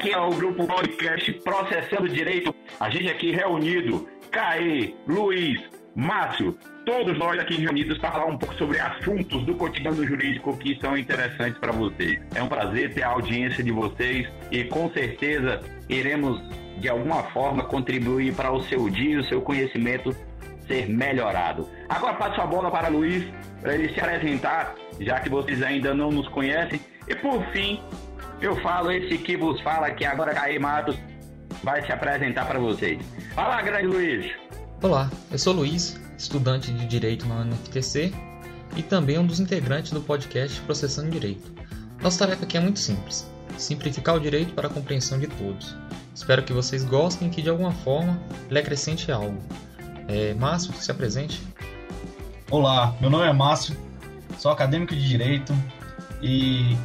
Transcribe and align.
Aqui 0.00 0.14
é 0.14 0.18
o 0.18 0.30
grupo 0.30 0.66
podcast 0.66 1.30
Processando 1.44 2.08
Direito. 2.08 2.54
A 2.80 2.88
gente 2.88 3.10
aqui 3.10 3.32
reunido, 3.32 4.08
Caê, 4.30 4.94
Luiz, 5.06 5.60
Márcio, 5.94 6.56
todos 6.86 7.18
nós 7.18 7.38
aqui 7.38 7.56
reunidos 7.56 7.98
para 7.98 8.12
falar 8.12 8.24
um 8.24 8.38
pouco 8.38 8.54
sobre 8.54 8.80
assuntos 8.80 9.44
do 9.44 9.54
cotidiano 9.56 10.02
jurídico 10.02 10.56
que 10.56 10.80
são 10.80 10.96
interessantes 10.96 11.58
para 11.58 11.70
vocês. 11.72 12.18
É 12.34 12.42
um 12.42 12.48
prazer 12.48 12.94
ter 12.94 13.02
a 13.02 13.08
audiência 13.08 13.62
de 13.62 13.70
vocês 13.70 14.26
e 14.50 14.64
com 14.64 14.90
certeza 14.90 15.60
iremos 15.86 16.40
de 16.78 16.88
alguma 16.88 17.24
forma 17.24 17.64
contribuir 17.64 18.34
para 18.34 18.50
o 18.50 18.62
seu 18.62 18.88
dia, 18.88 19.20
o 19.20 19.24
seu 19.24 19.42
conhecimento 19.42 20.16
ser 20.66 20.88
melhorado. 20.88 21.68
Agora 21.90 22.14
passo 22.14 22.40
a 22.40 22.46
bola 22.46 22.70
para 22.70 22.88
Luiz 22.88 23.22
para 23.60 23.74
ele 23.74 23.92
se 23.92 24.00
apresentar, 24.00 24.74
já 24.98 25.20
que 25.20 25.28
vocês 25.28 25.62
ainda 25.62 25.92
não 25.92 26.10
nos 26.10 26.26
conhecem. 26.28 26.80
E 27.06 27.14
por 27.14 27.44
fim, 27.52 27.82
eu 28.40 28.56
falo 28.62 28.90
esse 28.90 29.18
que 29.18 29.36
vos 29.36 29.60
fala 29.60 29.90
que 29.90 30.04
agora 30.04 30.34
Caí 30.34 30.58
Matos 30.58 30.96
vai 31.62 31.84
se 31.84 31.92
apresentar 31.92 32.46
para 32.46 32.58
vocês. 32.58 32.98
Fala, 33.34 33.60
grande 33.60 33.86
Luiz. 33.86 34.32
Olá, 34.82 35.10
eu 35.30 35.38
sou 35.38 35.52
Luiz, 35.52 36.00
estudante 36.16 36.72
de 36.72 36.86
Direito 36.86 37.26
na 37.26 37.36
UNFTC 37.36 38.12
e 38.76 38.82
também 38.82 39.18
um 39.18 39.26
dos 39.26 39.40
integrantes 39.40 39.92
do 39.92 40.00
podcast 40.00 40.58
Processando 40.62 41.10
Direito. 41.10 41.52
Nossa 42.02 42.20
tarefa 42.20 42.44
aqui 42.44 42.56
é 42.56 42.60
muito 42.60 42.78
simples: 42.78 43.30
simplificar 43.58 44.16
o 44.16 44.20
direito 44.20 44.54
para 44.54 44.68
a 44.68 44.70
compreensão 44.70 45.18
de 45.18 45.26
todos. 45.26 45.76
Espero 46.14 46.42
que 46.42 46.52
vocês 46.52 46.82
gostem 46.82 47.28
e 47.28 47.30
que 47.30 47.42
de 47.42 47.50
alguma 47.50 47.72
forma 47.72 48.18
lhe 48.50 48.58
acrescente 48.58 49.12
algo. 49.12 49.38
É, 50.08 50.32
Márcio, 50.34 50.72
se 50.72 50.90
apresente. 50.90 51.42
Olá, 52.50 52.94
meu 53.00 53.10
nome 53.10 53.28
é 53.28 53.32
Márcio, 53.32 53.76
sou 54.38 54.50
acadêmico 54.50 54.94
de 54.94 55.06
Direito 55.06 55.52
e 56.22 56.76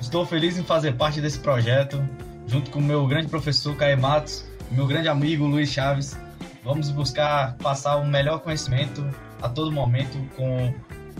Estou 0.00 0.24
feliz 0.24 0.58
em 0.58 0.64
fazer 0.64 0.94
parte 0.94 1.20
desse 1.20 1.38
projeto, 1.38 2.02
junto 2.46 2.70
com 2.70 2.80
meu 2.80 3.06
grande 3.06 3.28
professor 3.28 3.76
Caio 3.76 4.00
Matos, 4.00 4.46
meu 4.70 4.86
grande 4.86 5.08
amigo 5.08 5.44
Luiz 5.44 5.70
Chaves. 5.70 6.18
Vamos 6.64 6.90
buscar 6.90 7.54
passar 7.58 7.96
o 7.96 8.06
melhor 8.06 8.40
conhecimento 8.40 9.06
a 9.42 9.48
todo 9.48 9.70
momento 9.70 10.16
com 10.34 10.72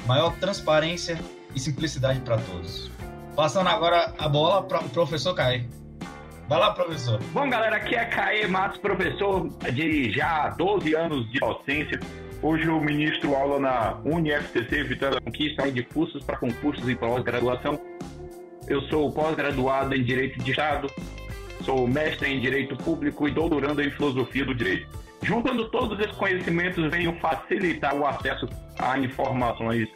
maior 0.06 0.34
transparência 0.36 1.18
e 1.54 1.60
simplicidade 1.60 2.20
para 2.20 2.38
todos. 2.38 2.90
Passando 3.36 3.68
agora 3.68 4.14
a 4.18 4.28
bola 4.28 4.62
para 4.62 4.80
o 4.80 4.88
professor 4.88 5.34
Caio. 5.34 5.68
Vai 6.48 6.58
lá, 6.58 6.72
professor. 6.72 7.20
Bom, 7.34 7.50
galera, 7.50 7.76
aqui 7.76 7.94
é 7.94 8.06
Caê 8.06 8.46
Matos, 8.46 8.78
professor 8.78 9.46
de 9.72 10.10
já 10.10 10.48
12 10.48 10.94
anos 10.94 11.30
de 11.30 11.38
docência. 11.38 12.00
Hoje 12.42 12.64
eu 12.64 12.80
ministro 12.80 13.34
aula 13.34 13.60
na 13.60 13.98
UniFTC 14.06 14.84
Vitória 14.84 15.16
da 15.16 15.20
Conquista 15.20 15.70
de 15.70 15.82
cursos 15.82 16.24
para 16.24 16.38
concursos 16.38 16.88
e 16.88 16.96
pós-graduação 16.96 17.78
eu 18.70 18.80
sou 18.82 19.10
pós-graduado 19.10 19.96
em 19.96 20.04
Direito 20.04 20.38
de 20.38 20.52
Estado, 20.52 20.88
sou 21.64 21.88
mestre 21.88 22.32
em 22.32 22.40
Direito 22.40 22.76
Público 22.76 23.26
e 23.26 23.32
doutorando 23.32 23.82
em 23.82 23.90
Filosofia 23.90 24.44
do 24.44 24.54
Direito. 24.54 24.86
Juntando 25.22 25.68
todos 25.70 25.98
esses 25.98 26.14
conhecimentos, 26.14 26.88
venho 26.88 27.12
facilitar 27.20 27.96
o 27.96 28.06
acesso 28.06 28.48
a 28.78 28.96
informações 28.96 29.88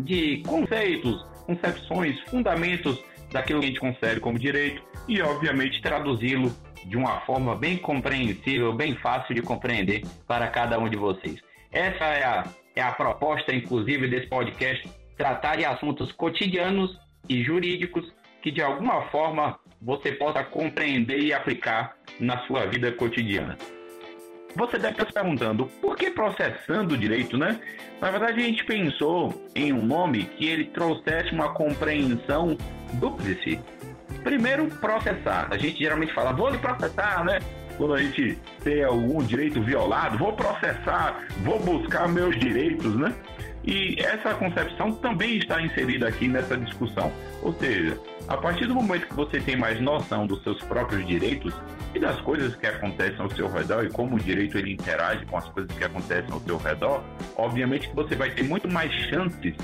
de 0.00 0.42
conceitos, 0.44 1.24
concepções, 1.46 2.20
fundamentos 2.28 3.00
daquilo 3.30 3.60
que 3.60 3.66
a 3.66 3.68
gente 3.68 3.80
concebe 3.80 4.20
como 4.20 4.40
direito 4.40 4.82
e, 5.06 5.22
obviamente, 5.22 5.80
traduzi-lo 5.80 6.52
de 6.84 6.96
uma 6.96 7.20
forma 7.20 7.54
bem 7.54 7.78
compreensível, 7.78 8.72
bem 8.72 8.96
fácil 8.96 9.36
de 9.36 9.40
compreender 9.40 10.02
para 10.26 10.48
cada 10.48 10.80
um 10.80 10.88
de 10.88 10.96
vocês. 10.96 11.40
Essa 11.70 12.04
é 12.04 12.24
a, 12.24 12.44
é 12.74 12.82
a 12.82 12.90
proposta, 12.90 13.54
inclusive, 13.54 14.08
desse 14.08 14.26
podcast, 14.26 14.86
tratar 15.16 15.56
de 15.56 15.64
assuntos 15.64 16.10
cotidianos 16.12 17.03
e 17.28 17.42
jurídicos 17.42 18.12
que 18.42 18.50
de 18.50 18.62
alguma 18.62 19.02
forma 19.08 19.58
você 19.80 20.12
possa 20.12 20.42
compreender 20.44 21.18
e 21.18 21.32
aplicar 21.32 21.96
na 22.20 22.38
sua 22.46 22.66
vida 22.66 22.90
cotidiana. 22.92 23.56
Você 24.56 24.78
deve 24.78 24.92
estar 24.92 25.06
se 25.06 25.12
perguntando, 25.12 25.66
por 25.80 25.96
que 25.96 26.10
processando 26.10 26.94
o 26.94 26.98
direito, 26.98 27.36
né? 27.36 27.60
Na 28.00 28.10
verdade, 28.10 28.40
a 28.40 28.44
gente 28.44 28.64
pensou 28.64 29.48
em 29.54 29.72
um 29.72 29.84
nome 29.84 30.24
que 30.24 30.46
ele 30.46 30.66
trouxesse 30.66 31.32
uma 31.32 31.52
compreensão 31.52 32.56
dúplice. 32.94 33.60
Primeiro, 34.22 34.68
processar. 34.76 35.48
A 35.50 35.58
gente 35.58 35.78
geralmente 35.78 36.14
fala, 36.14 36.32
vou 36.32 36.50
lhe 36.50 36.58
processar, 36.58 37.24
né? 37.24 37.40
Quando 37.76 37.94
a 37.94 38.02
gente 38.02 38.38
tem 38.62 38.84
algum 38.84 39.22
direito 39.24 39.60
violado, 39.60 40.16
vou 40.16 40.32
processar, 40.34 41.26
vou 41.42 41.58
buscar 41.58 42.08
meus 42.08 42.38
direitos, 42.38 42.94
né? 42.96 43.12
E 43.66 43.96
essa 43.98 44.34
concepção 44.34 44.92
também 44.92 45.38
está 45.38 45.60
inserida 45.60 46.06
aqui 46.06 46.28
nessa 46.28 46.56
discussão. 46.56 47.10
Ou 47.42 47.52
seja, 47.54 47.98
a 48.28 48.36
partir 48.36 48.66
do 48.66 48.74
momento 48.74 49.06
que 49.06 49.14
você 49.14 49.40
tem 49.40 49.56
mais 49.56 49.80
noção 49.80 50.26
dos 50.26 50.42
seus 50.42 50.62
próprios 50.64 51.06
direitos 51.06 51.54
e 51.94 51.98
das 51.98 52.20
coisas 52.20 52.54
que 52.56 52.66
acontecem 52.66 53.20
ao 53.20 53.30
seu 53.30 53.50
redor 53.50 53.84
e 53.84 53.88
como 53.88 54.16
o 54.16 54.20
direito 54.20 54.58
ele 54.58 54.72
interage 54.72 55.24
com 55.26 55.38
as 55.38 55.48
coisas 55.48 55.76
que 55.76 55.84
acontecem 55.84 56.30
ao 56.30 56.40
seu 56.40 56.58
redor, 56.58 57.02
obviamente 57.36 57.88
que 57.88 57.94
você 57.94 58.14
vai 58.14 58.30
ter 58.30 58.42
muito 58.42 58.68
mais 58.68 58.92
chances 59.08 59.54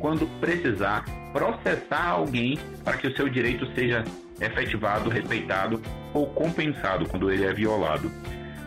quando 0.00 0.26
precisar 0.40 1.04
processar 1.32 2.08
alguém 2.08 2.58
para 2.82 2.96
que 2.96 3.06
o 3.06 3.16
seu 3.16 3.28
direito 3.28 3.66
seja 3.74 4.02
efetivado, 4.40 5.10
respeitado 5.10 5.80
ou 6.12 6.26
compensado 6.26 7.08
quando 7.08 7.30
ele 7.30 7.44
é 7.44 7.52
violado 7.52 8.10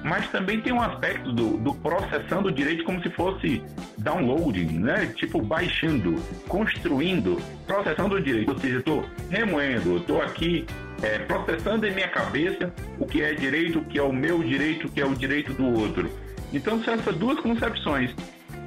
mas 0.03 0.30
também 0.30 0.59
tem 0.59 0.74
um 0.74 0.81
aspecto 0.81 1.31
do, 1.31 1.58
do 1.58 1.74
processando 1.75 2.50
o 2.50 2.52
direito 2.52 2.84
como 2.84 3.02
se 3.02 3.09
fosse 3.12 3.64
downloading, 3.97 4.80
né? 4.80 5.12
Tipo 5.16 5.41
baixando, 5.41 6.16
construindo, 6.47 7.41
processando 7.66 8.16
o 8.16 8.22
direito. 8.22 8.52
Ou 8.52 8.59
seja, 8.59 8.80
estou 8.80 9.06
remoendo, 9.30 9.97
estou 9.97 10.22
aqui 10.22 10.66
é, 11.02 11.19
processando 11.19 11.88
em 11.88 11.94
minha 11.94 12.09
cabeça 12.09 12.74
o 13.00 13.06
que 13.06 13.22
é 13.22 13.34
direito, 13.34 13.80
o 13.80 13.86
que 13.86 13.97
é 13.97 14.03
o 14.03 14.12
meu 14.12 14.44
direito, 14.44 14.88
o 14.88 14.92
que 14.92 15.00
é 15.00 15.06
o 15.06 15.16
direito 15.16 15.53
do 15.53 15.66
outro. 15.66 16.12
Então 16.52 16.84
são 16.84 16.94
essas 16.94 17.16
duas 17.16 17.40
concepções. 17.40 18.13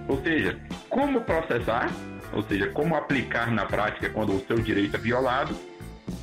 Ou 0.08 0.20
seja, 0.22 0.58
como 0.88 1.20
processar, 1.20 1.90
ou 2.32 2.42
seja, 2.42 2.68
como 2.68 2.96
aplicar 2.96 3.50
na 3.50 3.66
prática 3.66 4.08
quando 4.08 4.34
o 4.34 4.40
seu 4.46 4.58
direito 4.58 4.96
é 4.96 4.98
violado, 4.98 5.54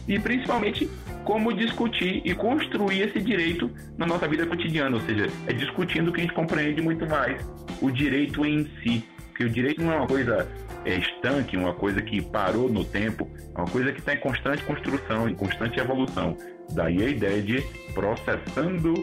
e 0.07 0.19
principalmente 0.19 0.89
como 1.23 1.53
discutir 1.53 2.21
e 2.25 2.35
construir 2.35 3.01
esse 3.01 3.19
direito 3.19 3.71
na 3.97 4.05
nossa 4.05 4.27
vida 4.27 4.45
cotidiana, 4.45 4.97
ou 4.97 5.01
seja, 5.03 5.27
é 5.47 5.53
discutindo 5.53 6.11
que 6.11 6.19
a 6.19 6.23
gente 6.23 6.33
compreende 6.33 6.81
muito 6.81 7.05
mais 7.07 7.41
o 7.81 7.89
direito 7.89 8.45
em 8.45 8.69
si, 8.81 9.03
que 9.35 9.45
o 9.45 9.49
direito 9.49 9.81
não 9.81 9.93
é 9.93 9.97
uma 9.97 10.07
coisa 10.07 10.47
é, 10.85 10.95
estanque, 10.95 11.55
uma 11.55 11.73
coisa 11.73 12.01
que 12.01 12.21
parou 12.21 12.69
no 12.69 12.83
tempo, 12.83 13.29
é 13.55 13.57
uma 13.57 13.67
coisa 13.67 13.91
que 13.91 13.99
está 13.99 14.13
em 14.13 14.19
constante 14.19 14.63
construção, 14.63 15.29
em 15.29 15.35
constante 15.35 15.79
evolução. 15.79 16.37
Daí 16.71 17.03
a 17.03 17.09
ideia 17.09 17.41
de 17.41 17.63
processando 17.93 18.93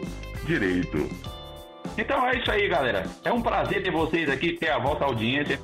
direito. 0.45 1.09
Então 1.97 2.25
é 2.27 2.37
isso 2.37 2.49
aí, 2.49 2.67
galera. 2.67 3.03
É 3.23 3.31
um 3.31 3.41
prazer 3.41 3.83
ter 3.83 3.91
vocês 3.91 4.29
aqui, 4.29 4.53
ter 4.53 4.69
a 4.69 4.79
vossa 4.79 5.05
audiência. 5.05 5.59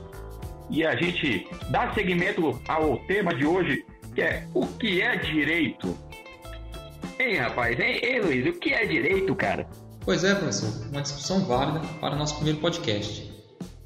E 0.70 0.86
a 0.86 0.96
gente 0.96 1.48
dá 1.70 1.94
seguimento 1.94 2.60
ao 2.68 2.98
tema 3.00 3.34
de 3.34 3.46
hoje, 3.46 3.86
que 4.18 4.22
é 4.24 4.48
o 4.56 4.66
que 4.66 5.00
é 5.00 5.16
direito? 5.16 5.96
Ei, 7.20 7.38
rapaz, 7.38 7.80
ei, 7.80 8.00
ei, 8.02 8.20
Luiz, 8.20 8.48
o 8.48 8.60
que 8.60 8.74
é 8.74 8.84
direito, 8.84 9.36
cara? 9.36 9.70
Pois 10.04 10.24
é, 10.24 10.34
professor, 10.34 10.88
uma 10.90 11.04
discussão 11.04 11.46
válida 11.46 11.82
para 12.02 12.16
o 12.16 12.18
nosso 12.18 12.34
primeiro 12.38 12.60
podcast. 12.60 13.32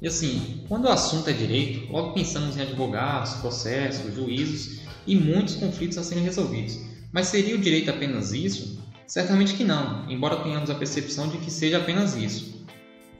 E 0.00 0.08
assim, 0.08 0.64
quando 0.68 0.86
o 0.86 0.88
assunto 0.88 1.28
é 1.28 1.34
direito, 1.34 1.92
logo 1.92 2.14
pensamos 2.14 2.56
em 2.56 2.62
advogados, 2.62 3.34
processos, 3.34 4.14
juízos 4.14 4.80
e 5.06 5.16
muitos 5.16 5.56
conflitos 5.56 5.98
a 5.98 6.02
serem 6.02 6.24
resolvidos. 6.24 6.78
Mas 7.12 7.26
seria 7.26 7.54
o 7.54 7.58
direito 7.58 7.90
apenas 7.90 8.32
isso? 8.32 8.82
Certamente 9.06 9.52
que 9.52 9.64
não, 9.64 10.10
embora 10.10 10.42
tenhamos 10.42 10.70
a 10.70 10.74
percepção 10.74 11.28
de 11.28 11.36
que 11.36 11.50
seja 11.50 11.76
apenas 11.76 12.16
isso. 12.16 12.66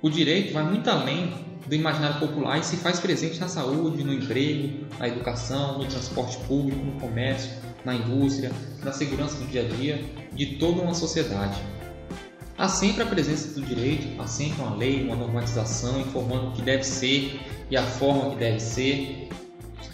O 0.01 0.09
direito 0.09 0.55
vai 0.55 0.65
muito 0.65 0.89
além 0.89 1.31
do 1.67 1.75
imaginário 1.75 2.19
popular 2.19 2.59
e 2.59 2.65
se 2.65 2.77
faz 2.77 2.99
presente 2.99 3.39
na 3.41 3.49
saúde, 3.49 4.03
no 4.03 4.13
emprego, 4.13 4.87
na 4.99 5.09
educação, 5.09 5.79
no 5.79 5.87
transporte 5.87 6.37
público, 6.47 6.85
no 6.85 7.01
comércio, 7.01 7.51
na 7.85 7.95
indústria, 7.95 8.51
na 8.83 8.93
segurança 8.93 9.37
do 9.37 9.47
dia 9.47 9.63
a 9.63 9.69
dia 9.69 10.05
de 10.33 10.57
toda 10.57 10.83
uma 10.83 10.95
sociedade. 10.95 11.61
Há 12.59 12.69
sempre 12.69 13.03
a 13.03 13.07
presença 13.07 13.59
do 13.59 13.67
direito, 13.67 14.21
há 14.21 14.27
sempre 14.27 14.63
uma 14.63 14.77
lei, 14.77 15.05
uma 15.05 15.17
normatização 15.17 16.01
informando 16.01 16.49
o 16.49 16.53
que 16.53 16.63
deve 16.63 16.85
ser 16.85 17.41
e 17.71 17.77
a 17.77 17.83
forma 17.83 18.31
que 18.31 18.37
deve 18.37 18.61
ser. 18.61 19.29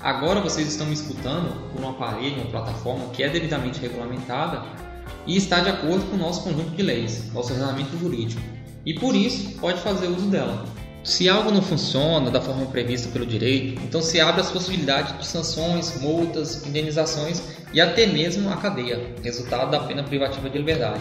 Agora 0.00 0.40
vocês 0.40 0.68
estão 0.68 0.86
me 0.86 0.92
escutando 0.92 1.72
por 1.72 1.82
um 1.82 1.88
aparelho, 1.88 2.36
uma 2.36 2.50
plataforma 2.50 3.08
que 3.10 3.22
é 3.22 3.28
devidamente 3.28 3.80
regulamentada 3.80 4.62
e 5.26 5.36
está 5.36 5.60
de 5.60 5.70
acordo 5.70 6.04
com 6.10 6.16
o 6.16 6.18
nosso 6.18 6.42
conjunto 6.42 6.70
de 6.70 6.82
leis, 6.82 7.32
nosso 7.32 7.52
ordenamento 7.52 7.96
jurídico, 7.98 8.42
e 8.84 8.94
por 8.94 9.14
isso 9.14 9.58
pode 9.58 9.80
fazer 9.80 10.08
uso 10.08 10.26
dela. 10.28 10.64
Se 11.08 11.26
algo 11.26 11.50
não 11.50 11.62
funciona 11.62 12.30
da 12.30 12.38
forma 12.38 12.66
prevista 12.66 13.08
pelo 13.08 13.24
direito, 13.24 13.80
então 13.82 14.02
se 14.02 14.20
abre 14.20 14.42
as 14.42 14.50
possibilidades 14.50 15.18
de 15.18 15.26
sanções, 15.26 15.98
multas, 16.02 16.66
indenizações 16.66 17.42
e 17.72 17.80
até 17.80 18.06
mesmo 18.06 18.50
a 18.50 18.58
cadeia, 18.58 19.14
resultado 19.24 19.70
da 19.70 19.80
pena 19.80 20.02
privativa 20.02 20.50
de 20.50 20.58
liberdade. 20.58 21.00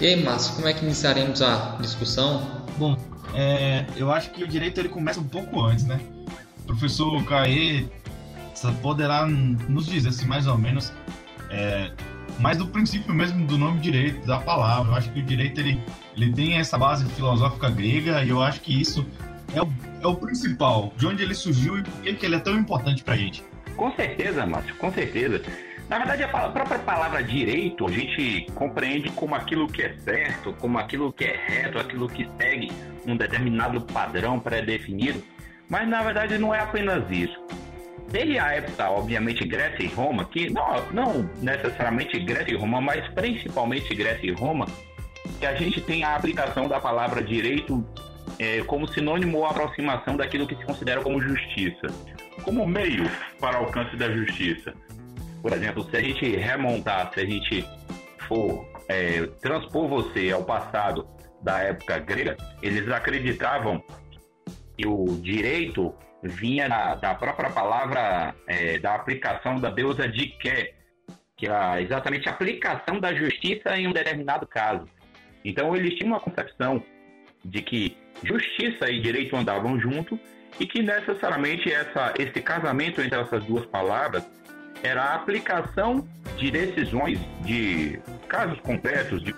E 0.00 0.06
aí, 0.06 0.24
Márcio, 0.24 0.54
como 0.54 0.66
é 0.68 0.72
que 0.72 0.82
iniciaremos 0.82 1.42
a 1.42 1.76
discussão? 1.82 2.64
Bom, 2.78 2.96
é, 3.34 3.84
eu 3.94 4.10
acho 4.10 4.30
que 4.30 4.42
o 4.42 4.48
direito 4.48 4.80
ele 4.80 4.88
começa 4.88 5.20
um 5.20 5.28
pouco 5.28 5.60
antes, 5.60 5.84
né? 5.84 6.00
O 6.62 6.68
professor 6.68 7.22
Caê 7.26 7.84
poderá 8.80 9.26
nos 9.26 9.84
dizer, 9.84 10.08
assim, 10.08 10.24
mais 10.24 10.46
ou 10.46 10.56
menos, 10.56 10.94
é, 11.50 11.92
mas 12.40 12.56
do 12.56 12.66
princípio 12.66 13.14
mesmo 13.14 13.46
do 13.46 13.56
nome 13.58 13.80
direito, 13.80 14.26
da 14.26 14.38
palavra. 14.38 14.92
Eu 14.92 14.96
acho 14.96 15.12
que 15.12 15.20
o 15.20 15.22
direito 15.22 15.60
ele, 15.60 15.80
ele 16.16 16.32
tem 16.32 16.58
essa 16.58 16.78
base 16.78 17.04
filosófica 17.10 17.70
grega 17.70 18.24
e 18.24 18.30
eu 18.30 18.42
acho 18.42 18.60
que 18.60 18.80
isso 18.80 19.06
é 19.54 19.62
o, 19.62 19.68
é 20.02 20.06
o 20.06 20.14
principal, 20.14 20.92
de 20.96 21.06
onde 21.06 21.22
ele 21.22 21.34
surgiu 21.34 21.78
e 21.78 21.82
por 21.82 22.02
que 22.02 22.26
ele 22.26 22.36
é 22.36 22.40
tão 22.40 22.54
importante 22.56 23.02
pra 23.04 23.16
gente. 23.16 23.44
Com 23.76 23.90
certeza, 23.92 24.46
Márcio, 24.46 24.74
com 24.76 24.92
certeza. 24.92 25.42
Na 25.88 25.98
verdade, 25.98 26.22
a 26.22 26.28
própria 26.28 26.78
palavra 26.78 27.22
direito 27.22 27.86
a 27.86 27.90
gente 27.90 28.46
compreende 28.54 29.10
como 29.10 29.34
aquilo 29.34 29.66
que 29.66 29.82
é 29.82 29.96
certo, 29.98 30.52
como 30.60 30.78
aquilo 30.78 31.12
que 31.12 31.24
é 31.24 31.36
reto, 31.46 31.78
aquilo 31.78 32.08
que 32.08 32.28
segue 32.38 32.70
um 33.04 33.16
determinado 33.16 33.80
padrão 33.80 34.38
pré-definido, 34.38 35.20
mas 35.68 35.88
na 35.88 36.02
verdade 36.02 36.38
não 36.38 36.54
é 36.54 36.60
apenas 36.60 37.02
isso. 37.10 37.36
Desde 38.10 38.38
a 38.38 38.52
época, 38.52 38.90
obviamente, 38.90 39.46
Grécia 39.46 39.84
e 39.84 39.86
Roma, 39.86 40.24
que 40.24 40.50
não, 40.50 40.90
não 40.92 41.30
necessariamente 41.40 42.18
Grécia 42.18 42.52
e 42.52 42.56
Roma, 42.56 42.80
mas 42.80 43.06
principalmente 43.14 43.94
Grécia 43.94 44.26
e 44.26 44.32
Roma, 44.32 44.66
que 45.38 45.46
a 45.46 45.54
gente 45.54 45.80
tem 45.80 46.02
a 46.02 46.16
aplicação 46.16 46.66
da 46.66 46.80
palavra 46.80 47.22
direito 47.22 47.86
é, 48.38 48.62
como 48.64 48.88
sinônimo 48.88 49.38
ou 49.38 49.46
aproximação 49.46 50.16
daquilo 50.16 50.46
que 50.46 50.56
se 50.56 50.64
considera 50.64 51.00
como 51.00 51.20
justiça, 51.20 51.86
como 52.42 52.66
meio 52.66 53.08
para 53.38 53.58
alcance 53.58 53.96
da 53.96 54.10
justiça. 54.10 54.74
Por 55.40 55.52
exemplo, 55.52 55.88
se 55.88 55.96
a 55.96 56.02
gente 56.02 56.36
remontar, 56.36 57.12
se 57.14 57.20
a 57.20 57.24
gente 57.24 57.64
for 58.26 58.66
é, 58.88 59.24
transpor 59.40 59.88
você 59.88 60.32
ao 60.32 60.42
passado 60.42 61.06
da 61.42 61.60
época 61.60 61.98
grega, 62.00 62.36
eles 62.60 62.88
acreditavam 62.90 63.82
que 64.76 64.86
o 64.86 65.16
direito 65.22 65.94
vinha 66.22 66.68
da, 66.68 66.94
da 66.94 67.14
própria 67.14 67.50
palavra, 67.50 68.34
é, 68.46 68.78
da 68.78 68.94
aplicação 68.94 69.56
da 69.56 69.70
deusa 69.70 70.08
Diké, 70.08 70.74
que 71.36 71.48
é 71.48 71.82
exatamente 71.82 72.28
a 72.28 72.32
aplicação 72.32 73.00
da 73.00 73.14
justiça 73.14 73.76
em 73.76 73.86
um 73.86 73.92
determinado 73.92 74.46
caso. 74.46 74.86
Então 75.44 75.74
eles 75.74 75.94
tinham 75.94 76.12
uma 76.12 76.20
concepção 76.20 76.82
de 77.44 77.62
que 77.62 77.96
justiça 78.22 78.90
e 78.90 79.00
direito 79.00 79.34
andavam 79.34 79.80
junto 79.80 80.18
e 80.58 80.66
que 80.66 80.82
necessariamente 80.82 81.72
essa, 81.72 82.12
esse 82.18 82.42
casamento 82.42 83.00
entre 83.00 83.18
essas 83.18 83.42
duas 83.44 83.64
palavras 83.66 84.28
era 84.82 85.02
a 85.02 85.14
aplicação 85.14 86.06
de 86.36 86.50
decisões, 86.50 87.18
de 87.42 87.98
casos 88.28 88.58
concretos, 88.60 89.22
de 89.22 89.32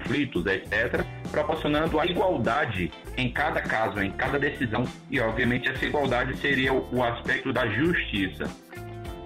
conflitos, 0.00 0.46
etc., 0.46 1.04
proporcionando 1.30 2.00
a 2.00 2.06
igualdade 2.06 2.90
em 3.16 3.30
cada 3.30 3.60
caso, 3.60 4.02
em 4.02 4.10
cada 4.10 4.38
decisão, 4.38 4.84
e 5.10 5.20
obviamente 5.20 5.68
essa 5.68 5.84
igualdade 5.84 6.36
seria 6.38 6.72
o 6.72 7.02
aspecto 7.04 7.52
da 7.52 7.66
justiça. 7.68 8.50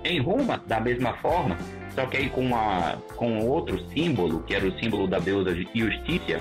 Em 0.04 0.20
Roma, 0.20 0.62
da 0.66 0.80
mesma 0.80 1.14
forma, 1.14 1.56
só 1.94 2.04
que 2.06 2.16
aí 2.16 2.28
com, 2.28 2.54
a, 2.54 2.96
com 3.16 3.38
outro 3.46 3.78
símbolo, 3.90 4.42
que 4.42 4.54
era 4.54 4.66
o 4.66 4.78
símbolo 4.78 5.06
da 5.06 5.18
deusa 5.18 5.54
Justícia, 5.54 6.40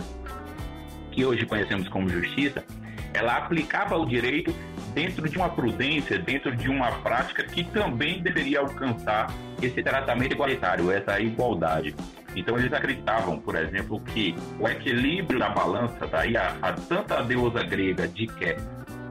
que 1.12 1.24
hoje 1.24 1.46
conhecemos 1.46 1.88
como 1.88 2.10
justiça, 2.10 2.66
ela 3.14 3.38
aplicava 3.38 3.96
o 3.96 4.06
direito 4.06 4.54
dentro 4.94 5.30
de 5.30 5.38
uma 5.38 5.50
prudência, 5.50 6.18
dentro 6.18 6.56
de 6.56 6.68
uma 6.68 6.92
prática 6.92 7.44
que 7.44 7.64
também 7.64 8.22
deveria 8.22 8.60
alcançar 8.60 9.32
esse 9.62 9.82
tratamento 9.84 10.34
igualitário, 10.34 10.92
essa 10.92 11.20
igualdade. 11.20 11.96
Então 12.36 12.58
eles 12.58 12.74
acreditavam, 12.74 13.40
por 13.40 13.56
exemplo, 13.56 14.00
que 14.02 14.36
o 14.60 14.68
equilíbrio 14.68 15.40
da 15.40 15.50
balança, 15.50 16.08
daí 16.08 16.36
a, 16.36 16.56
a 16.62 16.74
tanto 16.74 17.14
a 17.14 17.22
deusa 17.22 17.64
grega 17.64 18.08
Diké 18.08 18.58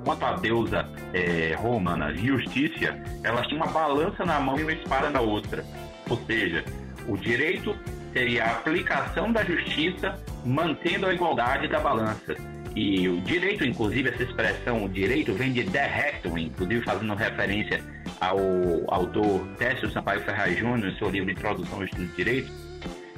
quanto 0.04 0.24
a 0.24 0.32
deusa 0.32 0.88
é, 1.12 1.54
romana 1.56 2.12
Justícia, 2.14 3.00
elas 3.22 3.46
tinham 3.46 3.62
uma 3.62 3.72
balança 3.72 4.24
na 4.24 4.40
mão 4.40 4.58
e 4.58 4.62
uma 4.62 4.72
espada 4.72 5.10
na 5.10 5.20
outra. 5.20 5.64
Ou 6.08 6.16
seja, 6.26 6.64
o 7.08 7.16
direito 7.16 7.76
seria 8.12 8.44
a 8.44 8.50
aplicação 8.52 9.32
da 9.32 9.44
justiça 9.44 10.18
mantendo 10.44 11.06
a 11.06 11.14
igualdade 11.14 11.68
da 11.68 11.80
balança. 11.80 12.36
E 12.74 13.06
o 13.06 13.20
direito, 13.20 13.64
inclusive, 13.64 14.08
essa 14.08 14.22
expressão 14.22 14.88
direito 14.88 15.32
vem 15.34 15.52
de 15.52 15.60
rectum, 15.60 16.38
inclusive 16.38 16.82
fazendo 16.82 17.14
referência 17.14 17.82
ao 18.20 18.38
autor 18.88 19.46
Técio 19.58 19.90
Sampaio 19.90 20.22
Ferraz 20.22 20.58
Júnior, 20.58 20.90
em 20.90 20.96
seu 20.96 21.10
livro 21.10 21.30
Introdução 21.30 21.78
ao 21.78 21.84
Estudo 21.84 22.06
de 22.06 22.16
Direito, 22.16 22.50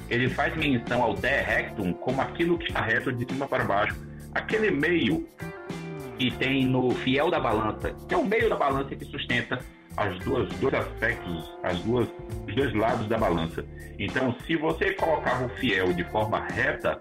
ele 0.09 0.29
faz 0.29 0.55
menção 0.55 1.01
ao 1.01 1.13
de 1.13 1.41
rectum 1.41 1.93
como 1.93 2.21
aquilo 2.21 2.57
que 2.57 2.67
está 2.67 2.81
reto 2.81 3.11
de 3.11 3.25
cima 3.25 3.47
para 3.47 3.63
baixo. 3.63 3.95
Aquele 4.33 4.71
meio 4.71 5.27
que 6.17 6.31
tem 6.31 6.65
no 6.65 6.91
fiel 6.91 7.29
da 7.29 7.39
balança, 7.39 7.93
que 8.07 8.13
é 8.13 8.17
o 8.17 8.25
meio 8.25 8.49
da 8.49 8.55
balança 8.55 8.95
que 8.95 9.05
sustenta 9.05 9.59
as 9.97 10.17
duas 10.19 10.49
dois 10.55 10.73
aspectos, 10.73 11.51
as 11.63 11.79
duas 11.79 12.07
os 12.47 12.55
dois 12.55 12.73
lados 12.73 13.07
da 13.07 13.17
balança. 13.17 13.65
Então, 13.97 14.35
se 14.45 14.55
você 14.55 14.93
colocava 14.93 15.45
o 15.45 15.49
fiel 15.49 15.93
de 15.93 16.03
forma 16.05 16.45
reta, 16.47 16.99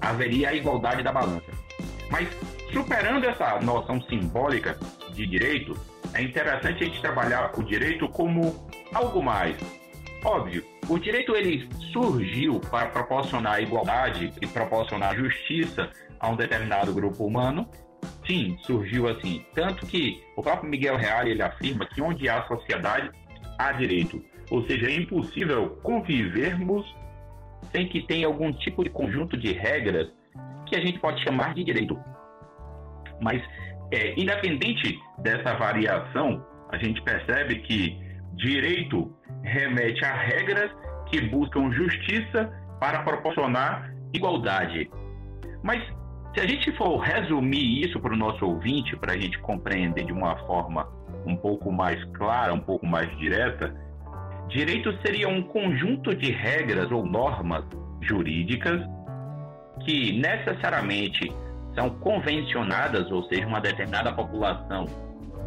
haveria 0.00 0.50
a 0.50 0.54
igualdade 0.54 1.02
da 1.02 1.12
balança. 1.12 1.50
Mas 2.10 2.28
superando 2.72 3.24
essa 3.24 3.58
noção 3.60 4.00
simbólica 4.02 4.78
de 5.12 5.26
direito, 5.26 5.74
é 6.14 6.22
interessante 6.22 6.84
a 6.84 6.86
gente 6.86 7.00
trabalhar 7.00 7.52
o 7.56 7.62
direito 7.62 8.08
como 8.08 8.68
algo 8.92 9.22
mais. 9.22 9.56
Óbvio, 10.24 10.64
o 10.88 10.98
direito 10.98 11.34
ele 11.36 11.68
surgiu 11.92 12.60
para 12.60 12.88
proporcionar 12.88 13.62
igualdade 13.62 14.32
e 14.40 14.46
proporcionar 14.46 15.16
justiça 15.16 15.90
a 16.18 16.28
um 16.28 16.36
determinado 16.36 16.92
grupo 16.92 17.24
humano. 17.24 17.68
Sim, 18.26 18.58
surgiu 18.62 19.08
assim. 19.08 19.44
Tanto 19.54 19.86
que 19.86 20.22
o 20.36 20.42
próprio 20.42 20.68
Miguel 20.68 20.96
Real 20.96 21.26
ele 21.26 21.42
afirma 21.42 21.86
que 21.86 22.02
onde 22.02 22.28
há 22.28 22.42
sociedade, 22.46 23.10
há 23.58 23.72
direito. 23.72 24.22
Ou 24.50 24.66
seja, 24.66 24.86
é 24.86 24.94
impossível 24.94 25.78
convivermos 25.82 26.84
sem 27.70 27.88
que 27.88 28.02
tenha 28.02 28.26
algum 28.26 28.52
tipo 28.52 28.82
de 28.82 28.90
conjunto 28.90 29.36
de 29.36 29.52
regras 29.52 30.08
que 30.66 30.76
a 30.76 30.80
gente 30.80 30.98
pode 30.98 31.22
chamar 31.22 31.54
de 31.54 31.64
direito. 31.64 31.98
Mas, 33.20 33.42
é, 33.92 34.18
independente 34.18 34.98
dessa 35.18 35.54
variação, 35.54 36.44
a 36.70 36.76
gente 36.78 37.02
percebe 37.02 37.60
que 37.60 37.98
direito 38.34 39.12
remete 39.48 40.04
a 40.04 40.14
regras 40.14 40.70
que 41.06 41.20
buscam 41.22 41.70
justiça 41.72 42.50
para 42.80 43.02
proporcionar 43.02 43.92
igualdade. 44.12 44.90
Mas 45.62 45.82
se 46.34 46.40
a 46.40 46.46
gente 46.46 46.70
for 46.76 46.98
resumir 46.98 47.84
isso 47.84 47.98
para 48.00 48.12
o 48.12 48.16
nosso 48.16 48.44
ouvinte, 48.44 48.96
para 48.96 49.14
a 49.14 49.18
gente 49.18 49.38
compreender 49.40 50.04
de 50.04 50.12
uma 50.12 50.36
forma 50.46 50.86
um 51.26 51.36
pouco 51.36 51.72
mais 51.72 52.02
clara, 52.14 52.54
um 52.54 52.60
pouco 52.60 52.86
mais 52.86 53.10
direta, 53.18 53.74
direito 54.48 54.96
seria 55.04 55.28
um 55.28 55.42
conjunto 55.42 56.14
de 56.14 56.30
regras 56.30 56.90
ou 56.90 57.04
normas 57.04 57.64
jurídicas 58.00 58.80
que 59.84 60.18
necessariamente 60.20 61.32
são 61.74 61.90
convencionadas, 61.90 63.10
ou 63.10 63.22
seja, 63.24 63.46
uma 63.46 63.60
determinada 63.60 64.12
população 64.12 64.86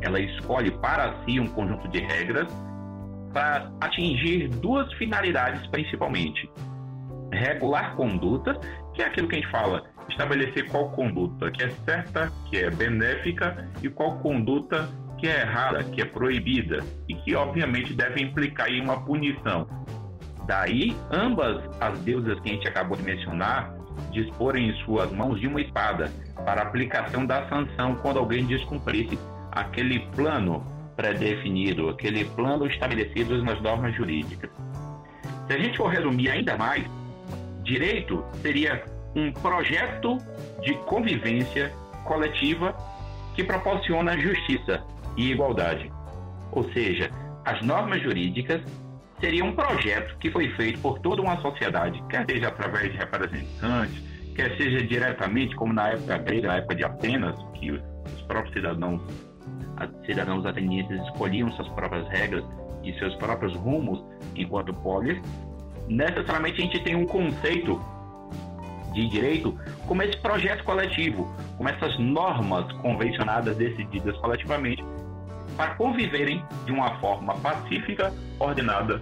ela 0.02 0.20
escolhe 0.20 0.72
para 0.72 1.14
si 1.24 1.40
um 1.40 1.48
conjunto 1.48 1.88
de 1.90 2.00
regras 2.00 2.48
para 3.34 3.72
atingir 3.82 4.48
duas 4.48 4.92
finalidades 4.94 5.66
principalmente: 5.68 6.50
regular 7.32 7.96
conduta, 7.96 8.60
que 8.94 9.02
é 9.02 9.06
aquilo 9.06 9.28
que 9.28 9.36
a 9.36 9.40
gente 9.40 9.52
fala, 9.52 9.84
estabelecer 10.10 10.70
qual 10.70 10.90
conduta 10.92 11.52
que 11.52 11.64
é 11.64 11.70
certa, 11.86 12.32
que 12.50 12.58
é 12.58 12.70
benéfica 12.70 13.70
e 13.82 13.90
qual 13.90 14.18
conduta 14.20 14.90
que 15.18 15.28
é 15.28 15.42
errada, 15.42 15.84
que 15.84 16.02
é 16.02 16.06
proibida 16.06 16.84
e 17.08 17.14
que 17.16 17.36
obviamente 17.36 17.94
deve 17.94 18.22
implicar 18.22 18.70
em 18.70 18.82
uma 18.82 19.06
punição. 19.06 19.68
Daí, 20.48 20.96
ambas 21.12 21.64
as 21.80 22.00
deusas 22.00 22.40
que 22.40 22.50
a 22.50 22.54
gente 22.54 22.68
acabou 22.68 22.98
de 22.98 23.04
mencionar 23.04 23.74
disporem 24.12 24.70
em 24.70 24.74
suas 24.84 25.12
mãos 25.12 25.40
de 25.40 25.48
uma 25.48 25.62
espada 25.62 26.12
para 26.46 26.64
aplicação 26.64 27.26
da 27.26 27.48
sanção 27.48 27.96
quando 27.96 28.18
alguém 28.18 28.46
descumprisse 28.46 29.18
aquele 29.52 30.00
plano 30.16 30.66
pré-definido, 30.96 31.90
aquele 31.90 32.26
plano 32.26 32.66
estabelecido 32.66 33.44
nas 33.44 33.62
normas 33.62 33.96
jurídicas. 33.96 34.50
Se 35.48 35.54
a 35.54 35.58
gente 35.58 35.78
for 35.78 35.88
resumir 35.88 36.30
ainda 36.30 36.58
mais, 36.58 36.86
direito 37.64 38.24
seria 38.42 38.84
um 39.16 39.32
projeto 39.32 40.18
de 40.62 40.74
convivência 40.86 41.72
coletiva 42.06 42.76
que 43.36 43.44
proporciona 43.44 44.18
justiça 44.18 44.84
e 45.18 45.32
igualdade. 45.32 45.92
Ou 46.52 46.64
seja, 46.72 47.10
as 47.46 47.62
normas 47.62 48.02
jurídicas 48.02 48.62
seria 49.20 49.44
um 49.44 49.54
projeto 49.54 50.18
que 50.18 50.32
foi 50.32 50.50
feito 50.56 50.80
por 50.80 51.00
toda 51.00 51.22
uma 51.22 51.38
sociedade, 51.42 52.02
quer 52.10 52.26
seja 52.30 52.48
através 52.48 52.92
de 52.92 52.98
representantes, 52.98 54.04
quer 54.36 54.56
seja 54.58 54.86
diretamente, 54.86 55.56
como 55.56 55.74
na 55.74 55.90
época 55.90 56.18
grega, 56.18 56.48
na 56.48 56.56
época 56.58 56.76
de 56.76 56.84
Atenas, 56.84 57.36
que 57.54 57.72
os 57.72 58.22
próprios 58.28 58.54
cidadãos, 58.54 59.02
cidadãos 60.06 60.46
atenienses 60.46 61.02
escolhiam 61.08 61.52
suas 61.54 61.68
próprias 61.70 62.08
regras 62.10 62.44
e 62.84 62.94
seus 63.00 63.16
próprios 63.16 63.56
rumos 63.56 64.04
enquanto 64.36 64.74
polis, 64.74 65.22
necessariamente 65.88 66.62
a 66.62 66.66
gente 66.66 66.80
tem 66.84 66.96
um 66.96 67.06
conceito 67.06 67.80
de 68.94 69.08
direito 69.08 69.58
como 69.88 70.04
esse 70.04 70.18
projeto 70.18 70.64
coletivo, 70.64 71.34
como 71.58 71.70
essas 71.70 71.98
normas 71.98 72.72
convencionadas 72.74 73.56
decididas 73.58 74.16
coletivamente 74.18 74.84
para 75.56 75.76
conviverem 75.76 76.44
de 76.66 76.72
uma 76.72 77.00
forma 77.00 77.36
pacífica, 77.36 78.14
ordenada 78.40 79.02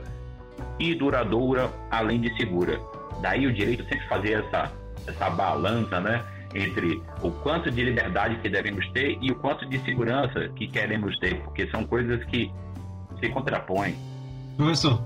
e 0.79 0.95
duradoura, 0.95 1.69
além 1.91 2.21
de 2.21 2.35
segura. 2.37 2.79
Daí 3.21 3.45
o 3.45 3.53
direito 3.53 3.83
sempre 3.83 4.07
fazer 4.07 4.43
essa, 4.43 4.71
essa 5.07 5.29
balança, 5.29 5.99
né? 5.99 6.23
Entre 6.53 7.01
o 7.21 7.31
quanto 7.31 7.69
de 7.69 7.83
liberdade 7.83 8.37
que 8.37 8.49
devemos 8.49 8.87
ter 8.89 9.17
e 9.21 9.31
o 9.31 9.35
quanto 9.35 9.65
de 9.67 9.79
segurança 9.79 10.49
que 10.55 10.67
queremos 10.67 11.17
ter, 11.19 11.35
porque 11.41 11.67
são 11.67 11.83
coisas 11.83 12.23
que 12.25 12.51
se 13.19 13.29
contrapõem. 13.29 13.95
Professor. 14.57 15.01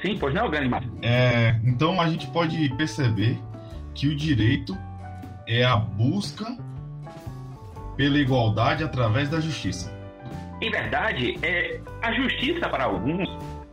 Sim, 0.00 0.16
pois 0.18 0.34
não, 0.34 0.48
Ganimar? 0.48 0.84
É, 1.02 1.58
então 1.64 2.00
a 2.00 2.08
gente 2.08 2.26
pode 2.28 2.68
perceber 2.76 3.38
que 3.94 4.06
o 4.06 4.14
direito 4.14 4.76
é 5.46 5.64
a 5.64 5.76
busca 5.76 6.56
pela 7.96 8.18
igualdade 8.18 8.84
através 8.84 9.28
da 9.28 9.40
justiça. 9.40 9.92
Em 10.60 10.70
verdade, 10.70 11.38
é, 11.42 11.80
a 12.02 12.12
justiça 12.12 12.68
para 12.68 12.84
alguns 12.84 13.28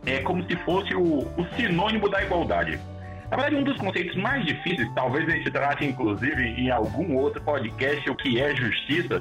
é 0.06 0.20
como 0.20 0.44
se 0.44 0.56
fosse 0.56 0.94
o, 0.94 1.20
o 1.20 1.46
sinônimo 1.56 2.08
da 2.08 2.22
igualdade. 2.22 2.78
Na 3.34 3.42
verdade, 3.42 3.56
um 3.56 3.64
dos 3.64 3.76
conceitos 3.78 4.14
mais 4.14 4.46
difíceis, 4.46 4.88
talvez 4.94 5.28
a 5.28 5.32
gente 5.32 5.50
trate 5.50 5.84
inclusive 5.84 6.40
em 6.40 6.70
algum 6.70 7.16
outro 7.16 7.42
podcast, 7.42 8.08
o 8.08 8.14
que 8.14 8.40
é 8.40 8.54
justiça, 8.54 9.20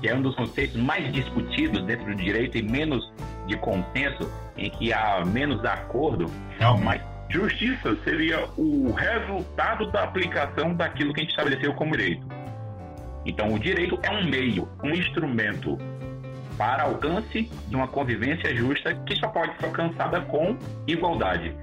que 0.00 0.08
é 0.08 0.14
um 0.14 0.22
dos 0.22 0.34
conceitos 0.34 0.74
mais 0.76 1.12
discutidos 1.12 1.84
dentro 1.84 2.06
do 2.06 2.14
direito 2.14 2.56
e 2.56 2.62
menos 2.62 3.12
de 3.46 3.54
consenso, 3.58 4.32
em 4.56 4.70
que 4.70 4.90
há 4.90 5.22
menos 5.26 5.62
acordo. 5.66 6.32
Realmente. 6.58 6.84
Mas 6.84 7.02
justiça 7.28 7.94
seria 8.04 8.42
o 8.56 8.90
resultado 8.90 9.90
da 9.92 10.04
aplicação 10.04 10.72
daquilo 10.72 11.12
que 11.12 11.20
a 11.20 11.22
gente 11.24 11.32
estabeleceu 11.32 11.74
como 11.74 11.94
direito. 11.94 12.26
Então, 13.26 13.52
o 13.52 13.58
direito 13.58 13.98
é 14.02 14.10
um 14.12 14.24
meio, 14.24 14.66
um 14.82 14.92
instrumento 14.92 15.76
para 16.56 16.84
alcance 16.84 17.50
de 17.68 17.76
uma 17.76 17.86
convivência 17.86 18.56
justa 18.56 18.94
que 18.94 19.14
só 19.16 19.28
pode 19.28 19.54
ser 19.58 19.66
alcançada 19.66 20.22
com 20.22 20.56
igualdade. 20.86 21.54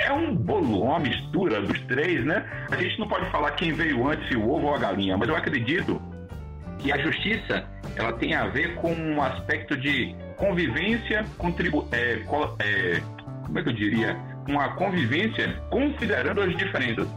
É 0.00 0.12
um 0.12 0.34
bolo, 0.34 0.82
uma 0.82 0.98
mistura 0.98 1.60
dos 1.60 1.80
três, 1.82 2.24
né? 2.24 2.44
A 2.70 2.76
gente 2.76 2.98
não 2.98 3.08
pode 3.08 3.28
falar 3.30 3.50
quem 3.52 3.72
veio 3.72 4.08
antes, 4.08 4.30
o 4.36 4.48
ovo 4.48 4.68
ou 4.68 4.74
a 4.74 4.78
galinha, 4.78 5.16
mas 5.16 5.28
eu 5.28 5.36
acredito 5.36 6.00
que 6.78 6.92
a 6.92 6.98
justiça 6.98 7.64
ela 7.96 8.12
tem 8.12 8.34
a 8.34 8.46
ver 8.46 8.76
com 8.76 8.92
um 8.92 9.20
aspecto 9.20 9.76
de 9.76 10.14
convivência, 10.36 11.24
contribu 11.36 11.86
é, 11.90 12.22
é, 12.60 13.02
como 13.44 13.58
é 13.58 13.62
que 13.62 13.68
eu 13.68 13.72
diria? 13.72 14.16
Uma 14.48 14.74
convivência 14.74 15.56
considerando 15.68 16.40
as 16.40 16.56
diferenças. 16.56 17.08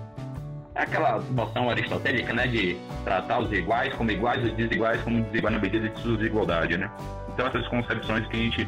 É 0.73 0.83
aquela 0.83 1.19
noção 1.31 1.69
aristotélica, 1.69 2.33
né, 2.33 2.47
de 2.47 2.77
tratar 3.03 3.39
os 3.39 3.51
iguais 3.51 3.93
como 3.93 4.09
iguais, 4.09 4.43
os 4.43 4.53
desiguais 4.53 5.01
como 5.01 5.21
desiguais 5.25 5.55
na 5.55 5.61
medida 5.61 5.89
de 5.89 5.99
sua 5.99 6.17
desigualdade, 6.17 6.77
né? 6.77 6.89
Então 7.33 7.45
essas 7.45 7.67
concepções 7.67 8.25
que 8.27 8.37
a 8.37 8.39
gente 8.39 8.67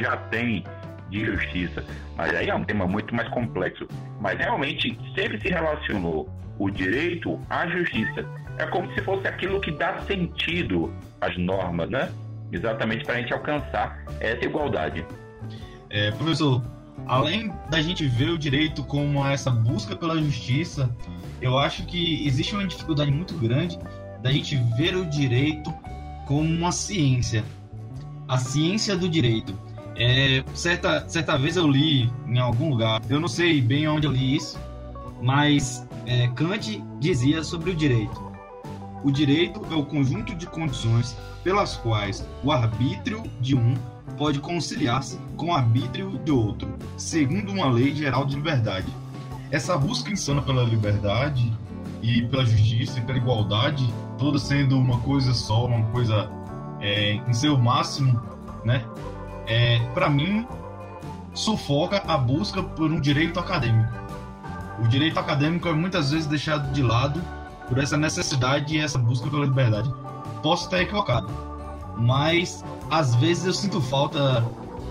já 0.00 0.16
tem 0.16 0.64
de 1.10 1.24
justiça, 1.24 1.84
mas 2.16 2.34
aí 2.34 2.48
é 2.48 2.54
um 2.54 2.64
tema 2.64 2.86
muito 2.86 3.14
mais 3.14 3.28
complexo. 3.28 3.86
Mas 4.20 4.38
realmente 4.38 4.98
sempre 5.14 5.40
se 5.40 5.48
relacionou 5.48 6.28
o 6.58 6.70
direito 6.70 7.38
à 7.50 7.66
justiça. 7.66 8.24
É 8.58 8.66
como 8.66 8.92
se 8.94 9.00
fosse 9.02 9.26
aquilo 9.26 9.60
que 9.60 9.72
dá 9.72 9.98
sentido 10.02 10.92
às 11.20 11.36
normas, 11.36 11.90
né? 11.90 12.10
Exatamente 12.52 13.04
para 13.04 13.14
a 13.14 13.18
gente 13.18 13.32
alcançar 13.32 14.04
essa 14.20 14.44
igualdade. 14.44 15.04
É, 15.90 16.10
professor, 16.12 16.62
além 17.06 17.52
da 17.70 17.80
gente 17.80 18.06
ver 18.06 18.30
o 18.30 18.38
direito 18.38 18.84
como 18.84 19.24
essa 19.26 19.50
busca 19.50 19.96
pela 19.96 20.16
justiça, 20.18 20.88
eu 21.40 21.58
acho 21.58 21.84
que 21.86 22.26
existe 22.26 22.54
uma 22.54 22.66
dificuldade 22.66 23.10
muito 23.10 23.34
grande 23.34 23.78
da 24.22 24.30
gente 24.30 24.56
ver 24.76 24.96
o 24.96 25.04
direito 25.04 25.72
como 26.26 26.48
uma 26.48 26.72
ciência. 26.72 27.44
A 28.26 28.38
ciência 28.38 28.96
do 28.96 29.08
direito. 29.08 29.54
É, 29.96 30.42
certa, 30.54 31.08
certa 31.08 31.38
vez 31.38 31.56
eu 31.56 31.68
li 31.68 32.10
em 32.26 32.38
algum 32.38 32.70
lugar, 32.70 33.00
eu 33.08 33.20
não 33.20 33.28
sei 33.28 33.60
bem 33.60 33.86
onde 33.86 34.06
eu 34.06 34.12
li 34.12 34.36
isso, 34.36 34.58
mas 35.22 35.86
é, 36.06 36.28
Kant 36.28 36.82
dizia 36.98 37.44
sobre 37.44 37.70
o 37.70 37.74
direito. 37.74 38.22
O 39.04 39.10
direito 39.10 39.60
é 39.70 39.74
o 39.74 39.84
conjunto 39.84 40.34
de 40.34 40.46
condições 40.46 41.16
pelas 41.44 41.76
quais 41.76 42.26
o 42.42 42.50
arbítrio 42.50 43.22
de 43.40 43.54
um 43.54 43.74
pode 44.16 44.40
conciliar-se 44.40 45.18
com 45.36 45.46
o 45.46 45.52
arbítrio 45.52 46.18
de 46.24 46.32
outro, 46.32 46.74
segundo 46.96 47.52
uma 47.52 47.66
lei 47.66 47.94
geral 47.94 48.24
de 48.24 48.34
liberdade. 48.34 48.86
Essa 49.50 49.76
busca 49.76 50.10
insana 50.10 50.40
pela 50.42 50.64
liberdade 50.64 51.52
e 52.02 52.22
pela 52.22 52.44
justiça 52.44 52.98
e 52.98 53.02
pela 53.02 53.18
igualdade, 53.18 53.92
toda 54.18 54.38
sendo 54.38 54.78
uma 54.78 54.98
coisa 55.00 55.32
só, 55.32 55.66
uma 55.66 55.84
coisa 55.90 56.30
é, 56.80 57.14
em 57.14 57.32
seu 57.32 57.56
máximo, 57.56 58.20
né? 58.64 58.84
É, 59.46 59.78
para 59.94 60.08
mim, 60.08 60.46
sufoca 61.34 62.02
a 62.06 62.16
busca 62.16 62.62
por 62.62 62.90
um 62.90 63.00
direito 63.00 63.38
acadêmico. 63.38 63.92
O 64.78 64.88
direito 64.88 65.18
acadêmico 65.18 65.68
é 65.68 65.72
muitas 65.72 66.10
vezes 66.10 66.26
deixado 66.26 66.72
de 66.72 66.82
lado 66.82 67.22
por 67.68 67.78
essa 67.78 67.96
necessidade 67.96 68.76
e 68.76 68.80
essa 68.80 68.98
busca 68.98 69.28
pela 69.28 69.44
liberdade. 69.44 69.92
Posso 70.42 70.64
estar 70.64 70.80
equivocado, 70.80 71.28
mas 71.96 72.64
às 72.90 73.14
vezes 73.16 73.46
eu 73.46 73.52
sinto 73.52 73.80
falta 73.80 74.44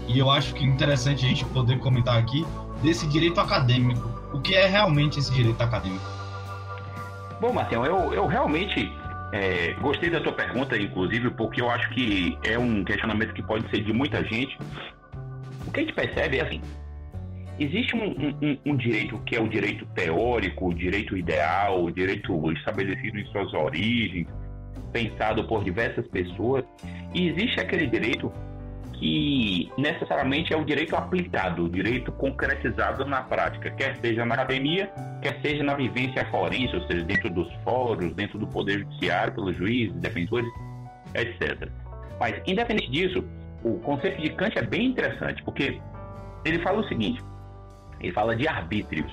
e 0.08 0.18
eu 0.20 0.30
acho 0.30 0.54
que 0.54 0.64
é 0.64 0.68
interessante 0.68 1.26
a 1.26 1.30
gente 1.30 1.46
poder 1.46 1.80
comentar 1.80 2.18
aqui 2.18 2.46
desse 2.82 3.08
direito 3.08 3.40
acadêmico. 3.40 4.10
O 4.34 4.42
que 4.42 4.56
é 4.56 4.68
realmente 4.68 5.20
esse 5.20 5.32
direito 5.32 5.62
acadêmico? 5.62 6.06
Bom, 7.40 7.54
Marcelo, 7.54 7.86
eu, 7.86 8.14
eu 8.14 8.26
realmente 8.26 8.92
é, 9.34 9.74
gostei 9.82 10.12
da 10.12 10.22
tua 10.22 10.34
pergunta, 10.34 10.78
inclusive, 10.78 11.32
porque 11.32 11.60
eu 11.60 11.68
acho 11.68 11.90
que 11.90 12.38
é 12.44 12.58
um 12.58 12.84
questionamento 12.84 13.34
que 13.34 13.42
pode 13.42 13.68
ser 13.72 13.84
de 13.84 13.92
muita 13.92 14.24
gente. 14.24 14.56
O 15.66 15.72
que 15.72 15.80
a 15.80 15.84
gente 15.84 15.94
percebe 15.94 16.38
é 16.38 16.44
assim: 16.44 16.62
existe 17.60 17.96
um, 17.96 18.12
um, 18.12 18.58
um, 18.64 18.78
direito 18.78 19.18
que 19.26 19.36
é 19.36 19.42
o 19.42 19.50
direito 19.50 19.88
teórico, 19.96 20.70
o 20.70 20.74
direito 20.74 21.18
ideal, 21.18 21.84
o 21.84 21.92
direito 21.92 22.52
estabelecido 22.52 23.18
em 23.18 23.26
suas 23.26 23.52
origens, 23.56 24.28
pensado 24.92 25.44
por 25.46 25.64
diversas 25.64 26.08
pessoas, 26.10 26.64
e 27.12 27.30
existe 27.30 27.60
aquele 27.60 27.88
direito 27.88 28.32
que 29.04 29.70
necessariamente 29.78 30.54
é 30.54 30.58
o 30.58 30.64
direito 30.64 30.96
aplicado, 30.96 31.66
o 31.66 31.70
direito 31.70 32.10
concretizado 32.14 33.04
na 33.04 33.22
prática, 33.22 33.70
quer 33.72 33.98
seja 33.98 34.26
na 34.26 34.34
academia, 34.36 34.90
quer 35.22 35.42
seja 35.42 35.62
na 35.62 35.74
vivência 35.74 36.26
forense, 36.32 36.74
ou 36.74 36.88
seja, 36.88 37.04
dentro 37.04 37.30
dos 37.30 37.52
fóruns, 37.66 38.14
dentro 38.14 38.40
do 38.40 38.48
poder 38.48 38.80
judiciário, 38.80 39.34
pelos 39.34 39.58
juízes, 39.58 39.94
defensores, 39.98 40.50
etc. 41.16 41.68
Mas, 42.18 42.42
independente 42.48 42.90
disso, 42.90 43.26
o 43.62 43.78
conceito 43.80 44.22
de 44.22 44.30
Kant 44.30 44.58
é 44.58 44.62
bem 44.62 44.86
interessante, 44.86 45.44
porque 45.44 45.82
ele 46.46 46.60
fala 46.60 46.80
o 46.80 46.88
seguinte: 46.88 47.22
ele 48.00 48.14
fala 48.14 48.38
de 48.38 48.48
arbítrios, 48.48 49.12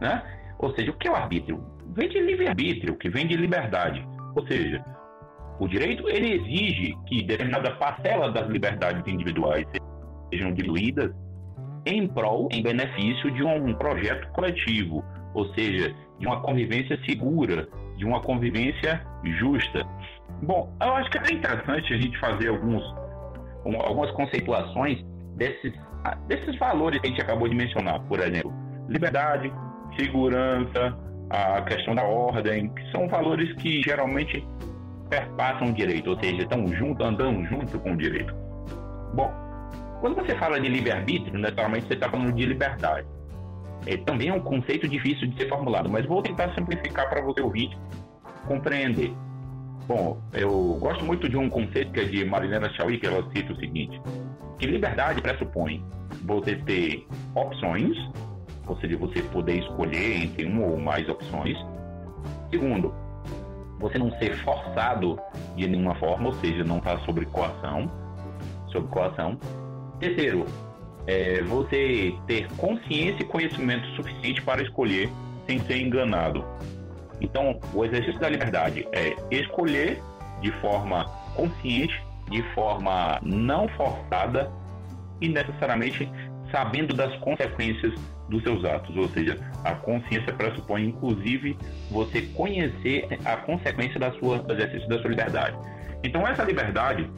né? 0.00 0.24
Ou 0.58 0.74
seja, 0.74 0.90
o 0.90 0.94
que 0.94 1.06
é 1.06 1.10
o 1.12 1.14
arbítrio? 1.14 1.64
Vem 1.94 2.08
de 2.08 2.18
livre-arbítrio, 2.18 2.96
que 2.96 3.08
vem 3.08 3.28
de 3.28 3.36
liberdade. 3.36 4.04
Ou 4.34 4.44
seja, 4.48 4.84
o 5.60 5.68
direito 5.68 6.08
ele 6.08 6.36
exige 6.36 6.96
que 7.06 7.22
determinada 7.22 7.70
parcela 7.72 8.32
das 8.32 8.48
liberdades 8.48 9.06
individuais 9.06 9.66
sejam 10.32 10.54
diluídas 10.54 11.12
em 11.84 12.08
prol, 12.08 12.48
em 12.50 12.62
benefício 12.62 13.30
de 13.30 13.44
um 13.44 13.74
projeto 13.74 14.26
coletivo, 14.32 15.04
ou 15.34 15.52
seja, 15.54 15.94
de 16.18 16.26
uma 16.26 16.40
convivência 16.40 16.98
segura, 17.04 17.68
de 17.98 18.06
uma 18.06 18.22
convivência 18.22 19.06
justa. 19.38 19.86
Bom, 20.42 20.74
eu 20.80 20.94
acho 20.94 21.10
que 21.10 21.18
é 21.18 21.34
interessante 21.34 21.92
a 21.92 21.98
gente 21.98 22.18
fazer 22.18 22.48
alguns, 22.48 22.82
algumas 23.84 24.10
conceituações 24.12 25.04
desses, 25.36 25.74
desses 26.26 26.58
valores 26.58 27.00
que 27.00 27.06
a 27.06 27.10
gente 27.10 27.20
acabou 27.20 27.46
de 27.46 27.54
mencionar. 27.54 28.00
Por 28.00 28.18
exemplo, 28.18 28.52
liberdade, 28.88 29.52
segurança, 29.98 30.96
a 31.28 31.60
questão 31.62 31.94
da 31.94 32.02
ordem, 32.02 32.68
que 32.70 32.90
são 32.92 33.06
valores 33.08 33.52
que 33.56 33.82
geralmente 33.82 34.42
perpassam 35.10 35.68
o 35.68 35.72
direito, 35.72 36.10
ou 36.10 36.18
seja, 36.20 36.42
estão 36.42 36.66
junto, 36.68 37.02
andando 37.02 37.44
junto 37.44 37.78
com 37.80 37.92
o 37.92 37.96
direito. 37.96 38.32
Bom, 39.12 39.30
quando 40.00 40.14
você 40.14 40.34
fala 40.36 40.58
de 40.60 40.68
livre-arbítrio, 40.68 41.38
naturalmente 41.38 41.86
você 41.86 41.94
está 41.94 42.08
falando 42.08 42.32
de 42.32 42.46
liberdade. 42.46 43.06
É, 43.86 43.96
também 43.98 44.28
é 44.28 44.32
um 44.32 44.40
conceito 44.40 44.86
difícil 44.88 45.28
de 45.28 45.36
ser 45.36 45.48
formulado, 45.48 45.90
mas 45.90 46.06
vou 46.06 46.22
tentar 46.22 46.54
simplificar 46.54 47.08
para 47.08 47.20
você 47.20 47.40
ouvir 47.40 47.70
compreender. 48.46 49.12
Bom, 49.86 50.20
eu 50.32 50.78
gosto 50.80 51.04
muito 51.04 51.28
de 51.28 51.36
um 51.36 51.50
conceito 51.50 51.90
que 51.92 52.00
é 52.00 52.04
de 52.04 52.24
Marilena 52.24 52.70
Chauí, 52.74 52.98
que 52.98 53.06
ela 53.06 53.28
cita 53.34 53.52
o 53.52 53.56
seguinte, 53.56 54.00
que 54.58 54.66
liberdade 54.66 55.20
pressupõe 55.20 55.84
você 56.24 56.56
ter 56.56 57.06
opções, 57.34 57.96
ou 58.66 58.76
seja, 58.78 58.96
você 58.96 59.22
poder 59.24 59.58
escolher 59.58 60.24
entre 60.24 60.44
uma 60.44 60.66
ou 60.66 60.78
mais 60.78 61.08
opções. 61.08 61.56
Segundo, 62.50 62.94
você 63.80 63.98
não 63.98 64.10
ser 64.18 64.36
forçado 64.44 65.18
de 65.56 65.66
nenhuma 65.66 65.94
forma, 65.94 66.28
ou 66.28 66.34
seja, 66.34 66.62
não 66.62 66.78
estar 66.78 66.98
tá 66.98 67.04
sobre 67.04 67.24
coação, 67.26 67.90
sob 68.70 68.86
coação. 68.88 69.38
Terceiro, 69.98 70.44
é 71.06 71.42
você 71.42 72.14
ter 72.26 72.46
consciência 72.52 73.22
e 73.22 73.24
conhecimento 73.24 73.86
suficiente 73.96 74.42
para 74.42 74.62
escolher 74.62 75.10
sem 75.46 75.58
ser 75.60 75.80
enganado. 75.80 76.44
Então, 77.20 77.58
o 77.74 77.84
exercício 77.84 78.20
da 78.20 78.28
liberdade 78.28 78.86
é 78.92 79.16
escolher 79.30 80.00
de 80.42 80.52
forma 80.60 81.04
consciente, 81.34 82.00
de 82.30 82.42
forma 82.54 83.18
não 83.22 83.66
forçada 83.68 84.50
e 85.20 85.28
necessariamente 85.28 86.10
sabendo 86.50 86.94
das 86.94 87.14
consequências 87.16 87.92
dos 88.28 88.42
seus 88.42 88.64
atos, 88.64 88.96
ou 88.96 89.08
seja, 89.08 89.36
a 89.64 89.74
consciência 89.74 90.32
pressupõe 90.32 90.86
inclusive 90.86 91.56
você 91.90 92.22
conhecer 92.22 93.08
a 93.24 93.36
consequência 93.38 93.98
da 93.98 94.12
sua, 94.12 94.38
do 94.38 94.52
exercício 94.52 94.88
da 94.88 95.00
sua 95.00 95.10
liberdade. 95.10 95.56
Então 96.02 96.26
essa 96.26 96.44
liberdade, 96.44 97.10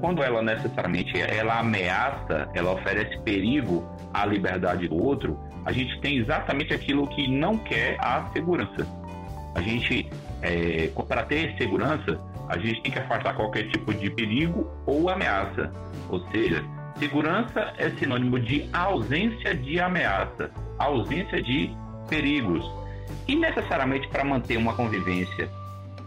quando 0.00 0.22
ela 0.22 0.42
necessariamente 0.42 1.20
ela 1.20 1.58
ameaça, 1.58 2.48
ela 2.54 2.72
oferece 2.72 3.18
perigo 3.20 3.86
à 4.12 4.24
liberdade 4.24 4.88
do 4.88 5.02
outro, 5.02 5.38
a 5.64 5.72
gente 5.72 6.00
tem 6.00 6.18
exatamente 6.18 6.72
aquilo 6.72 7.06
que 7.08 7.28
não 7.28 7.58
quer 7.58 7.96
a 8.00 8.28
segurança. 8.32 8.86
A 9.54 9.60
gente, 9.60 10.08
é, 10.40 10.90
para 11.06 11.24
ter 11.24 11.54
segurança, 11.58 12.18
a 12.48 12.56
gente 12.56 12.80
tem 12.82 12.92
que 12.92 12.98
afastar 12.98 13.34
qualquer 13.34 13.68
tipo 13.68 13.92
de 13.92 14.08
perigo 14.10 14.70
ou 14.86 15.10
ameaça. 15.10 15.70
Ou 16.08 16.20
seja, 16.30 16.64
segurança 16.98 17.72
é 17.78 17.90
sinônimo 17.90 18.38
de 18.38 18.68
ausência 18.72 19.54
de 19.54 19.80
ameaça, 19.80 20.50
ausência 20.78 21.42
de 21.42 21.70
perigos. 22.08 22.64
E 23.26 23.34
necessariamente 23.34 24.08
para 24.08 24.24
manter 24.24 24.56
uma 24.56 24.74
convivência 24.74 25.48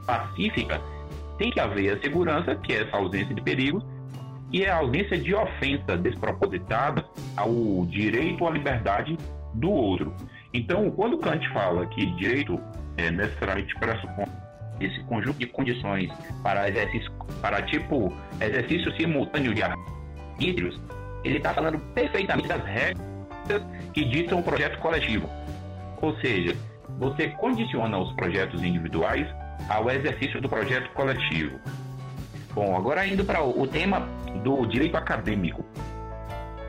pacífica, 0.05 0.81
tem 1.37 1.51
que 1.51 1.59
haver 1.59 1.97
a 1.97 1.99
segurança, 1.99 2.55
que 2.55 2.73
é 2.73 2.83
essa 2.83 2.97
ausência 2.97 3.33
de 3.33 3.41
perigos, 3.41 3.83
e 4.51 4.65
a 4.65 4.77
ausência 4.77 5.17
de 5.17 5.33
ofensa 5.33 5.97
despropositada 5.97 7.05
ao 7.37 7.85
direito 7.85 8.45
à 8.45 8.51
liberdade 8.51 9.17
do 9.53 9.71
outro. 9.71 10.13
Então, 10.53 10.91
quando 10.91 11.17
Kant 11.17 11.47
fala 11.53 11.85
que 11.87 12.05
direito 12.17 12.59
é, 12.97 13.09
necessariamente 13.09 13.73
pressupõe 13.75 14.25
esse 14.79 14.99
conjunto 15.03 15.37
de 15.37 15.45
condições 15.45 16.11
para 16.43 16.67
exercício, 16.69 17.11
para 17.41 17.61
tipo 17.61 18.13
exercício 18.41 18.91
simultâneo 18.97 19.53
de 19.53 19.61
ele 21.23 21.37
está 21.37 21.53
falando 21.53 21.79
perfeitamente 21.93 22.47
das 22.47 22.63
regras 22.63 22.97
que 23.93 24.05
ditam 24.05 24.39
o 24.39 24.43
projeto 24.43 24.79
coletivo. 24.79 25.29
Ou 26.01 26.15
seja, 26.19 26.55
você 26.97 27.29
condiciona 27.29 27.97
os 27.97 28.11
projetos 28.13 28.63
individuais 28.63 29.27
ao 29.69 29.89
exercício 29.89 30.41
do 30.41 30.49
projeto 30.49 30.89
coletivo. 30.93 31.59
Bom, 32.53 32.75
agora 32.75 33.05
indo 33.05 33.23
para 33.23 33.41
o 33.43 33.65
tema 33.67 34.01
do 34.43 34.65
direito 34.65 34.97
acadêmico. 34.97 35.63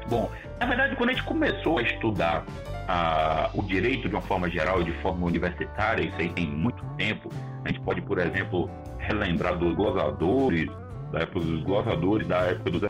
Bom, 0.08 0.30
na 0.60 0.66
verdade, 0.66 0.94
quando 0.96 1.10
a 1.10 1.12
gente 1.12 1.24
começou 1.24 1.78
a 1.78 1.82
estudar 1.82 2.44
a, 2.86 3.50
o 3.54 3.62
direito 3.62 4.08
de 4.08 4.14
uma 4.14 4.22
forma 4.22 4.48
geral, 4.48 4.82
de 4.82 4.92
forma 5.00 5.26
universitária, 5.26 6.04
isso 6.04 6.16
aí 6.18 6.28
tem 6.28 6.46
muito 6.46 6.84
tempo. 6.96 7.30
A 7.64 7.68
gente 7.68 7.80
pode, 7.80 8.00
por 8.02 8.18
exemplo, 8.18 8.70
relembrar 8.98 9.56
dos 9.56 9.74
glossadores, 9.74 10.68
da 11.10 11.20
época 11.20 11.40
dos 11.40 11.62
glossadores, 11.62 12.26
da 12.26 12.38
época 12.38 12.70
dos 12.70 12.82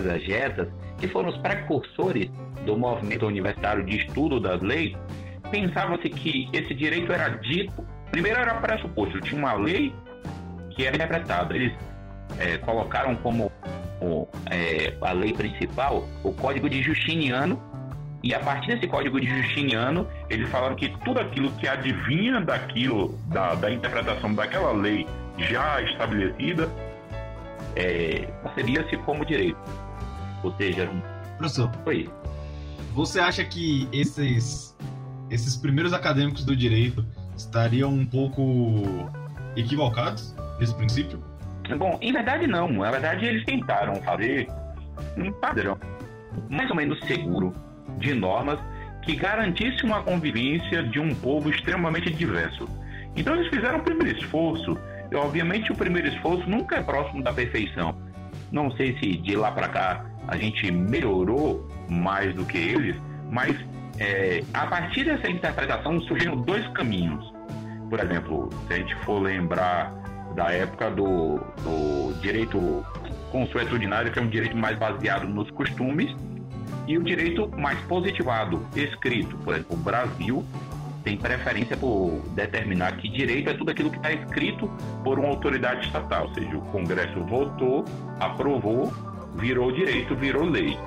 exegetas, 0.00 0.68
que 0.98 1.08
foram 1.08 1.28
os 1.28 1.36
precursores 1.38 2.30
do 2.64 2.76
movimento 2.76 3.26
universitário 3.26 3.84
de 3.84 3.96
estudo 3.98 4.40
das 4.40 4.60
leis. 4.60 4.96
Pensava-se 5.50 6.08
que 6.08 6.48
esse 6.52 6.74
direito 6.74 7.12
era 7.12 7.28
dito, 7.28 7.86
primeiro 8.10 8.40
era 8.40 8.54
pressuposto, 8.54 9.20
tinha 9.20 9.38
uma 9.38 9.54
lei 9.54 9.92
que 10.70 10.84
era 10.84 10.96
interpretada. 10.96 11.54
Eles 11.54 11.72
é, 12.38 12.58
colocaram 12.58 13.14
como 13.16 13.50
é, 14.50 14.94
a 15.00 15.12
lei 15.12 15.32
principal 15.32 16.06
o 16.22 16.32
Código 16.32 16.68
de 16.68 16.82
Justiniano, 16.82 17.60
e 18.22 18.34
a 18.34 18.40
partir 18.40 18.74
desse 18.74 18.88
código 18.88 19.20
de 19.20 19.26
Justiniano, 19.28 20.08
eles 20.28 20.48
falaram 20.48 20.74
que 20.74 20.88
tudo 21.04 21.20
aquilo 21.20 21.48
que 21.52 21.68
adivinha 21.68 22.40
daquilo, 22.40 23.16
da, 23.28 23.54
da 23.54 23.70
interpretação 23.70 24.34
daquela 24.34 24.72
lei 24.72 25.06
já 25.38 25.80
estabelecida, 25.82 26.68
é, 27.76 28.26
se 28.90 28.96
como 28.98 29.24
direito. 29.24 29.56
Ou 30.42 30.54
seja, 30.56 30.88
professor, 31.38 31.70
Oi. 31.86 32.08
você 32.92 33.20
acha 33.20 33.44
que 33.44 33.88
esses, 33.92 34.76
esses 35.30 35.56
primeiros 35.56 35.92
acadêmicos 35.92 36.44
do 36.44 36.54
direito 36.54 37.04
estariam 37.36 37.90
um 37.90 38.06
pouco 38.06 39.10
equivocados 39.56 40.34
nesse 40.58 40.74
princípio? 40.74 41.22
Bom, 41.78 41.98
em 42.00 42.12
verdade 42.12 42.46
não. 42.46 42.68
Na 42.68 42.90
verdade, 42.90 43.26
eles 43.26 43.44
tentaram 43.44 43.96
fazer 44.02 44.48
um 45.16 45.32
padrão 45.32 45.76
mais 46.48 46.68
ou 46.70 46.76
menos 46.76 46.98
seguro 47.00 47.52
de 47.98 48.14
normas 48.14 48.58
que 49.02 49.16
garantisse 49.16 49.84
uma 49.84 50.02
convivência 50.02 50.82
de 50.82 50.98
um 50.98 51.14
povo 51.14 51.50
extremamente 51.50 52.12
diverso. 52.12 52.68
Então 53.14 53.34
eles 53.34 53.48
fizeram 53.48 53.78
o 53.78 53.82
primeiro 53.82 54.18
esforço, 54.18 54.76
e 55.10 55.14
obviamente 55.14 55.72
o 55.72 55.74
primeiro 55.74 56.08
esforço 56.08 56.48
nunca 56.48 56.76
é 56.76 56.82
próximo 56.82 57.22
da 57.22 57.32
perfeição. 57.32 57.96
Não 58.50 58.70
sei 58.72 58.98
se 58.98 59.16
de 59.16 59.36
lá 59.36 59.50
para 59.52 59.68
cá 59.68 60.04
a 60.28 60.36
gente 60.36 60.70
melhorou 60.70 61.66
mais 61.88 62.34
do 62.34 62.44
que 62.44 62.58
eles, 62.58 62.96
mas 63.30 63.56
é, 63.98 64.42
a 64.52 64.66
partir 64.66 65.04
dessa 65.04 65.28
interpretação 65.28 66.00
surgiram 66.02 66.36
dois 66.36 66.66
caminhos. 66.68 67.32
Por 67.88 68.00
exemplo, 68.00 68.50
se 68.66 68.74
a 68.74 68.76
gente 68.78 68.94
for 69.04 69.20
lembrar 69.20 69.92
da 70.34 70.52
época 70.52 70.90
do, 70.90 71.38
do 71.62 72.20
direito 72.20 72.84
consuetudinário, 73.30 74.12
que 74.12 74.18
é 74.18 74.22
um 74.22 74.28
direito 74.28 74.56
mais 74.56 74.76
baseado 74.78 75.26
nos 75.26 75.50
costumes, 75.50 76.14
e 76.86 76.96
o 76.96 77.02
direito 77.02 77.50
mais 77.56 77.78
positivado, 77.80 78.64
escrito. 78.74 79.36
Por 79.38 79.54
exemplo, 79.54 79.76
o 79.76 79.78
Brasil 79.78 80.44
tem 81.02 81.16
preferência 81.16 81.76
por 81.76 82.20
determinar 82.34 82.96
que 82.96 83.08
direito 83.08 83.50
é 83.50 83.54
tudo 83.54 83.70
aquilo 83.70 83.90
que 83.90 83.96
está 83.96 84.12
escrito 84.12 84.68
por 85.02 85.18
uma 85.18 85.28
autoridade 85.28 85.86
estatal, 85.86 86.26
ou 86.28 86.34
seja, 86.34 86.56
o 86.56 86.60
Congresso 86.72 87.20
votou, 87.24 87.84
aprovou, 88.18 88.92
virou 89.36 89.72
direito, 89.72 90.14
virou 90.14 90.44
lei. 90.44 90.78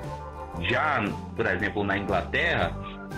Já, 0.60 1.02
por 1.36 1.46
exemplo, 1.46 1.84
na 1.84 1.96
Inglaterra, 1.96 2.72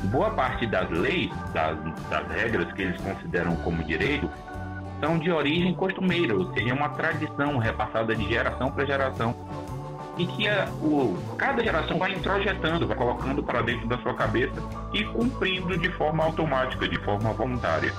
boa 0.05 0.31
parte 0.31 0.67
das 0.67 0.89
leis, 0.91 1.31
das, 1.53 1.77
das 2.09 2.29
regras 2.29 2.73
que 2.73 2.83
eles 2.83 3.01
consideram 3.01 3.57
como 3.57 3.83
direito, 3.85 4.31
são 5.01 5.19
de 5.19 5.31
origem 5.33 5.75
costumeira, 5.75 6.35
ou 6.37 6.53
seja, 6.55 6.73
uma 6.75 6.91
tradição 6.91 7.59
repassada 7.59 8.15
de 8.15 8.29
geração 8.29 8.71
para 8.71 8.87
geração 8.87 9.35
e 10.17 10.27
que 10.27 10.47
a, 10.47 10.69
o, 10.81 11.19
cada 11.37 11.63
geração 11.63 11.99
vai 11.99 12.13
introjetando, 12.13 12.87
vai 12.87 12.97
colocando 12.97 13.43
para 13.43 13.63
dentro 13.63 13.89
da 13.89 13.99
sua 13.99 14.15
cabeça 14.15 14.55
e 14.93 15.05
cumprindo 15.05 15.77
de 15.77 15.91
forma 15.93 16.25
automática, 16.25 16.89
de 16.89 16.99
forma 17.01 17.33
voluntária. 17.33 17.93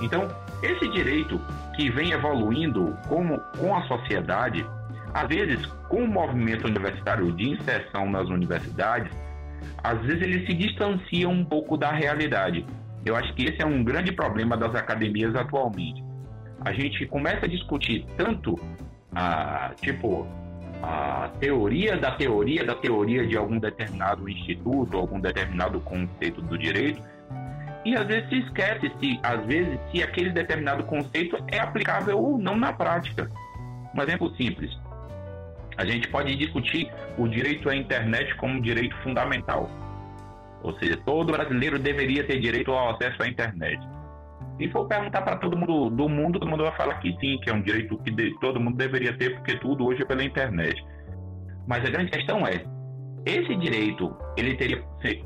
Então, 0.00 0.28
esse 0.62 0.88
direito 0.88 1.40
que 1.76 1.90
vem 1.90 2.12
evoluindo 2.12 2.96
como, 3.08 3.38
com 3.58 3.76
a 3.76 3.82
sociedade, 3.82 4.66
às 5.14 5.28
vezes 5.28 5.64
com 5.88 6.02
o 6.02 6.08
movimento 6.08 6.66
universitário 6.66 7.30
de 7.32 7.50
inserção 7.50 8.10
nas 8.10 8.28
universidades, 8.28 9.10
às 9.82 10.00
vezes 10.00 10.22
ele 10.22 10.46
se 10.46 10.52
distancia 10.52 11.28
um 11.28 11.44
pouco 11.44 11.76
da 11.76 11.92
realidade. 11.92 12.66
Eu 13.06 13.14
acho 13.14 13.32
que 13.34 13.44
esse 13.44 13.62
é 13.62 13.66
um 13.66 13.84
grande 13.84 14.12
problema 14.12 14.56
das 14.56 14.74
academias 14.74 15.34
atualmente. 15.36 16.02
A 16.64 16.72
gente 16.72 17.06
começa 17.06 17.46
a 17.46 17.48
discutir 17.48 18.04
tanto, 18.16 18.58
a, 19.14 19.72
tipo, 19.80 20.26
a 20.82 21.30
teoria 21.38 21.96
da 21.96 22.12
teoria 22.12 22.64
da 22.64 22.74
teoria 22.74 23.26
de 23.26 23.36
algum 23.36 23.58
determinado 23.58 24.28
instituto, 24.28 24.96
algum 24.96 25.20
determinado 25.20 25.80
conceito 25.80 26.42
do 26.42 26.58
direito, 26.58 27.00
e 27.84 27.94
às 27.94 28.06
vezes 28.06 28.28
se 28.30 28.38
esquece 28.38 28.90
se, 28.98 29.20
às 29.22 29.44
vezes, 29.44 29.78
se 29.90 30.02
aquele 30.02 30.30
determinado 30.30 30.82
conceito 30.84 31.36
é 31.48 31.60
aplicável 31.60 32.18
ou 32.18 32.38
não 32.38 32.56
na 32.56 32.72
prática. 32.72 33.30
Um 33.94 34.02
exemplo 34.02 34.34
simples. 34.36 34.76
A 35.76 35.84
gente 35.84 36.08
pode 36.08 36.34
discutir 36.36 36.90
o 37.18 37.28
direito 37.28 37.68
à 37.68 37.76
internet 37.76 38.34
como 38.36 38.60
direito 38.60 38.96
fundamental. 39.02 39.68
Ou 40.62 40.72
seja, 40.78 40.96
todo 41.04 41.32
brasileiro 41.32 41.78
deveria 41.78 42.24
ter 42.24 42.40
direito 42.40 42.70
ao 42.70 42.94
acesso 42.94 43.22
à 43.22 43.28
internet. 43.28 43.78
Se 44.58 44.68
for 44.70 44.86
perguntar 44.86 45.22
para 45.22 45.36
todo 45.36 45.56
mundo 45.56 45.90
do 45.90 46.08
mundo, 46.08 46.38
todo 46.38 46.48
mundo 46.48 46.62
vai 46.62 46.76
falar 46.76 46.94
que 47.00 47.14
sim, 47.20 47.38
que 47.42 47.50
é 47.50 47.52
um 47.52 47.60
direito 47.60 47.98
que 47.98 48.10
de, 48.10 48.38
todo 48.40 48.60
mundo 48.60 48.76
deveria 48.76 49.12
ter, 49.16 49.34
porque 49.34 49.58
tudo 49.58 49.86
hoje 49.86 50.02
é 50.02 50.04
pela 50.04 50.22
internet. 50.22 50.82
Mas 51.66 51.84
a 51.84 51.90
grande 51.90 52.10
questão 52.10 52.46
é, 52.46 52.64
esse 53.26 53.54
direito, 53.56 54.14
ele 54.36 54.54
teria 54.54 54.82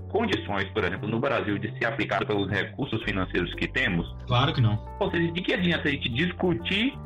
condições, 0.08 0.64
por 0.70 0.84
exemplo, 0.84 1.08
no 1.08 1.18
Brasil, 1.18 1.58
de 1.58 1.76
ser 1.78 1.86
aplicado 1.86 2.26
pelos 2.26 2.48
recursos 2.48 3.02
financeiros 3.02 3.52
que 3.54 3.66
temos? 3.68 4.06
Claro 4.26 4.54
que 4.54 4.60
não. 4.60 4.78
Ou 5.00 5.10
seja, 5.10 5.32
de 5.32 5.40
que 5.42 5.52
adianta 5.52 5.88
a 5.88 5.90
gente 5.90 6.08
discutir 6.08 6.96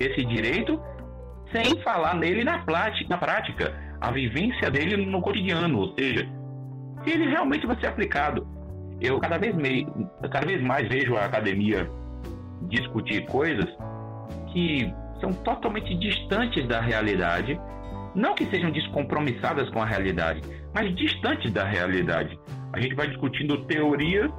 esse 0.00 0.24
direito 0.24 0.80
sem 1.52 1.80
falar 1.82 2.14
nele 2.14 2.44
na, 2.44 2.58
prática, 2.58 3.08
na 3.08 3.18
prática, 3.18 3.74
a 4.00 4.10
vivência 4.10 4.70
dele 4.70 4.96
no 5.04 5.20
cotidiano, 5.20 5.78
ou 5.78 5.94
seja, 5.94 6.28
se 7.04 7.10
ele 7.10 7.28
realmente 7.28 7.66
vai 7.66 7.78
ser 7.78 7.88
aplicado 7.88 8.46
eu 9.02 9.18
cada 9.18 9.36
vez, 9.36 9.54
cada 10.30 10.46
vez 10.46 10.62
mais 10.62 10.88
vejo 10.88 11.16
a 11.16 11.24
academia 11.24 11.90
discutir 12.68 13.26
coisas 13.26 13.68
que 14.52 14.92
são 15.20 15.32
totalmente 15.32 15.92
distantes 15.96 16.66
da 16.68 16.80
realidade, 16.80 17.60
não 18.14 18.34
que 18.34 18.46
sejam 18.46 18.70
descompromissadas 18.70 19.68
com 19.70 19.82
a 19.82 19.86
realidade, 19.86 20.40
mas 20.72 20.94
distantes 20.94 21.52
da 21.52 21.64
realidade. 21.64 22.38
A 22.72 22.80
gente 22.80 22.94
vai 22.94 23.08
discutindo 23.08 23.64
teorias 23.64 24.30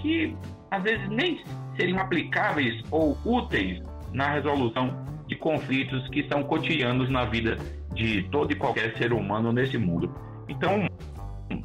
que 0.00 0.36
às 0.70 0.82
vezes 0.84 1.08
nem 1.08 1.42
seriam 1.76 1.98
aplicáveis 1.98 2.80
ou 2.92 3.18
úteis 3.24 3.82
na 4.12 4.34
resolução 4.34 5.04
conflitos 5.40 6.06
que 6.08 6.26
são 6.28 6.42
cotidianos 6.44 7.10
na 7.10 7.24
vida 7.24 7.56
de 7.94 8.22
todo 8.30 8.52
e 8.52 8.54
qualquer 8.54 8.96
ser 8.96 9.12
humano 9.12 9.52
nesse 9.52 9.76
mundo. 9.76 10.14
Então, 10.48 10.86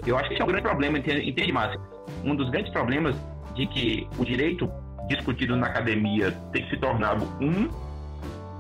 Eu 0.05 0.17
acho 0.17 0.27
que 0.27 0.33
esse 0.33 0.41
é 0.41 0.45
um 0.45 0.47
grande 0.47 0.63
problema, 0.63 0.97
entende, 0.97 1.51
Márcio? 1.51 1.79
Um 2.23 2.35
dos 2.35 2.49
grandes 2.49 2.71
problemas 2.71 3.15
de 3.53 3.67
que 3.67 4.07
o 4.17 4.25
direito 4.25 4.69
discutido 5.07 5.55
na 5.55 5.67
academia 5.67 6.31
tem 6.51 6.67
se 6.69 6.77
tornado 6.77 7.25
um 7.39 7.69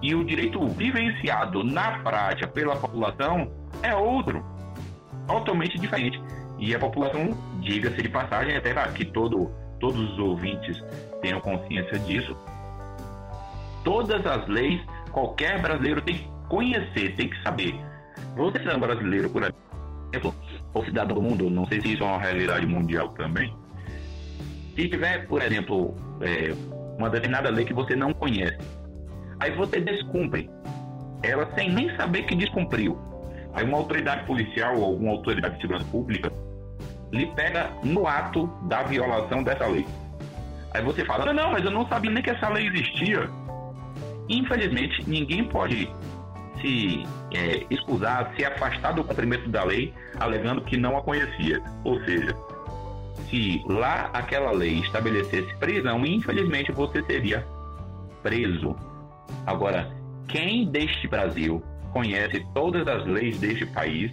e 0.01 0.13
o 0.13 0.23
direito 0.23 0.65
vivenciado 0.67 1.63
na 1.63 1.99
prática 1.99 2.47
pela 2.47 2.75
população 2.75 3.51
é 3.81 3.95
outro, 3.95 4.43
totalmente 5.27 5.79
diferente. 5.79 6.21
E 6.59 6.73
a 6.73 6.79
população, 6.79 7.31
diga-se 7.59 8.01
de 8.01 8.09
passagem, 8.09 8.55
até 8.55 8.73
para 8.73 8.91
que 8.91 9.05
todo, 9.05 9.51
todos 9.79 10.11
os 10.11 10.19
ouvintes 10.19 10.81
tenham 11.21 11.41
consciência 11.41 11.99
disso, 11.99 12.37
todas 13.83 14.25
as 14.25 14.47
leis, 14.47 14.81
qualquer 15.15 15.61
brasileiro 15.61 16.01
tem 16.01 16.17
que 16.17 16.29
conhecer, 16.49 17.15
tem 17.15 17.29
que 17.29 17.41
saber. 17.41 17.73
Você 18.35 18.57
é 18.69 18.75
um 18.75 18.79
brasileiro, 18.79 19.29
por 19.29 19.43
exemplo, 19.43 20.35
ou 20.73 20.83
cidadão 20.83 21.15
do 21.15 21.21
mundo, 21.21 21.49
não 21.49 21.65
sei 21.67 21.79
se 21.79 21.93
isso 21.93 22.03
é 22.03 22.05
uma 22.05 22.19
realidade 22.19 22.65
mundial 22.67 23.09
também, 23.09 23.55
se 24.75 24.89
tiver, 24.89 25.25
por 25.25 25.41
exemplo, 25.41 25.95
é, 26.19 26.53
uma 26.97 27.09
determinada 27.09 27.49
lei 27.49 27.63
que 27.63 27.73
você 27.73 27.95
não 27.95 28.13
conhece, 28.13 28.57
aí 29.39 29.51
você 29.51 29.79
descumpre 29.79 30.49
ela 31.23 31.49
sem 31.55 31.71
nem 31.71 31.95
saber 31.95 32.23
que 32.23 32.35
descumpriu. 32.35 32.99
Aí 33.53 33.63
uma 33.63 33.77
autoridade 33.77 34.25
policial 34.25 34.77
ou 34.77 34.83
alguma 34.83 35.11
autoridade 35.13 35.55
de 35.55 35.61
segurança 35.61 35.85
pública 35.85 36.29
lhe 37.13 37.25
pega 37.27 37.71
no 37.83 38.05
ato 38.05 38.47
da 38.63 38.83
violação 38.83 39.41
dessa 39.41 39.65
lei. 39.65 39.87
Aí 40.73 40.83
você 40.83 41.05
fala, 41.05 41.33
não, 41.33 41.51
mas 41.51 41.63
eu 41.63 41.71
não 41.71 41.87
sabia 41.87 42.11
nem 42.11 42.21
que 42.21 42.31
essa 42.31 42.49
lei 42.49 42.67
existia. 42.67 43.29
Infelizmente, 44.29 45.07
ninguém 45.07 45.43
pode 45.45 45.89
se 46.61 47.03
é, 47.33 47.65
excusar, 47.69 48.33
se 48.35 48.45
afastar 48.45 48.93
do 48.93 49.03
cumprimento 49.03 49.49
da 49.49 49.63
lei, 49.63 49.93
alegando 50.19 50.61
que 50.61 50.77
não 50.77 50.97
a 50.97 51.01
conhecia. 51.01 51.61
Ou 51.83 51.99
seja, 52.05 52.35
se 53.29 53.61
lá 53.67 54.09
aquela 54.13 54.51
lei 54.51 54.79
estabelecesse 54.79 55.53
prisão, 55.57 56.05
infelizmente 56.05 56.71
você 56.71 57.03
seria 57.03 57.45
preso. 58.23 58.75
Agora, 59.45 59.91
quem 60.27 60.67
deste 60.69 61.07
Brasil 61.07 61.61
conhece 61.91 62.45
todas 62.53 62.87
as 62.87 63.05
leis 63.05 63.39
deste 63.39 63.65
país, 63.67 64.11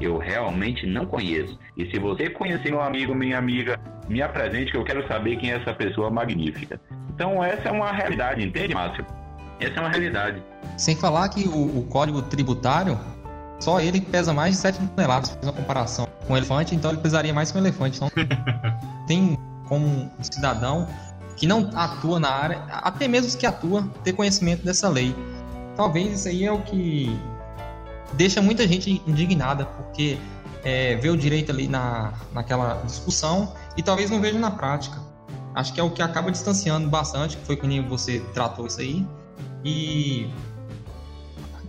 eu 0.00 0.18
realmente 0.18 0.86
não 0.86 1.06
conheço. 1.06 1.58
E 1.76 1.86
se 1.90 1.98
você 1.98 2.30
conhecer 2.30 2.70
meu 2.70 2.80
amigo, 2.80 3.14
minha 3.14 3.38
amiga, 3.38 3.78
me 4.08 4.22
apresente 4.22 4.70
que 4.70 4.76
eu 4.78 4.84
quero 4.84 5.06
saber 5.06 5.36
quem 5.36 5.52
é 5.52 5.56
essa 5.56 5.72
pessoa 5.72 6.10
magnífica. 6.10 6.80
Então 7.14 7.42
essa 7.42 7.68
é 7.68 7.72
uma 7.72 7.92
realidade, 7.92 8.44
entende, 8.44 8.74
Márcio? 8.74 9.04
Essa 9.60 9.78
é 9.78 9.80
uma 9.80 9.88
realidade. 9.88 10.42
Sem 10.76 10.94
falar 10.96 11.28
que 11.28 11.48
o, 11.48 11.78
o 11.78 11.86
código 11.88 12.22
tributário, 12.22 12.98
só 13.58 13.80
ele 13.80 14.00
pesa 14.00 14.32
mais 14.32 14.54
de 14.54 14.60
7 14.60 14.78
toneladas, 14.78 15.30
faz 15.30 15.42
uma 15.42 15.52
comparação 15.52 16.06
com 16.26 16.34
um 16.34 16.36
elefante, 16.36 16.74
então 16.74 16.90
ele 16.90 17.00
pesaria 17.00 17.34
mais 17.34 17.50
que 17.50 17.58
um 17.58 17.60
elefante. 17.60 17.96
Então, 17.96 18.10
tem 19.06 19.36
como 19.68 19.86
um 19.86 20.10
cidadão 20.22 20.86
que 21.36 21.46
não 21.46 21.70
atua 21.74 22.18
na 22.18 22.30
área, 22.30 22.62
até 22.68 23.06
mesmo 23.06 23.28
os 23.28 23.34
que 23.34 23.46
atua, 23.46 23.88
ter 24.02 24.12
conhecimento 24.12 24.64
dessa 24.64 24.88
lei. 24.88 25.14
Talvez 25.76 26.12
isso 26.12 26.28
aí 26.28 26.44
é 26.44 26.52
o 26.52 26.60
que 26.62 27.16
deixa 28.14 28.42
muita 28.42 28.66
gente 28.66 29.02
indignada, 29.06 29.64
porque 29.64 30.18
é, 30.64 30.96
vê 30.96 31.08
o 31.08 31.16
direito 31.16 31.52
ali 31.52 31.68
na, 31.68 32.12
naquela 32.32 32.82
discussão 32.84 33.52
e 33.76 33.82
talvez 33.82 34.10
não 34.10 34.20
veja 34.20 34.38
na 34.38 34.50
prática. 34.50 34.98
Acho 35.54 35.72
que 35.72 35.80
é 35.80 35.82
o 35.82 35.90
que 35.90 36.02
acaba 36.02 36.30
distanciando 36.30 36.88
bastante, 36.88 37.36
que 37.36 37.44
foi 37.44 37.56
como 37.56 37.82
você 37.88 38.20
tratou 38.34 38.66
isso 38.66 38.80
aí. 38.80 39.06
E 39.64 40.28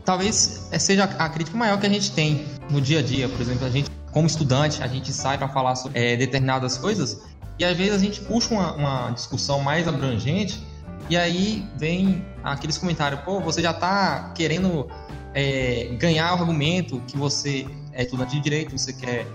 talvez 0.05 0.67
seja 0.79 1.03
a 1.03 1.29
crítica 1.29 1.57
maior 1.57 1.79
que 1.79 1.85
a 1.85 1.89
gente 1.89 2.11
tem 2.11 2.45
no 2.69 2.81
dia 2.81 2.99
a 2.99 3.01
dia. 3.01 3.27
Por 3.29 3.39
exemplo, 3.41 3.65
a 3.65 3.69
gente, 3.69 3.89
como 4.11 4.27
estudante, 4.27 4.81
a 4.83 4.87
gente 4.87 5.11
sai 5.13 5.37
para 5.37 5.49
falar 5.49 5.75
sobre 5.75 5.99
é, 5.99 6.15
determinadas 6.15 6.77
coisas 6.77 7.21
e 7.59 7.65
às 7.65 7.75
vezes 7.75 7.93
a 7.93 7.99
gente 7.99 8.21
puxa 8.21 8.53
uma, 8.53 8.73
uma, 8.73 9.11
discussão 9.11 9.59
mais 9.59 9.87
abrangente 9.87 10.63
e 11.09 11.17
aí 11.17 11.67
vem 11.75 12.25
aqueles 12.43 12.77
comentários: 12.77 13.21
pô, 13.21 13.41
você 13.41 13.61
já 13.61 13.71
está 13.71 14.31
querendo 14.33 14.87
é, 15.33 15.89
ganhar 15.99 16.31
o 16.35 16.39
argumento 16.39 17.01
que 17.05 17.17
você 17.17 17.67
é 17.91 18.03
estudante 18.03 18.31
de 18.31 18.39
direito, 18.39 18.77
você 18.77 18.93
quer 18.93 19.27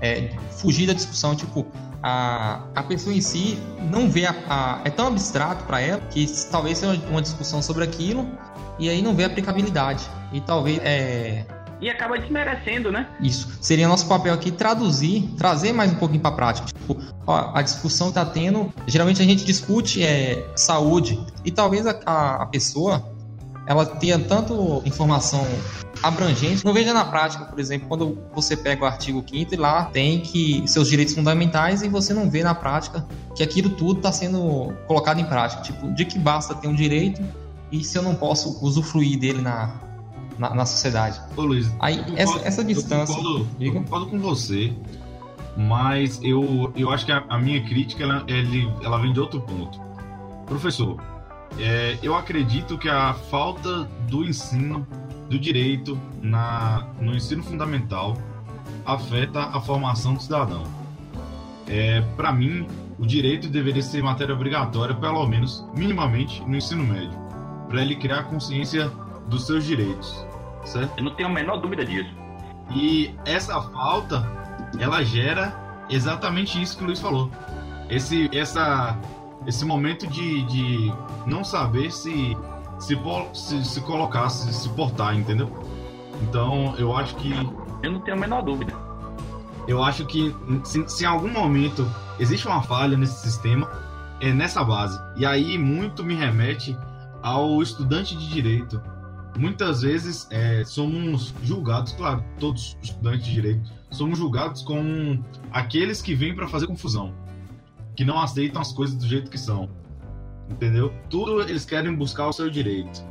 é, 0.00 0.36
fugir 0.50 0.86
da 0.86 0.92
discussão, 0.92 1.36
tipo, 1.36 1.66
a, 2.02 2.62
a 2.74 2.82
pessoa 2.82 3.14
em 3.14 3.20
si 3.20 3.58
não 3.90 4.10
vê 4.10 4.26
a, 4.26 4.34
a 4.48 4.80
é 4.84 4.90
tão 4.90 5.08
abstrato 5.08 5.64
para 5.64 5.80
ela 5.80 6.00
que 6.10 6.26
talvez 6.50 6.78
seja 6.78 7.00
uma 7.08 7.22
discussão 7.22 7.60
sobre 7.60 7.84
aquilo 7.84 8.28
e 8.78 8.88
aí 8.88 9.02
não 9.02 9.14
vê 9.14 9.24
aplicabilidade 9.24 10.08
e 10.32 10.40
talvez 10.40 10.78
é 10.82 11.44
e 11.80 11.88
acaba 11.88 12.18
desmerecendo, 12.18 12.90
né? 12.90 13.06
Isso. 13.20 13.56
Seria 13.60 13.86
nosso 13.86 14.08
papel 14.08 14.34
aqui 14.34 14.50
traduzir, 14.50 15.28
trazer 15.36 15.72
mais 15.72 15.92
um 15.92 15.94
pouquinho 15.94 16.20
para 16.20 16.32
prática. 16.32 16.66
Tipo, 16.66 17.00
ó, 17.24 17.52
a 17.54 17.62
discussão 17.62 18.10
tá 18.10 18.24
tendo. 18.24 18.72
Geralmente 18.86 19.22
a 19.22 19.24
gente 19.24 19.44
discute 19.44 20.02
é, 20.02 20.44
saúde 20.56 21.24
e 21.44 21.52
talvez 21.52 21.86
a, 21.86 21.96
a, 22.04 22.42
a 22.42 22.46
pessoa 22.46 23.08
ela 23.64 23.84
tenha 23.86 24.18
tanto 24.18 24.82
informação 24.84 25.46
abrangente, 26.02 26.64
não 26.64 26.72
veja 26.72 26.92
na 26.92 27.04
prática, 27.04 27.44
por 27.44 27.58
exemplo, 27.58 27.88
quando 27.88 28.18
você 28.34 28.56
pega 28.56 28.84
o 28.84 28.86
artigo 28.86 29.24
5 29.28 29.54
e 29.54 29.56
lá 29.56 29.86
tem 29.86 30.20
que 30.20 30.62
seus 30.66 30.88
direitos 30.88 31.14
fundamentais 31.14 31.82
e 31.82 31.88
você 31.88 32.14
não 32.14 32.30
vê 32.30 32.42
na 32.42 32.54
prática 32.54 33.06
que 33.34 33.42
aquilo 33.42 33.70
tudo 33.70 33.98
está 33.98 34.12
sendo 34.12 34.72
colocado 34.86 35.20
em 35.20 35.24
prática. 35.24 35.62
Tipo, 35.62 35.92
de 35.94 36.04
que 36.04 36.18
basta 36.18 36.54
ter 36.54 36.68
um 36.68 36.74
direito 36.74 37.22
e 37.70 37.82
se 37.84 37.98
eu 37.98 38.02
não 38.02 38.14
posso 38.14 38.64
usufruir 38.64 39.18
dele 39.18 39.40
na, 39.40 39.74
na, 40.38 40.54
na 40.54 40.66
sociedade. 40.66 41.20
Ô 41.36 41.42
Luiz, 41.42 41.70
aí 41.80 42.04
essa, 42.16 42.38
essa 42.46 42.64
distância. 42.64 43.12
Eu 43.12 43.22
concordo, 43.22 43.48
eu 43.60 43.72
concordo, 43.72 44.06
com 44.06 44.18
você, 44.18 44.72
mas 45.56 46.20
eu, 46.22 46.72
eu 46.76 46.90
acho 46.90 47.04
que 47.04 47.12
a, 47.12 47.24
a 47.28 47.38
minha 47.38 47.62
crítica 47.64 48.04
ela, 48.04 48.24
ela 48.82 48.98
vem 48.98 49.12
de 49.12 49.20
outro 49.20 49.40
ponto. 49.40 49.80
Professor, 50.46 50.96
é, 51.58 51.98
eu 52.02 52.14
acredito 52.14 52.78
que 52.78 52.88
a 52.88 53.14
falta 53.14 53.84
do 54.08 54.24
ensino 54.24 54.86
do 55.28 55.38
direito 55.38 55.98
na, 56.22 56.86
no 57.00 57.14
ensino 57.14 57.42
fundamental 57.42 58.16
afeta 58.84 59.40
a 59.40 59.60
formação 59.60 60.14
do 60.14 60.22
cidadão. 60.22 60.64
É, 61.66 62.00
Para 62.16 62.32
mim, 62.32 62.66
o 62.98 63.06
direito 63.06 63.48
deveria 63.48 63.82
ser 63.82 64.02
matéria 64.02 64.34
obrigatória, 64.34 64.94
pelo 64.94 65.26
menos 65.26 65.66
minimamente, 65.74 66.42
no 66.46 66.56
ensino 66.56 66.82
médio, 66.84 67.16
para 67.68 67.82
ele 67.82 67.94
criar 67.96 68.24
consciência 68.24 68.90
dos 69.28 69.46
seus 69.46 69.64
direitos, 69.64 70.26
certo? 70.64 70.96
Eu 70.96 71.04
não 71.04 71.14
tenho 71.14 71.28
a 71.28 71.32
menor 71.32 71.58
dúvida 71.58 71.84
disso. 71.84 72.10
E 72.74 73.14
essa 73.24 73.60
falta, 73.60 74.26
ela 74.78 75.02
gera 75.04 75.54
exatamente 75.90 76.60
isso 76.60 76.76
que 76.76 76.84
o 76.84 76.86
Luiz 76.86 77.00
falou. 77.00 77.30
Esse, 77.90 78.28
essa, 78.36 78.98
esse 79.46 79.64
momento 79.64 80.06
de, 80.06 80.42
de 80.44 80.92
não 81.26 81.44
saber 81.44 81.90
se 81.90 82.36
se, 82.78 82.96
se, 83.34 83.64
se 83.64 83.80
colocar, 83.82 84.28
se, 84.28 84.52
se 84.52 84.68
portar, 84.70 85.14
entendeu? 85.16 85.50
Então, 86.22 86.74
eu 86.78 86.96
acho 86.96 87.14
que. 87.16 87.32
Eu 87.82 87.92
não 87.92 88.00
tenho 88.00 88.16
a 88.16 88.20
menor 88.20 88.42
dúvida. 88.42 88.72
Eu 89.66 89.82
acho 89.82 90.06
que 90.06 90.34
se, 90.64 90.88
se 90.88 91.04
em 91.04 91.06
algum 91.06 91.28
momento 91.28 91.86
existe 92.18 92.46
uma 92.46 92.62
falha 92.62 92.96
nesse 92.96 93.20
sistema, 93.20 93.70
é 94.20 94.32
nessa 94.32 94.64
base. 94.64 94.98
E 95.16 95.26
aí 95.26 95.58
muito 95.58 96.02
me 96.02 96.14
remete 96.14 96.76
ao 97.22 97.62
estudante 97.62 98.16
de 98.16 98.28
direito. 98.28 98.80
Muitas 99.36 99.82
vezes 99.82 100.26
é, 100.30 100.64
somos 100.64 101.34
julgados, 101.42 101.92
claro, 101.92 102.24
todos 102.40 102.76
estudantes 102.82 103.26
de 103.26 103.32
direito, 103.32 103.70
somos 103.90 104.18
julgados 104.18 104.62
como 104.62 105.24
aqueles 105.52 106.02
que 106.02 106.14
vêm 106.14 106.34
para 106.34 106.48
fazer 106.48 106.66
confusão, 106.66 107.14
que 107.94 108.04
não 108.04 108.18
aceitam 108.18 108.60
as 108.60 108.72
coisas 108.72 108.96
do 108.96 109.06
jeito 109.06 109.30
que 109.30 109.38
são 109.38 109.68
entendeu? 110.48 110.92
Tudo 111.08 111.42
eles 111.42 111.64
querem 111.64 111.94
buscar 111.94 112.28
o 112.28 112.32
seu 112.32 112.50
direito. 112.50 113.02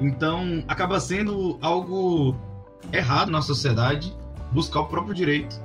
Então, 0.00 0.62
acaba 0.68 1.00
sendo 1.00 1.58
algo 1.60 2.36
errado 2.92 3.30
na 3.30 3.42
sociedade 3.42 4.14
buscar 4.52 4.80
o 4.80 4.86
próprio 4.86 5.14
direito. 5.14 5.60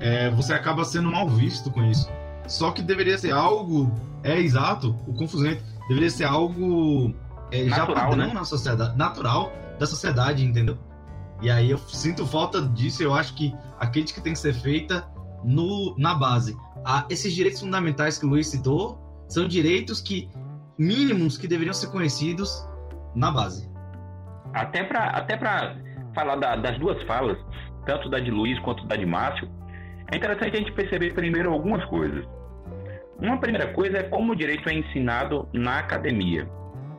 É, 0.00 0.30
você 0.30 0.52
acaba 0.52 0.84
sendo 0.84 1.10
mal 1.10 1.28
visto 1.28 1.70
com 1.70 1.82
isso. 1.84 2.08
Só 2.46 2.70
que 2.70 2.82
deveria 2.82 3.18
ser 3.18 3.32
algo, 3.32 3.92
é 4.22 4.38
exato, 4.38 4.96
o 5.06 5.14
confusante, 5.14 5.62
deveria 5.88 6.10
ser 6.10 6.24
algo 6.24 7.14
é, 7.50 7.64
natural, 7.64 7.86
já 7.86 7.94
padrão 7.94 8.26
né? 8.28 8.32
na 8.32 8.44
sociedade, 8.44 8.96
natural 8.96 9.52
da 9.78 9.86
sociedade, 9.86 10.44
entendeu? 10.44 10.78
E 11.40 11.50
aí 11.50 11.70
eu 11.70 11.78
sinto 11.78 12.26
falta 12.26 12.60
disso, 12.62 13.02
eu 13.02 13.14
acho 13.14 13.34
que 13.34 13.54
a 13.78 13.86
crítica 13.86 14.20
tem 14.20 14.32
que 14.32 14.38
ser 14.38 14.54
feita 14.54 15.06
no, 15.44 15.94
na 15.96 16.14
base. 16.14 16.56
Ah, 16.84 17.04
esses 17.08 17.32
direitos 17.32 17.60
fundamentais 17.60 18.18
que 18.18 18.26
o 18.26 18.28
Luiz 18.28 18.48
citou, 18.48 18.98
são 19.28 19.46
direitos 19.46 20.00
que 20.00 20.28
mínimos 20.78 21.36
que 21.36 21.46
deveriam 21.46 21.74
ser 21.74 21.88
conhecidos 21.88 22.66
na 23.14 23.30
base. 23.30 23.68
Até 24.52 24.84
para 24.84 25.10
até 25.10 25.38
falar 26.14 26.36
da, 26.36 26.56
das 26.56 26.78
duas 26.78 27.00
falas, 27.04 27.36
tanto 27.84 28.08
da 28.08 28.18
de 28.18 28.30
Luiz 28.30 28.58
quanto 28.60 28.86
da 28.86 28.96
de 28.96 29.04
Márcio, 29.04 29.48
é 30.10 30.16
interessante 30.16 30.56
a 30.56 30.58
gente 30.58 30.72
perceber 30.72 31.12
primeiro 31.14 31.52
algumas 31.52 31.84
coisas. 31.86 32.24
Uma 33.20 33.38
primeira 33.38 33.72
coisa 33.72 33.98
é 33.98 34.02
como 34.04 34.32
o 34.32 34.36
direito 34.36 34.68
é 34.68 34.74
ensinado 34.74 35.48
na 35.52 35.80
academia. 35.80 36.48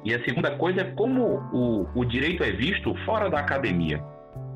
E 0.03 0.13
a 0.13 0.23
segunda 0.23 0.55
coisa 0.57 0.81
é 0.81 0.83
como 0.91 1.41
o, 1.51 1.87
o 1.95 2.05
direito 2.05 2.43
é 2.43 2.51
visto 2.51 2.93
fora 3.05 3.29
da 3.29 3.39
academia, 3.39 3.99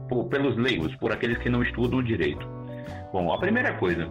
por, 0.08 0.26
pelos 0.26 0.56
leigos, 0.58 0.94
por 0.98 1.12
aqueles 1.12 1.38
que 1.40 1.50
não 1.50 1.64
estudam 1.64 2.00
o 2.00 2.04
direito. 2.04 2.48
Bom, 3.12 3.32
a 3.32 3.38
primeira 3.38 3.74
coisa, 3.74 4.10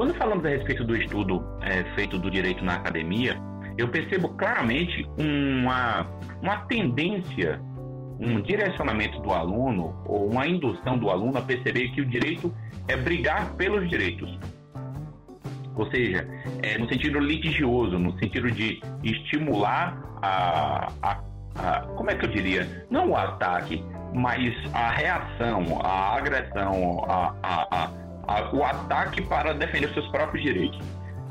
quando 0.00 0.14
falamos 0.14 0.42
a 0.46 0.48
respeito 0.48 0.82
do 0.82 0.96
estudo 0.96 1.44
é, 1.60 1.84
feito 1.94 2.18
do 2.18 2.30
direito 2.30 2.64
na 2.64 2.76
academia, 2.76 3.36
eu 3.76 3.86
percebo 3.86 4.30
claramente 4.30 5.06
uma, 5.18 6.06
uma 6.40 6.56
tendência, 6.68 7.60
um 8.18 8.40
direcionamento 8.40 9.20
do 9.20 9.30
aluno 9.30 10.02
ou 10.06 10.30
uma 10.30 10.46
indução 10.46 10.96
do 10.96 11.10
aluno 11.10 11.36
a 11.36 11.42
perceber 11.42 11.90
que 11.90 12.00
o 12.00 12.06
direito 12.06 12.50
é 12.88 12.96
brigar 12.96 13.52
pelos 13.56 13.86
direitos. 13.90 14.38
Ou 15.76 15.90
seja, 15.90 16.26
é, 16.62 16.78
no 16.78 16.88
sentido 16.88 17.18
litigioso, 17.18 17.98
no 17.98 18.18
sentido 18.18 18.50
de 18.50 18.80
estimular 19.04 20.02
a, 20.22 20.90
a, 21.02 21.20
a, 21.56 21.80
como 21.88 22.10
é 22.10 22.14
que 22.14 22.24
eu 22.24 22.30
diria? 22.30 22.86
Não 22.90 23.10
o 23.10 23.16
ataque, 23.18 23.84
mas 24.14 24.50
a 24.72 24.92
reação, 24.92 25.78
a 25.84 26.16
agressão, 26.16 27.04
a, 27.06 27.34
a, 27.42 27.90
a, 28.26 28.54
o 28.54 28.64
ataque 28.64 29.22
para 29.22 29.52
defender 29.52 29.92
seus 29.92 30.06
próprios 30.08 30.42
direitos. 30.42 30.80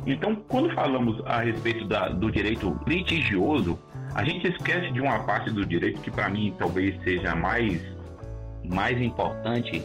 Então, 0.05 0.35
quando 0.47 0.73
falamos 0.73 1.21
a 1.25 1.41
respeito 1.41 1.85
da, 1.85 2.09
do 2.09 2.31
direito 2.31 2.79
litigioso, 2.87 3.77
a 4.15 4.23
gente 4.23 4.47
esquece 4.47 4.91
de 4.91 5.01
uma 5.01 5.19
parte 5.19 5.51
do 5.51 5.65
direito 5.65 6.01
que, 6.01 6.09
para 6.09 6.29
mim, 6.29 6.53
talvez 6.57 6.99
seja 7.03 7.35
mais, 7.35 7.81
mais 8.63 8.99
importante 8.99 9.83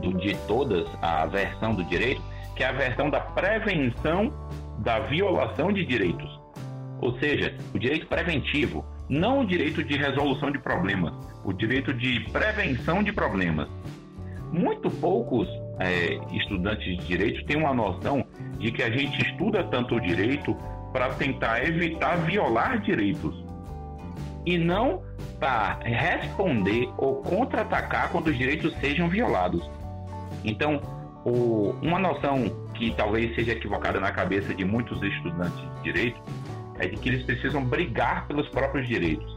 do, 0.00 0.12
de 0.14 0.36
todas, 0.46 0.86
a 1.02 1.26
versão 1.26 1.74
do 1.74 1.82
direito, 1.84 2.22
que 2.54 2.62
é 2.62 2.68
a 2.68 2.72
versão 2.72 3.10
da 3.10 3.20
prevenção 3.20 4.32
da 4.78 5.00
violação 5.00 5.72
de 5.72 5.84
direitos. 5.84 6.40
Ou 7.00 7.18
seja, 7.18 7.54
o 7.74 7.78
direito 7.78 8.06
preventivo, 8.06 8.84
não 9.08 9.40
o 9.40 9.46
direito 9.46 9.82
de 9.82 9.96
resolução 9.96 10.50
de 10.50 10.58
problemas, 10.58 11.12
o 11.44 11.52
direito 11.52 11.92
de 11.92 12.20
prevenção 12.30 13.02
de 13.02 13.12
problemas. 13.12 13.68
Muito 14.52 14.90
poucos 14.90 15.48
é, 15.78 16.18
estudantes 16.32 16.84
de 16.84 17.04
direito 17.04 17.44
têm 17.46 17.56
uma 17.56 17.74
noção 17.74 18.24
de 18.58 18.72
que 18.72 18.82
a 18.82 18.90
gente 18.90 19.20
estuda 19.22 19.64
tanto 19.64 19.96
o 19.96 20.00
direito 20.00 20.56
para 20.92 21.10
tentar 21.10 21.62
evitar 21.64 22.16
violar 22.24 22.80
direitos 22.80 23.34
e 24.46 24.56
não 24.56 25.02
para 25.38 25.78
responder 25.82 26.88
ou 26.96 27.16
contra-atacar 27.16 28.10
quando 28.10 28.28
os 28.28 28.38
direitos 28.38 28.74
sejam 28.78 29.08
violados. 29.08 29.68
Então, 30.44 30.80
o, 31.24 31.74
uma 31.82 31.98
noção 31.98 32.44
que 32.74 32.94
talvez 32.94 33.34
seja 33.34 33.52
equivocada 33.52 33.98
na 33.98 34.12
cabeça 34.12 34.54
de 34.54 34.64
muitos 34.64 35.02
estudantes 35.02 35.58
de 35.58 35.82
direito 35.82 36.20
é 36.78 36.86
de 36.86 36.96
que 36.96 37.08
eles 37.08 37.24
precisam 37.24 37.64
brigar 37.64 38.26
pelos 38.26 38.48
próprios 38.48 38.86
direitos. 38.86 39.35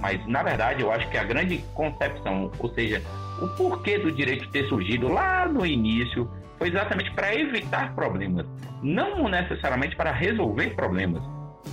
Mas, 0.00 0.26
na 0.26 0.42
verdade, 0.42 0.82
eu 0.82 0.90
acho 0.90 1.08
que 1.10 1.18
a 1.18 1.24
grande 1.24 1.58
concepção, 1.74 2.50
ou 2.58 2.72
seja, 2.74 3.02
o 3.40 3.48
porquê 3.48 3.98
do 3.98 4.10
direito 4.10 4.48
ter 4.50 4.66
surgido 4.68 5.08
lá 5.08 5.46
no 5.46 5.64
início, 5.64 6.30
foi 6.58 6.68
exatamente 6.68 7.10
para 7.12 7.34
evitar 7.34 7.94
problemas, 7.94 8.46
não 8.82 9.28
necessariamente 9.28 9.96
para 9.96 10.12
resolver 10.12 10.74
problemas. 10.74 11.22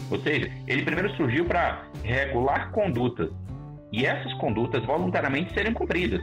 Ou 0.10 0.20
seja, 0.20 0.52
ele 0.68 0.84
primeiro 0.84 1.14
surgiu 1.16 1.46
para 1.46 1.84
regular 2.04 2.72
condutas 2.72 3.30
e 3.92 4.06
essas 4.06 4.34
condutas 4.36 4.84
voluntariamente 4.86 5.54
serem 5.54 5.74
cumpridas. 5.74 6.22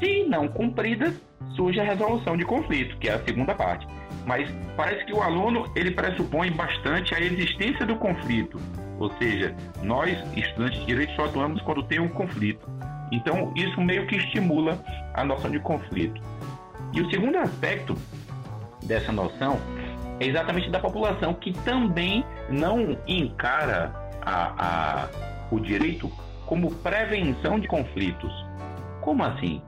Se 0.00 0.24
não 0.24 0.48
cumpridas, 0.48 1.20
surge 1.54 1.80
a 1.80 1.84
resolução 1.84 2.36
de 2.36 2.44
conflito, 2.44 2.96
que 2.98 3.08
é 3.08 3.14
a 3.14 3.24
segunda 3.24 3.54
parte. 3.54 3.86
Mas 4.26 4.50
parece 4.76 5.04
que 5.04 5.12
o 5.12 5.22
aluno 5.22 5.70
ele 5.74 5.90
pressupõe 5.90 6.50
bastante 6.52 7.14
a 7.14 7.20
existência 7.20 7.86
do 7.86 7.96
conflito. 7.96 8.60
Ou 8.98 9.10
seja, 9.16 9.54
nós, 9.82 10.18
estudantes 10.36 10.78
de 10.80 10.86
direito, 10.86 11.14
só 11.14 11.24
atuamos 11.24 11.60
quando 11.62 11.82
tem 11.84 11.98
um 11.98 12.08
conflito. 12.08 12.68
Então, 13.10 13.52
isso 13.56 13.80
meio 13.80 14.06
que 14.06 14.16
estimula 14.16 14.78
a 15.14 15.24
noção 15.24 15.50
de 15.50 15.58
conflito. 15.58 16.20
E 16.92 17.00
o 17.00 17.10
segundo 17.10 17.38
aspecto 17.38 17.96
dessa 18.84 19.10
noção 19.10 19.58
é 20.18 20.26
exatamente 20.26 20.70
da 20.70 20.78
população 20.78 21.34
que 21.34 21.52
também 21.64 22.24
não 22.48 22.96
encara 23.06 23.92
a, 24.22 25.04
a, 25.04 25.08
o 25.50 25.58
direito 25.58 26.10
como 26.46 26.74
prevenção 26.76 27.58
de 27.58 27.66
conflitos. 27.66 28.32
Como 29.00 29.24
assim? 29.24 29.62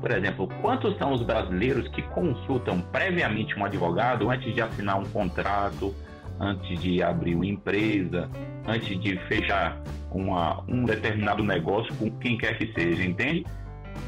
Por 0.00 0.10
exemplo, 0.10 0.48
quantos 0.60 0.96
são 0.98 1.12
os 1.12 1.22
brasileiros 1.22 1.88
que 1.88 2.02
consultam 2.02 2.80
previamente 2.80 3.58
um 3.58 3.64
advogado 3.64 4.30
antes 4.30 4.54
de 4.54 4.60
assinar 4.60 4.98
um 4.98 5.04
contrato, 5.04 5.94
antes 6.38 6.78
de 6.80 7.02
abrir 7.02 7.34
uma 7.34 7.46
empresa, 7.46 8.28
antes 8.66 9.00
de 9.00 9.16
fechar 9.26 9.80
uma, 10.10 10.62
um 10.68 10.84
determinado 10.84 11.42
negócio 11.42 11.94
com 11.96 12.10
quem 12.18 12.36
quer 12.36 12.58
que 12.58 12.72
seja, 12.72 13.02
entende? 13.04 13.46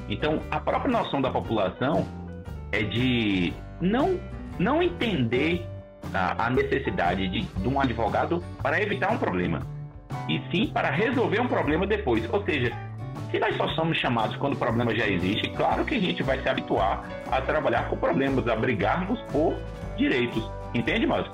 Então, 0.08 0.40
a 0.50 0.60
própria 0.60 0.90
noção 0.90 1.20
da 1.20 1.30
população 1.30 2.06
é 2.72 2.82
de 2.82 3.52
não, 3.80 4.18
não 4.58 4.82
entender 4.82 5.64
a, 6.12 6.46
a 6.46 6.50
necessidade 6.50 7.28
de, 7.28 7.42
de 7.42 7.68
um 7.68 7.80
advogado 7.80 8.42
para 8.62 8.80
evitar 8.80 9.12
um 9.12 9.18
problema, 9.18 9.60
e 10.28 10.40
sim 10.50 10.68
para 10.72 10.90
resolver 10.90 11.40
um 11.40 11.48
problema 11.48 11.86
depois. 11.86 12.28
Ou 12.32 12.44
seja, 12.44 12.72
se 13.30 13.38
nós 13.38 13.56
só 13.56 13.68
somos 13.70 13.96
chamados 13.98 14.36
quando 14.36 14.54
o 14.54 14.56
problema 14.56 14.94
já 14.94 15.06
existe, 15.06 15.48
claro 15.50 15.84
que 15.84 15.94
a 15.94 16.00
gente 16.00 16.22
vai 16.22 16.40
se 16.40 16.48
habituar 16.48 17.04
a 17.30 17.40
trabalhar 17.40 17.88
com 17.88 17.96
problemas, 17.96 18.46
a 18.48 18.54
brigarmos 18.56 19.20
por 19.32 19.54
direitos. 19.96 20.48
Entende, 20.74 21.06
Márcio? 21.06 21.32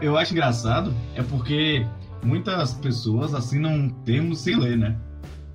Eu 0.00 0.16
acho 0.16 0.32
engraçado, 0.32 0.94
é 1.16 1.22
porque 1.22 1.84
muitas 2.22 2.74
pessoas 2.74 3.34
assinam 3.34 3.88
termos 4.04 4.40
sem 4.40 4.56
ler, 4.56 4.76
né? 4.76 4.96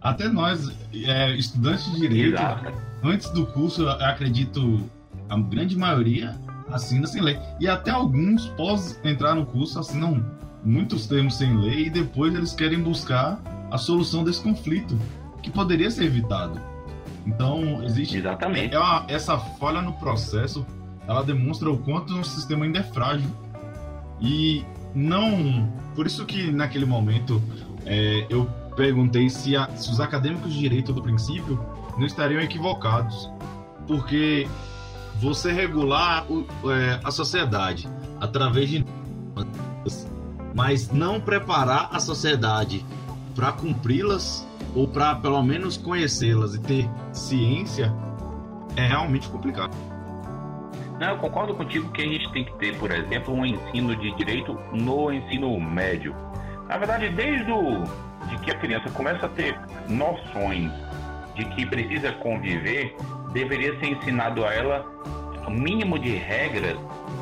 Até 0.02 0.28
nós, 0.28 0.70
é, 0.94 1.32
estudantes 1.32 1.86
de 1.94 2.02
direito, 2.02 2.36
Exato. 2.36 2.74
antes 3.04 3.30
do 3.30 3.46
curso, 3.46 3.88
acredito, 3.88 4.90
a 5.30 5.40
grande 5.40 5.78
maioria 5.78 6.36
assina 6.70 7.08
sem 7.08 7.22
ler. 7.22 7.40
E 7.60 7.68
até 7.70 7.92
alguns, 7.92 8.48
pós 8.50 9.00
entrar 9.06 9.36
no 9.36 9.46
curso, 9.46 9.80
assinam 9.80 10.26
muitos 10.64 11.08
termos 11.08 11.38
sem 11.38 11.56
ler 11.58 11.88
e 11.88 11.90
depois 11.90 12.34
eles 12.34 12.54
querem 12.54 12.82
buscar 12.82 13.40
a 13.74 13.78
solução 13.80 14.24
desse 14.24 14.40
conflito, 14.40 14.96
que 15.42 15.50
poderia 15.50 15.90
ser 15.90 16.04
evitado. 16.04 16.62
Então, 17.26 17.84
existe. 17.84 18.18
Exatamente. 18.18 18.76
É 18.76 18.78
uma, 18.80 19.04
essa 19.08 19.36
falha 19.36 19.82
no 19.82 19.94
processo, 19.94 20.64
ela 21.08 21.24
demonstra 21.24 21.72
o 21.72 21.78
quanto 21.80 22.14
o 22.14 22.18
nosso 22.18 22.36
sistema 22.36 22.66
ainda 22.66 22.80
é 22.80 22.84
frágil. 22.84 23.28
E 24.22 24.64
não. 24.94 25.68
Por 25.96 26.06
isso 26.06 26.24
que 26.24 26.52
naquele 26.52 26.86
momento 26.86 27.42
é, 27.84 28.28
eu 28.30 28.46
perguntei 28.76 29.28
se, 29.28 29.56
a, 29.56 29.68
se 29.76 29.90
os 29.90 30.00
acadêmicos 30.00 30.54
de 30.54 30.60
direito 30.60 30.94
do 30.94 31.02
princípio 31.02 31.60
não 31.98 32.06
estariam 32.06 32.42
equivocados. 32.42 33.28
Porque 33.88 34.48
você 35.16 35.52
regular 35.52 36.32
o, 36.32 36.46
é, 36.72 37.00
a 37.04 37.10
sociedade 37.10 37.90
através 38.22 38.70
de. 38.70 38.86
Mas 40.54 40.92
não 40.92 41.20
preparar 41.20 41.90
a 41.92 42.00
sociedade 42.00 42.86
para 43.36 43.52
cumpri-las 43.52 44.48
ou 44.76 44.88
para 44.88 45.16
pelo 45.16 45.42
menos 45.44 45.78
conhecê-las 45.78 46.56
e 46.56 46.62
ter 46.62 46.90
ciência 47.12 47.94
é 48.76 48.88
realmente 48.88 49.28
complicado. 49.30 49.76
Não, 51.00 51.10
eu 51.10 51.18
concordo 51.18 51.54
contigo 51.56 51.92
que 51.92 52.02
a 52.02 52.06
gente 52.06 52.32
tem 52.32 52.46
que 52.46 52.54
ter, 52.54 52.78
por 52.78 52.92
exemplo, 52.92 53.34
um 53.34 53.46
ensino 53.46 53.96
de 53.96 54.16
direito 54.16 54.58
no 54.72 55.12
ensino 55.12 55.60
médio. 55.60 56.16
Na 56.68 56.78
verdade, 56.78 57.10
desde 57.10 57.52
o, 57.52 57.84
de 58.30 58.38
que 58.40 58.52
a 58.52 58.58
criança 58.58 58.90
começa 58.92 59.26
a 59.26 59.30
ter 59.30 59.60
noções 59.90 60.72
de 61.36 61.46
que 61.46 61.66
precisa 61.66 62.12
conviver, 62.14 62.96
deveria 63.34 63.78
ser 63.80 63.88
ensinado 63.88 64.46
a 64.46 64.54
ela 64.54 64.86
o 65.48 65.52
mínimo 65.52 66.00
de 66.00 66.16
regras 66.16 66.78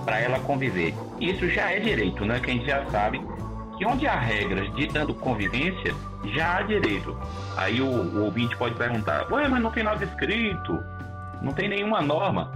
para 0.05 0.19
ela 0.19 0.39
conviver. 0.39 0.93
Isso 1.19 1.49
já 1.49 1.71
é 1.71 1.79
direito, 1.79 2.25
né? 2.25 2.39
Que 2.39 2.51
a 2.51 2.53
gente 2.53 2.65
já 2.65 2.85
sabe 2.91 3.21
que 3.81 3.85
onde 3.87 4.05
há 4.05 4.19
regras 4.19 4.71
ditando 4.75 5.11
convivência, 5.15 5.95
já 6.35 6.57
há 6.57 6.61
direito. 6.61 7.17
Aí 7.57 7.81
o, 7.81 7.87
o 7.87 8.25
ouvinte 8.25 8.55
pode 8.55 8.75
perguntar: 8.75 9.25
Ué, 9.33 9.47
mas 9.47 9.59
não 9.59 9.71
tem 9.71 9.83
nada 9.83 10.05
escrito, 10.05 10.79
não 11.41 11.51
tem 11.51 11.67
nenhuma 11.67 11.99
norma. 11.99 12.51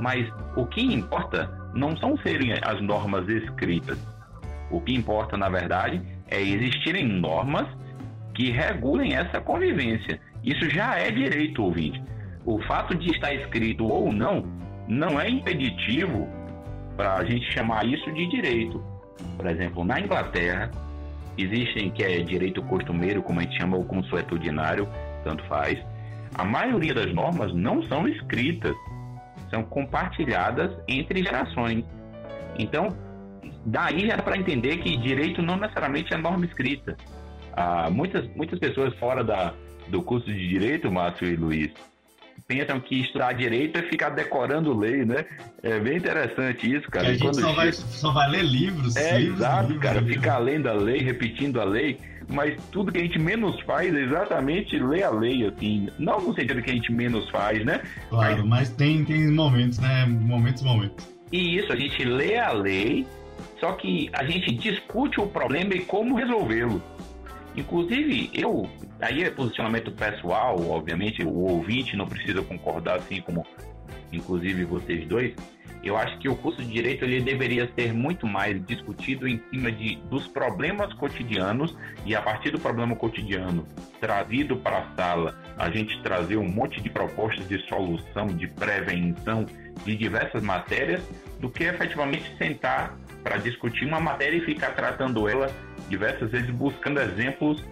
Mas 0.00 0.28
o 0.56 0.66
que 0.66 0.80
importa 0.80 1.48
não 1.72 1.96
são 1.96 2.18
serem 2.18 2.52
as 2.60 2.82
normas 2.82 3.28
escritas. 3.28 3.96
O 4.68 4.80
que 4.80 4.92
importa, 4.92 5.36
na 5.36 5.48
verdade, 5.48 6.02
é 6.28 6.42
existirem 6.42 7.06
normas 7.06 7.68
que 8.34 8.50
regulem 8.50 9.14
essa 9.14 9.40
convivência. 9.40 10.20
Isso 10.42 10.68
já 10.68 10.98
é 10.98 11.12
direito, 11.12 11.62
ouvinte. 11.62 12.02
O 12.44 12.60
fato 12.62 12.92
de 12.96 13.12
estar 13.12 13.32
escrito 13.32 13.86
ou 13.86 14.12
não 14.12 14.44
não 14.88 15.20
é 15.20 15.30
impeditivo 15.30 16.28
para 16.96 17.14
a 17.14 17.24
gente 17.24 17.52
chamar 17.52 17.86
isso 17.86 18.10
de 18.10 18.26
direito. 18.26 18.95
Por 19.36 19.46
exemplo, 19.46 19.84
na 19.84 20.00
Inglaterra, 20.00 20.70
existem 21.36 21.90
que 21.90 22.02
é 22.02 22.20
direito 22.20 22.62
costumeiro, 22.62 23.22
como 23.22 23.40
a 23.40 23.42
gente 23.42 23.58
chama, 23.58 23.76
ou 23.76 23.84
consuetudinário, 23.84 24.88
tanto 25.24 25.44
faz. 25.44 25.78
A 26.34 26.44
maioria 26.44 26.94
das 26.94 27.12
normas 27.12 27.54
não 27.54 27.82
são 27.88 28.08
escritas, 28.08 28.74
são 29.50 29.62
compartilhadas 29.62 30.70
entre 30.88 31.22
gerações. 31.22 31.84
Então, 32.58 32.88
daí 33.64 34.06
já 34.06 34.16
dá 34.16 34.22
para 34.22 34.36
entender 34.36 34.78
que 34.78 34.96
direito 34.96 35.42
não 35.42 35.56
necessariamente 35.56 36.12
é 36.12 36.16
norma 36.16 36.44
escrita. 36.44 36.96
Ah, 37.52 37.88
muitas, 37.90 38.28
muitas 38.34 38.58
pessoas 38.58 38.94
fora 38.98 39.24
da, 39.24 39.54
do 39.88 40.02
curso 40.02 40.26
de 40.26 40.48
direito, 40.48 40.90
Márcio 40.90 41.26
e 41.26 41.36
Luiz, 41.36 41.72
pensam 42.46 42.80
que 42.80 43.00
estudar 43.00 43.32
direito 43.32 43.78
é 43.78 43.82
ficar 43.82 44.10
decorando 44.10 44.76
lei, 44.76 45.04
né? 45.04 45.24
É 45.62 45.78
bem 45.78 45.96
interessante 45.96 46.72
isso, 46.72 46.90
cara. 46.90 47.06
Que 47.06 47.12
a 47.12 47.14
gente 47.14 47.40
só, 47.40 47.52
vai, 47.52 47.72
só 47.72 48.12
vai 48.12 48.30
ler 48.30 48.44
livros. 48.44 48.96
É, 48.96 49.18
livros, 49.18 49.40
exato, 49.40 49.68
livros, 49.68 49.82
cara. 49.82 50.00
livros. 50.00 50.16
Ficar 50.16 50.38
lendo 50.38 50.68
a 50.68 50.72
lei, 50.72 50.98
repetindo 51.00 51.60
a 51.60 51.64
lei. 51.64 51.98
Mas 52.28 52.60
tudo 52.72 52.90
que 52.90 52.98
a 52.98 53.02
gente 53.02 53.18
menos 53.18 53.60
faz 53.60 53.94
é 53.94 54.00
exatamente 54.00 54.78
ler 54.78 55.04
a 55.04 55.10
lei, 55.10 55.46
assim. 55.46 55.88
Não 55.98 56.20
no 56.20 56.34
sentido 56.34 56.60
que 56.60 56.70
a 56.70 56.74
gente 56.74 56.92
menos 56.92 57.28
faz, 57.30 57.64
né? 57.64 57.80
Claro, 58.08 58.38
mas, 58.38 58.46
mas 58.46 58.70
tem, 58.70 59.04
tem 59.04 59.30
momentos, 59.30 59.78
né? 59.78 60.06
Momentos, 60.06 60.62
momentos. 60.62 61.08
E 61.30 61.58
isso, 61.58 61.72
a 61.72 61.76
gente 61.76 62.04
lê 62.04 62.36
a 62.36 62.52
lei, 62.52 63.06
só 63.60 63.72
que 63.72 64.10
a 64.12 64.24
gente 64.24 64.52
discute 64.52 65.20
o 65.20 65.26
problema 65.26 65.74
e 65.74 65.80
como 65.80 66.16
resolvê-lo. 66.16 66.82
Inclusive, 67.56 68.30
eu, 68.34 68.68
aí 69.00 69.24
é 69.24 69.30
posicionamento 69.30 69.90
pessoal, 69.92 70.56
obviamente, 70.70 71.22
o 71.22 71.34
ouvinte 71.34 71.96
não 71.96 72.06
precisa 72.06 72.42
concordar 72.42 72.98
assim 72.98 73.20
como, 73.20 73.46
inclusive, 74.12 74.64
vocês 74.64 75.06
dois. 75.06 75.34
Eu 75.82 75.96
acho 75.96 76.18
que 76.18 76.28
o 76.28 76.34
curso 76.34 76.60
de 76.62 76.68
direito 76.68 77.04
ele 77.04 77.20
deveria 77.20 77.70
ser 77.74 77.92
muito 77.92 78.26
mais 78.26 78.64
discutido 78.66 79.28
em 79.28 79.40
cima 79.50 79.70
de, 79.70 79.96
dos 80.10 80.26
problemas 80.26 80.92
cotidianos 80.94 81.76
e 82.04 82.14
a 82.14 82.20
partir 82.20 82.50
do 82.50 82.58
problema 82.58 82.96
cotidiano 82.96 83.64
trazido 84.00 84.56
para 84.56 84.78
a 84.78 84.94
sala, 84.96 85.38
a 85.56 85.70
gente 85.70 86.02
trazer 86.02 86.38
um 86.38 86.48
monte 86.48 86.80
de 86.80 86.90
propostas 86.90 87.46
de 87.48 87.58
solução, 87.68 88.26
de 88.26 88.48
prevenção 88.48 89.46
de 89.84 89.96
diversas 89.96 90.42
matérias, 90.42 91.02
do 91.40 91.48
que 91.48 91.64
efetivamente 91.64 92.36
sentar 92.36 92.96
para 93.22 93.36
discutir 93.36 93.84
uma 93.86 94.00
matéria 94.00 94.38
e 94.38 94.40
ficar 94.40 94.74
tratando 94.74 95.28
ela 95.28 95.48
diversas 95.88 96.30
vezes 96.30 96.50
buscando 96.50 97.00
exemplos 97.00 97.62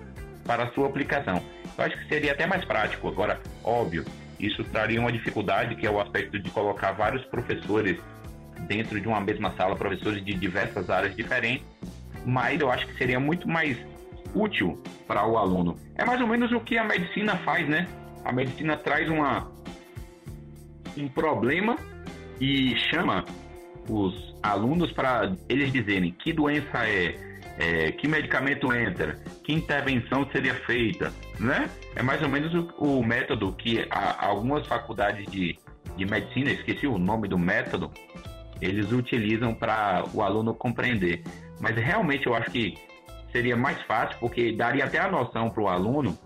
para 0.44 0.64
a 0.64 0.72
sua 0.72 0.86
aplicação. 0.86 1.42
Eu 1.76 1.84
acho 1.84 1.96
que 1.98 2.08
seria 2.08 2.32
até 2.32 2.46
mais 2.46 2.64
prático. 2.64 3.08
Agora, 3.08 3.40
óbvio, 3.62 4.04
isso 4.38 4.62
traria 4.64 5.00
uma 5.00 5.12
dificuldade 5.12 5.74
que 5.76 5.86
é 5.86 5.90
o 5.90 6.00
aspecto 6.00 6.38
de 6.38 6.50
colocar 6.50 6.92
vários 6.92 7.24
professores 7.26 7.98
dentro 8.66 9.00
de 9.00 9.08
uma 9.08 9.20
mesma 9.20 9.52
sala, 9.56 9.76
professores 9.76 10.24
de 10.24 10.34
diversas 10.34 10.88
áreas 10.90 11.14
diferentes, 11.14 11.66
mas 12.24 12.60
eu 12.60 12.70
acho 12.70 12.86
que 12.86 12.96
seria 12.96 13.20
muito 13.20 13.48
mais 13.48 13.76
útil 14.34 14.82
para 15.06 15.26
o 15.26 15.36
aluno. 15.36 15.76
É 15.94 16.04
mais 16.04 16.20
ou 16.20 16.26
menos 16.26 16.50
o 16.52 16.60
que 16.60 16.78
a 16.78 16.84
medicina 16.84 17.36
faz, 17.38 17.68
né? 17.68 17.86
A 18.24 18.32
medicina 18.32 18.76
traz 18.76 19.08
uma, 19.08 19.50
um 20.96 21.08
problema 21.08 21.76
e 22.40 22.76
chama 22.90 23.24
os 23.88 24.34
alunos 24.42 24.90
para 24.92 25.32
eles 25.48 25.72
dizerem 25.72 26.12
que 26.12 26.32
doença 26.32 26.88
é, 26.88 27.33
é, 27.58 27.92
que 27.92 28.08
medicamento 28.08 28.72
entra, 28.72 29.18
que 29.44 29.52
intervenção 29.52 30.28
seria 30.32 30.54
feita, 30.66 31.12
né? 31.38 31.70
É 31.94 32.02
mais 32.02 32.20
ou 32.22 32.28
menos 32.28 32.52
o, 32.54 32.98
o 32.98 33.06
método 33.06 33.52
que 33.52 33.86
a, 33.90 34.26
algumas 34.26 34.66
faculdades 34.66 35.30
de, 35.30 35.58
de 35.96 36.06
medicina, 36.06 36.50
esqueci 36.50 36.86
o 36.86 36.98
nome 36.98 37.28
do 37.28 37.38
método, 37.38 37.92
eles 38.60 38.90
utilizam 38.90 39.54
para 39.54 40.04
o 40.12 40.22
aluno 40.22 40.54
compreender. 40.54 41.22
Mas 41.60 41.76
realmente 41.76 42.26
eu 42.26 42.34
acho 42.34 42.50
que 42.50 42.74
seria 43.30 43.56
mais 43.56 43.80
fácil, 43.82 44.18
porque 44.18 44.52
daria 44.52 44.84
até 44.84 44.98
a 44.98 45.10
noção 45.10 45.50
para 45.50 45.62
o 45.62 45.68
aluno 45.68 46.18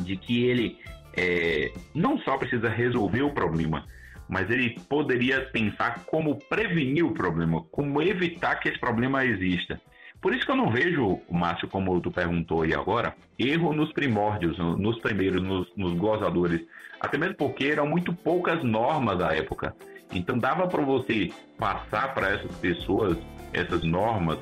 de 0.00 0.16
que 0.16 0.44
ele 0.44 0.78
é, 1.16 1.70
não 1.94 2.18
só 2.18 2.36
precisa 2.36 2.68
resolver 2.68 3.22
o 3.22 3.30
problema, 3.30 3.86
mas 4.28 4.50
ele 4.50 4.78
poderia 4.88 5.42
pensar 5.50 6.04
como 6.06 6.38
prevenir 6.48 7.04
o 7.04 7.12
problema, 7.12 7.62
como 7.70 8.02
evitar 8.02 8.56
que 8.56 8.68
esse 8.68 8.78
problema 8.78 9.24
exista. 9.24 9.80
Por 10.24 10.34
isso 10.34 10.46
que 10.46 10.52
eu 10.52 10.56
não 10.56 10.70
vejo, 10.70 11.20
Márcio, 11.30 11.68
como 11.68 12.00
tu 12.00 12.10
perguntou 12.10 12.62
aí 12.62 12.72
agora, 12.72 13.14
erro 13.38 13.74
nos 13.74 13.92
primórdios, 13.92 14.56
nos 14.56 14.98
primeiros, 14.98 15.42
nos, 15.42 15.70
nos 15.76 15.92
glossadores. 15.98 16.62
Até 16.98 17.18
mesmo 17.18 17.34
porque 17.34 17.66
eram 17.66 17.86
muito 17.86 18.10
poucas 18.10 18.64
normas 18.64 19.18
da 19.18 19.36
época. 19.36 19.76
Então 20.14 20.38
dava 20.38 20.66
para 20.66 20.80
você 20.80 21.30
passar 21.58 22.14
para 22.14 22.30
essas 22.30 22.56
pessoas 22.56 23.18
essas 23.52 23.84
normas 23.84 24.38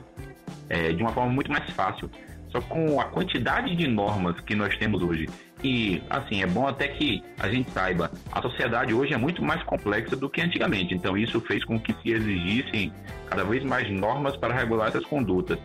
é, 0.69 0.93
de 0.93 1.03
uma 1.03 1.13
forma 1.13 1.33
muito 1.33 1.51
mais 1.51 1.69
fácil. 1.71 2.09
Só 2.51 2.61
com 2.61 3.01
a 3.01 3.07
quantidade 3.07 3.75
de 3.75 3.89
normas 3.89 4.39
que 4.39 4.55
nós 4.55 4.79
temos 4.79 5.03
hoje, 5.03 5.29
e 5.63 6.03
assim, 6.11 6.43
é 6.43 6.47
bom 6.47 6.67
até 6.67 6.89
que 6.89 7.23
a 7.39 7.49
gente 7.49 7.71
saiba, 7.71 8.11
a 8.33 8.43
sociedade 8.43 8.93
hoje 8.93 9.15
é 9.15 9.17
muito 9.17 9.43
mais 9.43 9.63
complexa 9.63 10.17
do 10.17 10.29
que 10.29 10.41
antigamente. 10.41 10.95
Então 10.95 11.17
isso 11.17 11.41
fez 11.41 11.65
com 11.65 11.79
que 11.79 11.95
se 12.03 12.11
exigissem 12.11 12.93
cada 13.29 13.45
vez 13.45 13.63
mais 13.65 13.89
normas 13.91 14.37
para 14.37 14.53
regular 14.53 14.89
essas 14.89 15.05
condutas. 15.05 15.59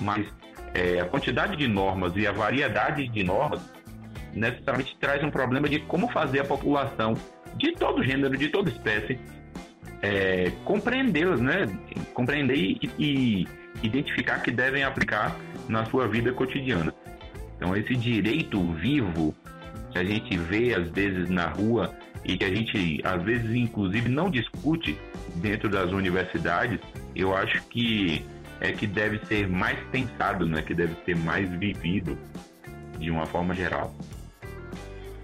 Mas 0.00 0.26
é, 0.72 1.00
a 1.00 1.04
quantidade 1.04 1.56
de 1.56 1.66
normas 1.66 2.12
e 2.16 2.26
a 2.26 2.32
variedade 2.32 3.08
de 3.08 3.24
normas 3.24 3.60
necessariamente 4.32 4.96
traz 5.00 5.22
um 5.24 5.30
problema 5.30 5.68
de 5.68 5.80
como 5.80 6.08
fazer 6.08 6.40
a 6.40 6.44
população 6.44 7.14
de 7.56 7.72
todo 7.72 8.04
gênero, 8.04 8.36
de 8.36 8.48
toda 8.48 8.70
espécie, 8.70 9.18
é, 10.00 10.52
compreendê-las, 10.64 11.40
né? 11.40 11.66
Compreender 12.14 12.54
e, 12.56 12.90
e 12.98 13.48
identificar 13.82 14.40
que 14.40 14.52
devem 14.52 14.84
aplicar 14.84 15.36
na 15.68 15.84
sua 15.86 16.06
vida 16.06 16.32
cotidiana. 16.32 16.94
Então, 17.60 17.76
esse 17.76 17.94
direito 17.94 18.72
vivo 18.72 19.34
que 19.92 19.98
a 19.98 20.04
gente 20.04 20.34
vê 20.34 20.74
às 20.74 20.88
vezes 20.88 21.28
na 21.28 21.46
rua 21.46 21.94
e 22.24 22.38
que 22.38 22.44
a 22.44 22.48
gente 22.48 23.02
às 23.04 23.22
vezes 23.22 23.54
inclusive 23.54 24.08
não 24.08 24.30
discute 24.30 24.98
dentro 25.36 25.68
das 25.68 25.92
universidades, 25.92 26.80
eu 27.14 27.36
acho 27.36 27.62
que 27.64 28.24
é 28.60 28.72
que 28.72 28.86
deve 28.86 29.20
ser 29.26 29.46
mais 29.46 29.78
pensado, 29.90 30.46
né? 30.46 30.62
Que 30.62 30.72
deve 30.72 30.96
ser 31.04 31.16
mais 31.16 31.50
vivido 31.50 32.16
de 32.98 33.10
uma 33.10 33.26
forma 33.26 33.54
geral. 33.54 33.94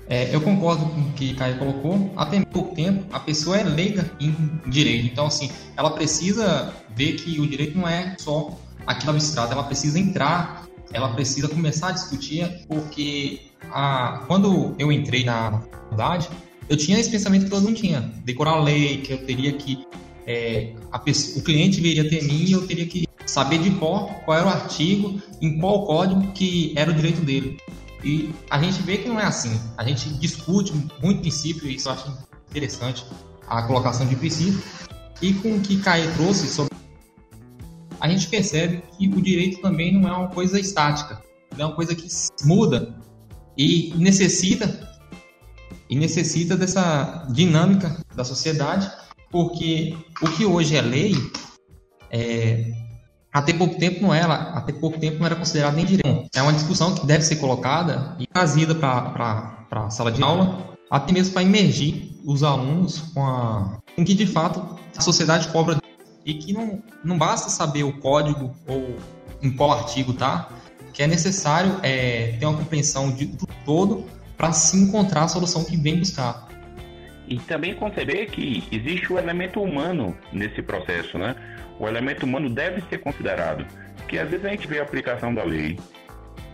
É, 0.08 0.34
eu 0.34 0.40
concordo 0.40 0.84
com 0.86 1.00
o 1.00 1.12
que 1.14 1.34
Caio 1.34 1.58
colocou. 1.58 2.12
Até 2.16 2.44
pouco 2.44 2.74
tempo, 2.74 3.06
a 3.12 3.18
pessoa 3.18 3.56
é 3.56 3.64
leiga 3.64 4.10
em 4.20 4.34
direito. 4.66 5.06
Então, 5.06 5.26
assim, 5.26 5.50
ela 5.74 5.90
precisa 5.90 6.72
ver 6.94 7.14
que 7.14 7.40
o 7.40 7.46
direito 7.46 7.78
não 7.78 7.88
é 7.88 8.14
só 8.18 8.58
aquilo 8.86 9.12
abstrato, 9.12 9.52
ela 9.52 9.64
precisa 9.64 9.98
entrar, 9.98 10.65
ela 10.92 11.08
precisa 11.14 11.48
começar 11.48 11.88
a 11.88 11.92
discutir, 11.92 12.64
porque 12.68 13.40
a, 13.70 14.24
quando 14.26 14.74
eu 14.78 14.90
entrei 14.92 15.24
na 15.24 15.60
faculdade, 15.60 16.28
eu 16.68 16.76
tinha 16.76 16.98
esse 16.98 17.10
pensamento 17.10 17.44
que 17.44 17.50
todo 17.50 17.62
mundo 17.62 17.76
tinha: 17.76 18.00
decorar 18.24 18.52
a 18.52 18.62
lei, 18.62 18.98
que 18.98 19.12
eu 19.12 19.18
teria 19.24 19.52
que. 19.52 19.86
É, 20.26 20.74
o 21.36 21.42
cliente 21.42 21.80
viria 21.80 22.08
ter 22.08 22.24
mim 22.24 22.46
e 22.46 22.52
eu 22.52 22.66
teria 22.66 22.84
que 22.84 23.06
saber 23.24 23.58
de 23.58 23.70
qual, 23.72 24.08
qual 24.24 24.38
era 24.38 24.46
o 24.46 24.50
artigo, 24.50 25.20
em 25.40 25.58
qual 25.58 25.86
código 25.86 26.32
que 26.32 26.72
era 26.76 26.90
o 26.90 26.94
direito 26.94 27.20
dele. 27.20 27.58
E 28.04 28.30
a 28.50 28.60
gente 28.60 28.82
vê 28.82 28.98
que 28.98 29.08
não 29.08 29.20
é 29.20 29.24
assim. 29.24 29.60
A 29.76 29.84
gente 29.84 30.08
discute 30.14 30.72
muito 31.02 31.20
princípio, 31.20 31.68
e 31.68 31.76
isso 31.76 31.88
eu 31.88 31.92
acho 31.92 32.18
interessante, 32.50 33.04
a 33.48 33.62
colocação 33.62 34.06
de 34.06 34.16
princípio. 34.16 34.62
E 35.22 35.32
com 35.34 35.56
o 35.56 35.60
que 35.60 35.78
Caio 35.78 36.12
trouxe 36.14 36.46
sobre. 36.46 36.75
A 38.06 38.08
gente 38.08 38.28
percebe 38.28 38.84
que 38.96 39.08
o 39.08 39.20
direito 39.20 39.60
também 39.60 39.92
não 39.92 40.08
é 40.08 40.12
uma 40.12 40.28
coisa 40.28 40.60
estática, 40.60 41.20
é 41.58 41.64
uma 41.64 41.74
coisa 41.74 41.92
que 41.92 42.06
muda 42.44 42.94
e 43.58 43.92
necessita 43.96 44.88
e 45.90 45.96
necessita 45.96 46.56
dessa 46.56 47.26
dinâmica 47.32 48.00
da 48.14 48.22
sociedade, 48.22 48.88
porque 49.28 49.96
o 50.22 50.30
que 50.30 50.46
hoje 50.46 50.76
é 50.76 50.80
lei, 50.80 51.16
é, 52.08 52.70
até 53.32 53.52
pouco 53.52 53.76
tempo 53.76 54.00
não 54.00 54.14
era, 54.14 54.34
até 54.34 54.72
pouco 54.72 55.00
tempo 55.00 55.18
não 55.18 55.26
era 55.26 55.34
considerado 55.34 55.74
nem 55.74 55.84
direito. 55.84 56.28
É 56.32 56.40
uma 56.40 56.52
discussão 56.52 56.94
que 56.94 57.04
deve 57.04 57.24
ser 57.24 57.36
colocada 57.36 58.16
e 58.20 58.26
trazida 58.28 58.72
para 58.72 59.66
a 59.68 59.90
sala 59.90 60.12
de 60.12 60.22
aula, 60.22 60.76
até 60.88 61.12
mesmo 61.12 61.32
para 61.32 61.42
emergir 61.42 62.20
os 62.24 62.44
alunos 62.44 63.00
com, 63.12 63.26
a, 63.26 63.80
com 63.96 64.04
que 64.04 64.14
de 64.14 64.28
fato 64.28 64.78
a 64.96 65.00
sociedade 65.00 65.48
cobra 65.48 65.76
e 66.26 66.34
que 66.34 66.52
não, 66.52 66.82
não 67.02 67.16
basta 67.16 67.48
saber 67.48 67.84
o 67.84 67.92
código 67.92 68.54
ou 68.66 68.98
em 69.40 69.50
qual 69.50 69.72
artigo 69.72 70.12
tá, 70.12 70.50
que 70.92 71.02
é 71.02 71.06
necessário 71.06 71.78
é, 71.82 72.36
ter 72.38 72.44
uma 72.44 72.58
compreensão 72.58 73.10
de 73.12 73.26
tudo 73.26 73.54
todo 73.64 74.04
para 74.36 74.52
se 74.52 74.76
encontrar 74.76 75.24
a 75.24 75.28
solução 75.28 75.64
que 75.64 75.76
vem 75.76 75.98
buscar. 75.98 76.48
E 77.28 77.38
também 77.38 77.74
conceber 77.74 78.30
que 78.30 78.64
existe 78.70 79.12
o 79.12 79.18
elemento 79.18 79.62
humano 79.62 80.16
nesse 80.32 80.62
processo, 80.62 81.16
né? 81.16 81.34
o 81.78 81.86
elemento 81.86 82.24
humano 82.24 82.48
deve 82.48 82.82
ser 82.88 82.98
considerado. 82.98 83.66
Porque 83.96 84.18
às 84.18 84.28
vezes 84.28 84.44
a 84.44 84.48
gente 84.48 84.66
vê 84.66 84.78
a 84.80 84.82
aplicação 84.82 85.34
da 85.34 85.44
lei 85.44 85.78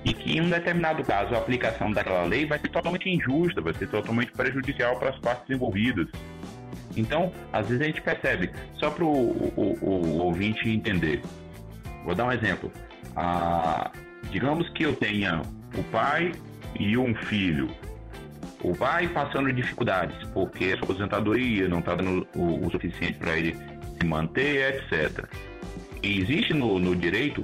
e 0.05 0.13
que 0.13 0.37
em 0.37 0.41
um 0.41 0.51
determinado 0.51 1.05
caso 1.05 1.35
a 1.35 1.39
aplicação 1.39 1.93
daquela 1.93 2.25
lei 2.25 2.47
vai 2.47 2.59
ser 2.59 2.69
totalmente 2.69 3.09
injusta, 3.09 3.61
vai 3.61 3.75
ser 3.75 3.89
totalmente 3.89 4.33
prejudicial 4.33 4.99
para 4.99 5.11
as 5.11 5.19
partes 5.19 5.49
envolvidas. 5.51 6.09
Então, 6.97 7.33
às 7.53 7.67
vezes 7.69 7.83
a 7.83 7.87
gente 7.87 8.03
percebe, 8.03 8.51
só 8.75 8.91
para 8.91 9.05
o, 9.05 9.09
o, 9.09 9.79
o, 9.81 10.19
ouvinte 10.19 10.69
entender. 10.69 11.23
Vou 12.05 12.15
dar 12.15 12.27
um 12.27 12.33
exemplo. 12.33 12.71
Ah, 13.17 13.91
digamos 14.31 14.69
que 14.71 14.85
eu 14.85 14.95
tenha 14.95 15.43
o 15.77 15.83
pai 15.85 16.33
e 16.79 16.97
um 16.97 17.15
filho. 17.15 17.71
O 18.63 18.75
pai 18.77 19.09
passando 19.09 19.53
dificuldades, 19.53 20.17
porque 20.33 20.67
a 20.67 20.77
sua 20.77 20.85
aposentadoria 20.85 21.69
não 21.69 21.81
está 21.81 21.95
dando 21.95 22.27
o, 22.35 22.67
o 22.67 22.71
suficiente 22.71 23.19
para 23.19 23.37
ele 23.37 23.57
se 23.99 24.07
manter, 24.07 24.75
etc. 24.75 25.25
E 26.03 26.21
existe 26.21 26.55
no, 26.55 26.79
no 26.79 26.95
direito 26.95 27.43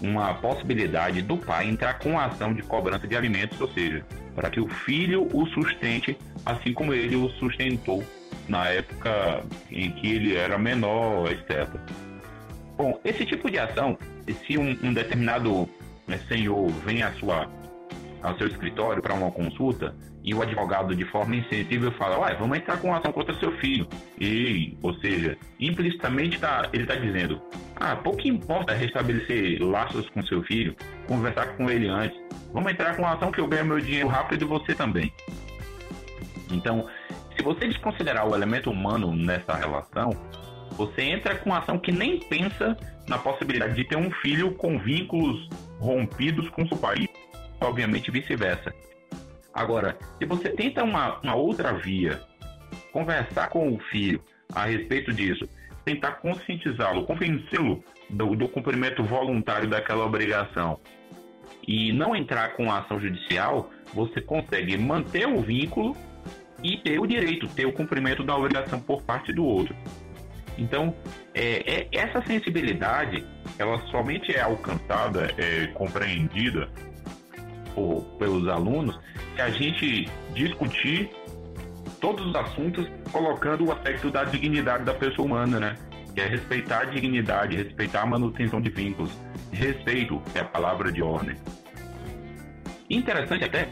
uma 0.00 0.34
possibilidade 0.34 1.22
do 1.22 1.36
pai 1.36 1.68
entrar 1.68 1.98
com 1.98 2.18
a 2.18 2.26
ação 2.26 2.54
de 2.54 2.62
cobrança 2.62 3.06
de 3.06 3.14
alimentos, 3.14 3.60
ou 3.60 3.68
seja, 3.68 4.04
para 4.34 4.48
que 4.48 4.60
o 4.60 4.68
filho 4.68 5.28
o 5.32 5.46
sustente 5.48 6.16
assim 6.44 6.72
como 6.72 6.94
ele 6.94 7.16
o 7.16 7.28
sustentou 7.30 8.02
na 8.48 8.68
época 8.68 9.42
em 9.70 9.90
que 9.92 10.14
ele 10.14 10.36
era 10.36 10.58
menor, 10.58 11.30
etc. 11.30 11.68
Bom, 12.76 12.98
esse 13.04 13.26
tipo 13.26 13.50
de 13.50 13.58
ação, 13.58 13.98
se 14.46 14.56
um, 14.56 14.76
um 14.82 14.92
determinado 14.92 15.68
né, 16.06 16.18
senhor 16.28 16.68
vem 16.84 17.02
à 17.02 17.12
sua, 17.12 17.48
ao 18.22 18.36
seu 18.38 18.46
escritório 18.48 19.02
para 19.02 19.14
uma 19.14 19.30
consulta 19.30 19.94
e 20.22 20.34
o 20.34 20.42
advogado, 20.42 20.94
de 20.94 21.04
forma 21.06 21.36
insensível, 21.36 21.90
fala: 21.92 22.18
Ué, 22.18 22.34
vamos 22.34 22.58
entrar 22.58 22.78
com 22.78 22.94
ação 22.94 23.10
contra 23.12 23.34
seu 23.38 23.52
filho. 23.58 23.88
E, 24.20 24.76
ou 24.82 24.94
seja, 24.94 25.36
implicitamente 25.58 26.38
tá, 26.38 26.68
ele 26.72 26.82
está 26.82 26.94
dizendo: 26.94 27.40
Ah, 27.76 27.96
pouco 27.96 28.26
importa 28.28 28.74
restabelecer 28.74 29.62
laços 29.62 30.08
com 30.10 30.22
seu 30.22 30.42
filho, 30.42 30.74
conversar 31.06 31.56
com 31.56 31.70
ele 31.70 31.88
antes. 31.88 32.18
Vamos 32.52 32.70
entrar 32.72 32.96
com 32.96 33.06
ação 33.06 33.32
que 33.32 33.40
eu 33.40 33.46
ganho 33.46 33.64
meu 33.64 33.80
dinheiro 33.80 34.08
rápido 34.08 34.42
e 34.42 34.44
você 34.44 34.74
também. 34.74 35.12
Então, 36.50 36.86
se 37.40 37.44
você 37.44 37.66
desconsiderar 37.66 38.28
o 38.28 38.34
elemento 38.34 38.70
humano 38.70 39.16
nessa 39.16 39.54
relação, 39.54 40.10
você 40.72 41.00
entra 41.00 41.34
com 41.36 41.54
ação 41.54 41.78
que 41.78 41.90
nem 41.90 42.20
pensa 42.20 42.76
na 43.08 43.16
possibilidade 43.16 43.74
de 43.74 43.82
ter 43.82 43.96
um 43.96 44.10
filho 44.10 44.54
com 44.56 44.78
vínculos 44.78 45.48
rompidos 45.78 46.50
com 46.50 46.68
seu 46.68 46.76
pai, 46.76 47.08
obviamente 47.58 48.10
vice-versa. 48.10 48.74
Agora, 49.54 49.96
se 50.18 50.26
você 50.26 50.50
tenta 50.50 50.84
uma, 50.84 51.18
uma 51.20 51.34
outra 51.34 51.72
via, 51.72 52.20
conversar 52.92 53.48
com 53.48 53.72
o 53.72 53.80
filho 53.90 54.22
a 54.54 54.66
respeito 54.66 55.10
disso, 55.10 55.48
tentar 55.82 56.20
conscientizá-lo, 56.20 57.06
convencê-lo 57.06 57.82
do, 58.10 58.36
do 58.36 58.48
cumprimento 58.48 59.02
voluntário 59.02 59.66
daquela 59.66 60.04
obrigação 60.04 60.78
e 61.66 61.90
não 61.90 62.14
entrar 62.14 62.54
com 62.54 62.70
a 62.70 62.80
ação 62.80 63.00
judicial, 63.00 63.70
você 63.94 64.20
consegue 64.20 64.76
manter 64.76 65.26
o 65.26 65.40
vínculo 65.40 65.96
e 66.62 66.76
ter 66.78 66.98
o 66.98 67.06
direito, 67.06 67.48
ter 67.48 67.66
o 67.66 67.72
cumprimento 67.72 68.22
da 68.22 68.36
obrigação 68.36 68.80
por 68.80 69.02
parte 69.02 69.32
do 69.32 69.44
outro. 69.44 69.74
Então, 70.58 70.94
é, 71.34 71.80
é, 71.82 71.88
essa 71.92 72.20
sensibilidade, 72.22 73.24
ela 73.58 73.78
somente 73.90 74.34
é 74.34 74.42
alcançada, 74.42 75.32
é 75.38 75.68
compreendida 75.68 76.68
por, 77.74 78.02
pelos 78.18 78.46
alunos 78.48 78.98
se 79.34 79.40
a 79.40 79.50
gente 79.50 80.08
discutir 80.34 81.10
todos 82.00 82.26
os 82.26 82.34
assuntos 82.34 82.86
colocando 83.10 83.66
o 83.66 83.72
aspecto 83.72 84.10
da 84.10 84.24
dignidade 84.24 84.84
da 84.84 84.94
pessoa 84.94 85.26
humana, 85.26 85.60
né? 85.60 85.76
Que 86.14 86.20
é 86.20 86.26
respeitar 86.26 86.80
a 86.80 86.84
dignidade, 86.84 87.56
respeitar 87.56 88.02
a 88.02 88.06
manutenção 88.06 88.60
de 88.60 88.68
vínculos. 88.68 89.12
Respeito 89.52 90.20
é 90.34 90.40
a 90.40 90.44
palavra 90.44 90.92
de 90.92 91.02
ordem. 91.02 91.36
Interessante 92.88 93.44
até 93.44 93.68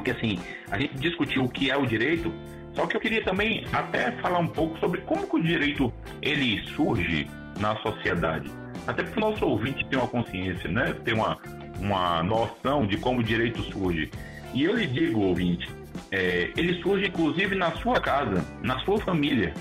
porque 0.00 0.12
assim, 0.12 0.38
a 0.70 0.78
gente 0.78 0.94
discutiu 0.96 1.44
o 1.44 1.48
que 1.48 1.70
é 1.70 1.76
o 1.76 1.86
direito, 1.86 2.32
só 2.74 2.86
que 2.86 2.96
eu 2.96 3.00
queria 3.00 3.22
também 3.22 3.64
até 3.72 4.10
falar 4.12 4.38
um 4.38 4.46
pouco 4.46 4.78
sobre 4.78 5.02
como 5.02 5.26
que 5.26 5.36
o 5.36 5.42
direito 5.42 5.92
ele 6.22 6.66
surge 6.74 7.28
na 7.58 7.76
sociedade. 7.76 8.50
Até 8.86 9.02
porque 9.02 9.18
o 9.18 9.20
nosso 9.20 9.44
ouvinte 9.44 9.84
tem 9.86 9.98
uma 9.98 10.08
consciência, 10.08 10.70
né? 10.70 10.94
Tem 11.04 11.12
uma, 11.12 11.38
uma 11.78 12.22
noção 12.22 12.86
de 12.86 12.96
como 12.96 13.20
o 13.20 13.22
direito 13.22 13.62
surge. 13.64 14.10
E 14.54 14.64
eu 14.64 14.74
lhe 14.74 14.86
digo, 14.86 15.20
ouvinte, 15.20 15.68
é, 16.10 16.50
ele 16.56 16.80
surge 16.82 17.06
inclusive 17.06 17.54
na 17.54 17.70
sua 17.72 18.00
casa, 18.00 18.42
na 18.62 18.78
sua 18.80 18.98
família. 19.00 19.52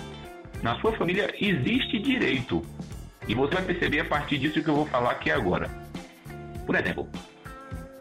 Na 0.64 0.80
sua 0.80 0.94
família 0.94 1.34
existe 1.38 2.00
direito. 2.00 2.64
E 3.28 3.36
você 3.36 3.56
vai 3.56 3.64
perceber 3.64 4.00
a 4.00 4.06
partir 4.06 4.38
disso 4.38 4.64
que 4.64 4.70
eu 4.70 4.76
vou 4.76 4.86
falar 4.86 5.12
aqui 5.12 5.30
agora. 5.30 5.70
Por 6.66 6.76
exemplo, 6.76 7.10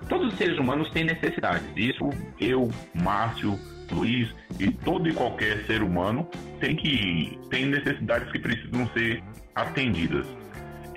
Todos 0.09 0.33
os 0.33 0.39
seres 0.39 0.59
humanos 0.59 0.91
têm 0.91 1.05
necessidades. 1.05 1.67
Isso 1.77 2.09
eu, 2.41 2.71
Márcio, 2.95 3.59
Luiz 3.91 4.29
e 4.59 4.71
todo 4.71 5.09
e 5.09 5.13
qualquer 5.13 5.65
ser 5.67 5.83
humano 5.83 6.29
tem 6.61 6.77
que 6.77 7.39
tem 7.51 7.67
necessidades 7.67 8.31
que 8.31 8.39
precisam 8.39 8.89
ser 8.89 9.23
atendidas. 9.55 10.27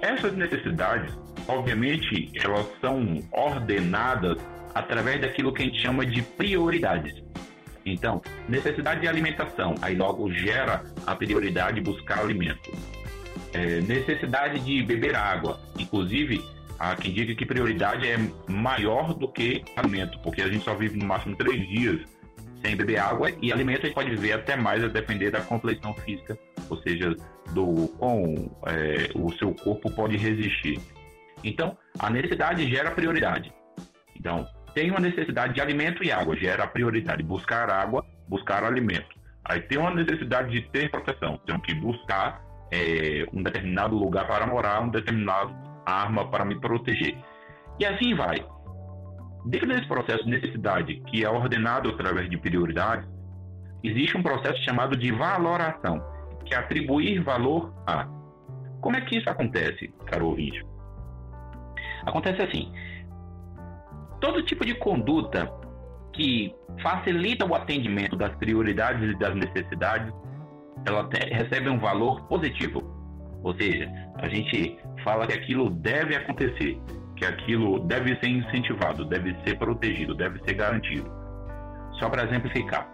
Essas 0.02 0.36
necessidades, 0.36 1.14
obviamente, 1.48 2.32
elas 2.36 2.68
são 2.80 3.20
ordenadas 3.32 4.38
através 4.74 5.22
daquilo 5.22 5.54
que 5.54 5.62
a 5.62 5.66
gente 5.66 5.80
chama 5.80 6.06
de 6.06 6.22
prioridades. 6.22 7.22
Então, 7.86 8.22
necessidade 8.48 9.02
de 9.02 9.08
alimentação, 9.08 9.76
aí 9.82 9.96
logo 9.96 10.32
gera 10.32 10.84
a 11.06 11.16
prioridade 11.16 11.76
de 11.76 11.82
buscar 11.82 12.20
alimento. 12.20 12.72
É, 13.54 13.82
necessidade 13.82 14.60
de 14.60 14.82
beber 14.84 15.16
água, 15.16 15.60
inclusive 15.78 16.42
Há 16.82 16.96
quem 16.96 17.14
diga 17.14 17.36
que 17.36 17.46
prioridade 17.46 18.08
é 18.08 18.18
maior 18.50 19.14
do 19.14 19.32
que 19.32 19.64
alimento, 19.76 20.18
porque 20.24 20.42
a 20.42 20.48
gente 20.48 20.64
só 20.64 20.74
vive 20.74 20.98
no 20.98 21.06
máximo 21.06 21.36
três 21.36 21.70
dias 21.70 22.02
sem 22.60 22.76
beber 22.76 22.98
água 22.98 23.30
e 23.40 23.54
alimento 23.54 23.82
a 23.82 23.86
gente 23.86 23.94
pode 23.94 24.10
viver 24.10 24.34
até 24.34 24.56
mais 24.56 24.84
a 24.84 24.88
depender 24.88 25.30
da 25.30 25.42
complexão 25.42 25.94
física, 25.94 26.36
ou 26.72 26.82
seja, 26.82 27.16
do 27.52 27.88
com 28.00 28.50
é, 28.66 29.12
o 29.14 29.32
seu 29.34 29.54
corpo 29.54 29.92
pode 29.92 30.18
resistir. 30.18 30.80
Então, 31.44 31.78
a 32.00 32.10
necessidade 32.10 32.68
gera 32.68 32.90
prioridade. 32.90 33.54
Então, 34.16 34.48
tem 34.74 34.90
uma 34.90 35.00
necessidade 35.00 35.54
de 35.54 35.62
alimento 35.62 36.04
e 36.04 36.12
água, 36.12 36.36
gera 36.36 36.66
prioridade. 36.66 37.22
Buscar 37.22 37.70
água, 37.70 38.04
buscar 38.28 38.64
alimento. 38.64 39.16
Aí 39.46 39.62
tem 39.62 39.78
uma 39.78 39.94
necessidade 39.94 40.50
de 40.50 40.62
ter 40.70 40.90
proteção, 40.90 41.38
tem 41.46 41.60
que 41.60 41.76
buscar 41.76 42.42
é, 42.72 43.24
um 43.32 43.44
determinado 43.44 43.96
lugar 43.96 44.26
para 44.26 44.48
morar, 44.48 44.82
um 44.82 44.90
determinado 44.90 45.71
arma 45.86 46.30
para 46.30 46.46
me 46.46 46.60
proteger. 46.60 47.18
E 47.80 47.86
assim 47.86 48.14
vai. 48.16 48.46
Dentro 49.46 49.68
desse 49.68 49.88
processo 49.88 50.24
de 50.24 50.30
necessidade, 50.30 51.02
que 51.08 51.24
é 51.24 51.30
ordenado 51.30 51.90
através 51.90 52.30
de 52.30 52.38
prioridades, 52.38 53.08
existe 53.84 54.16
um 54.16 54.24
processo 54.24 54.62
chamado 54.64 54.96
de 54.96 55.12
valoração, 55.12 56.04
que 56.46 56.54
é 56.54 56.58
atribuir 56.58 57.24
valor 57.24 57.74
a. 57.88 58.06
Como 58.82 58.96
é 58.96 59.02
que 59.02 59.18
isso 59.18 59.30
acontece, 59.30 59.94
caro 60.06 60.28
ouvinte? 60.28 60.64
Acontece 62.06 62.42
assim: 62.42 62.72
todo 64.20 64.44
tipo 64.44 64.66
de 64.66 64.76
conduta 64.76 65.52
que 66.14 66.54
facilita 66.82 67.46
o 67.46 67.56
atendimento 67.56 68.16
das 68.16 68.34
prioridades 68.36 69.12
e 69.12 69.18
das 69.18 69.36
necessidades, 69.36 70.14
ela 70.86 71.08
recebe 71.32 71.70
um 71.70 71.80
valor 71.80 72.22
positivo. 72.28 73.01
Ou 73.44 73.56
seja, 73.56 73.90
a 74.16 74.28
gente 74.28 74.78
fala 75.04 75.26
que 75.28 75.34
aquilo 75.34 75.70
deve 75.70 76.16
acontecer, 76.16 76.80
que 77.16 77.26
aquilo 77.26 77.80
deve 77.80 78.16
ser 78.18 78.28
incentivado, 78.28 79.06
deve 79.06 79.36
ser 79.46 79.58
protegido, 79.58 80.14
deve 80.16 80.40
ser 80.44 80.54
garantido. 80.54 81.10
Só 82.00 82.10
para 82.10 82.24
exemplificar, 82.24 82.88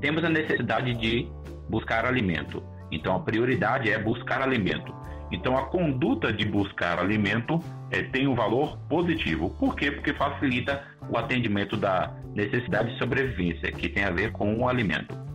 temos 0.00 0.24
a 0.24 0.28
necessidade 0.28 0.94
de 0.94 1.28
buscar 1.68 2.04
alimento. 2.04 2.62
Então 2.90 3.14
a 3.14 3.20
prioridade 3.20 3.90
é 3.90 3.98
buscar 3.98 4.42
alimento. 4.42 4.94
Então 5.30 5.56
a 5.56 5.66
conduta 5.66 6.32
de 6.32 6.44
buscar 6.44 6.98
alimento 6.98 7.60
é, 7.90 8.02
tem 8.02 8.26
um 8.26 8.34
valor 8.34 8.76
positivo. 8.88 9.50
Por 9.58 9.76
quê? 9.76 9.90
Porque 9.90 10.12
facilita 10.14 10.82
o 11.08 11.16
atendimento 11.16 11.76
da 11.76 12.12
necessidade 12.34 12.92
de 12.92 12.98
sobrevivência, 12.98 13.70
que 13.72 13.88
tem 13.88 14.04
a 14.04 14.10
ver 14.10 14.32
com 14.32 14.56
o 14.56 14.68
alimento. 14.68 15.29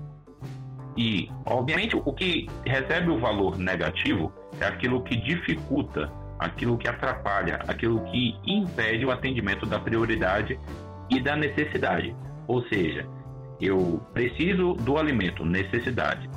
E, 0.98 1.30
obviamente, 1.46 1.96
o 1.96 2.14
que 2.14 2.48
recebe 2.66 3.10
o 3.10 3.20
valor 3.20 3.58
negativo 3.58 4.32
é 4.60 4.66
aquilo 4.66 5.04
que 5.04 5.16
dificulta, 5.18 6.10
aquilo 6.39 6.78
que 6.78 6.88
atrapalha, 6.88 7.60
aquilo 7.68 8.00
que 8.06 8.36
impede 8.46 9.06
o 9.06 9.12
atendimento 9.12 9.66
da 9.66 9.78
prioridade 9.78 10.58
e 11.10 11.20
da 11.20 11.36
necessidade. 11.36 12.16
Ou 12.48 12.64
seja, 12.68 13.06
eu 13.60 14.02
preciso 14.14 14.74
do 14.74 14.98
alimento, 14.98 15.43
necessidade. 15.43 16.30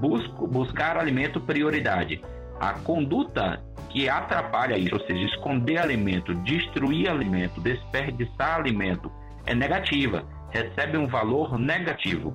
Busco 0.00 0.46
buscar 0.46 0.96
alimento, 0.96 1.40
prioridade. 1.40 2.20
A 2.60 2.72
conduta 2.72 3.62
que 3.90 4.08
atrapalha 4.08 4.76
isso, 4.76 4.94
ou 4.94 5.00
seja, 5.06 5.24
esconder 5.24 5.78
alimento, 5.78 6.34
destruir 6.34 7.08
alimento, 7.08 7.60
desperdiçar 7.60 8.56
alimento, 8.56 9.10
é 9.46 9.54
negativa, 9.54 10.24
recebe 10.50 10.98
um 10.98 11.06
valor 11.06 11.58
negativo 11.58 12.34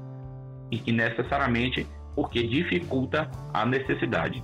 e 0.73 0.79
que 0.79 0.91
necessariamente 0.91 1.85
porque 2.15 2.43
dificulta 2.43 3.29
a 3.53 3.65
necessidade. 3.65 4.43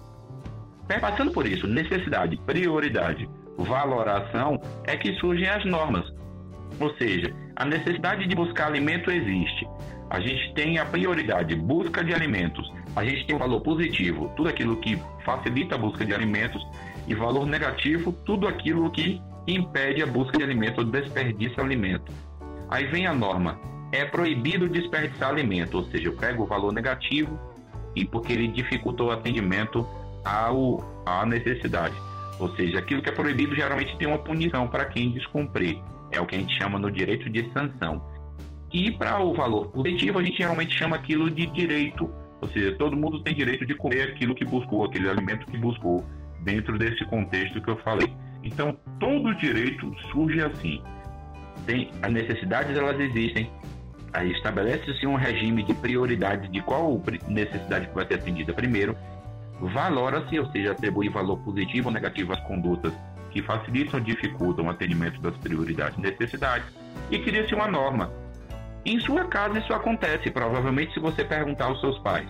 Passando 1.01 1.31
por 1.31 1.45
isso, 1.47 1.67
necessidade, 1.67 2.37
prioridade, 2.45 3.29
valoração, 3.57 4.59
é 4.85 4.95
que 4.95 5.13
surgem 5.15 5.47
as 5.47 5.63
normas. 5.65 6.05
Ou 6.79 6.95
seja, 6.95 7.33
a 7.55 7.65
necessidade 7.65 8.27
de 8.27 8.35
buscar 8.35 8.67
alimento 8.67 9.11
existe. 9.11 9.67
A 10.09 10.19
gente 10.19 10.53
tem 10.53 10.79
a 10.79 10.85
prioridade, 10.85 11.55
busca 11.55 12.03
de 12.03 12.13
alimentos. 12.13 12.71
A 12.95 13.03
gente 13.03 13.27
tem 13.27 13.35
o 13.35 13.39
valor 13.39 13.61
positivo, 13.61 14.31
tudo 14.35 14.49
aquilo 14.49 14.77
que 14.77 14.99
facilita 15.23 15.75
a 15.75 15.77
busca 15.77 16.03
de 16.03 16.13
alimentos, 16.13 16.65
e 17.07 17.13
valor 17.13 17.45
negativo, 17.45 18.11
tudo 18.25 18.47
aquilo 18.47 18.89
que 18.91 19.21
impede 19.47 20.01
a 20.01 20.07
busca 20.07 20.37
de 20.37 20.43
alimento 20.43 20.79
ou 20.79 20.85
desperdiça 20.85 21.61
alimento. 21.61 22.11
Aí 22.69 22.85
vem 22.87 23.05
a 23.05 23.13
norma, 23.13 23.59
é 23.91 24.05
proibido 24.05 24.69
desperdiçar 24.69 25.29
alimento, 25.29 25.77
ou 25.77 25.85
seja, 25.85 26.07
eu 26.07 26.13
pego 26.13 26.43
o 26.43 26.45
valor 26.45 26.71
negativo 26.71 27.39
e 27.95 28.05
porque 28.05 28.33
ele 28.33 28.47
dificultou 28.47 29.07
o 29.07 29.11
atendimento 29.11 29.87
ao, 30.23 31.03
à 31.05 31.25
necessidade. 31.25 31.95
Ou 32.39 32.55
seja, 32.55 32.79
aquilo 32.79 33.01
que 33.01 33.09
é 33.09 33.11
proibido 33.11 33.55
geralmente 33.55 33.97
tem 33.97 34.07
uma 34.07 34.19
punição 34.19 34.67
para 34.67 34.85
quem 34.85 35.11
descumprir. 35.11 35.77
É 36.11 36.21
o 36.21 36.25
que 36.25 36.35
a 36.35 36.39
gente 36.39 36.57
chama 36.57 36.79
no 36.79 36.89
direito 36.89 37.29
de 37.29 37.51
sanção. 37.51 38.01
E 38.71 38.91
para 38.91 39.19
o 39.19 39.33
valor 39.33 39.67
positivo, 39.69 40.19
a 40.19 40.23
gente 40.23 40.37
geralmente 40.37 40.75
chama 40.77 40.95
aquilo 40.95 41.29
de 41.29 41.47
direito, 41.47 42.09
ou 42.39 42.47
seja, 42.49 42.75
todo 42.75 42.95
mundo 42.95 43.21
tem 43.21 43.33
direito 43.33 43.65
de 43.65 43.73
comer 43.75 44.09
aquilo 44.09 44.35
que 44.35 44.45
buscou, 44.45 44.85
aquele 44.85 45.09
alimento 45.09 45.45
que 45.47 45.57
buscou, 45.57 46.05
dentro 46.41 46.77
desse 46.77 47.03
contexto 47.05 47.61
que 47.61 47.69
eu 47.69 47.77
falei. 47.77 48.13
Então, 48.43 48.77
todo 48.99 49.35
direito 49.35 49.93
surge 50.11 50.41
assim. 50.41 50.81
Tem, 51.65 51.91
as 52.01 52.11
necessidades 52.11 52.77
elas 52.77 52.99
existem, 52.99 53.49
estabelece-se 54.23 55.05
um 55.05 55.15
regime 55.15 55.63
de 55.63 55.73
prioridades 55.73 56.51
de 56.51 56.61
qual 56.61 57.01
necessidade 57.27 57.89
vai 57.93 58.05
ser 58.07 58.15
atendida 58.15 58.53
primeiro, 58.53 58.97
valora-se, 59.59 60.39
ou 60.39 60.45
seja, 60.51 60.71
atribui 60.71 61.09
valor 61.09 61.37
positivo 61.39 61.89
ou 61.89 61.93
negativo 61.93 62.33
às 62.33 62.39
condutas 62.41 62.93
que 63.31 63.41
facilitam 63.43 63.99
ou 63.99 64.05
dificultam 64.05 64.65
o 64.65 64.69
atendimento 64.69 65.21
das 65.21 65.35
prioridades 65.37 65.97
e 65.97 66.01
necessidades, 66.01 66.65
e 67.11 67.19
cria-se 67.19 67.53
uma 67.53 67.67
norma. 67.67 68.11
Em 68.85 68.99
sua 68.99 69.25
casa 69.25 69.59
isso 69.59 69.73
acontece, 69.73 70.31
provavelmente 70.31 70.93
se 70.93 70.99
você 70.99 71.23
perguntar 71.23 71.65
aos 71.65 71.79
seus 71.79 71.99
pais, 71.99 72.27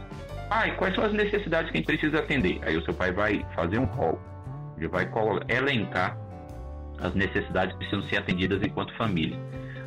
pai, 0.50 0.76
quais 0.76 0.96
são 0.96 1.06
as 1.06 1.14
necessidades 1.14 1.72
que 1.72 1.78
a 1.78 1.80
gente 1.80 1.86
precisa 1.86 2.20
atender? 2.20 2.60
Aí 2.64 2.76
o 2.76 2.84
seu 2.84 2.94
pai 2.94 3.12
vai 3.12 3.46
fazer 3.56 3.78
um 3.78 3.86
call, 3.86 4.20
ele 4.78 4.88
vai 4.88 5.08
elencar 5.48 6.18
as 7.00 7.14
necessidades 7.14 7.74
que 7.74 7.80
precisam 7.80 8.04
ser 8.10 8.18
atendidas 8.18 8.62
enquanto 8.62 8.94
família. 8.98 9.38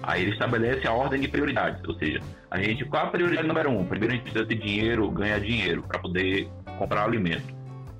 Aí 0.02 0.22
ele 0.22 0.32
estabelece 0.32 0.86
a 0.86 0.92
ordem 0.92 1.20
de 1.20 1.28
prioridades, 1.28 1.80
ou 1.86 1.94
seja, 1.94 2.20
a 2.50 2.60
gente 2.60 2.84
qual 2.84 3.06
a 3.06 3.10
prioridade 3.10 3.46
número 3.46 3.70
um? 3.70 3.84
Primeiro 3.84 4.14
a 4.14 4.16
gente 4.16 4.24
precisa 4.24 4.44
ter 4.44 4.56
dinheiro, 4.56 5.10
ganhar 5.10 5.38
dinheiro 5.38 5.82
para 5.82 6.00
poder 6.00 6.48
comprar 6.78 7.04
alimento. 7.04 7.54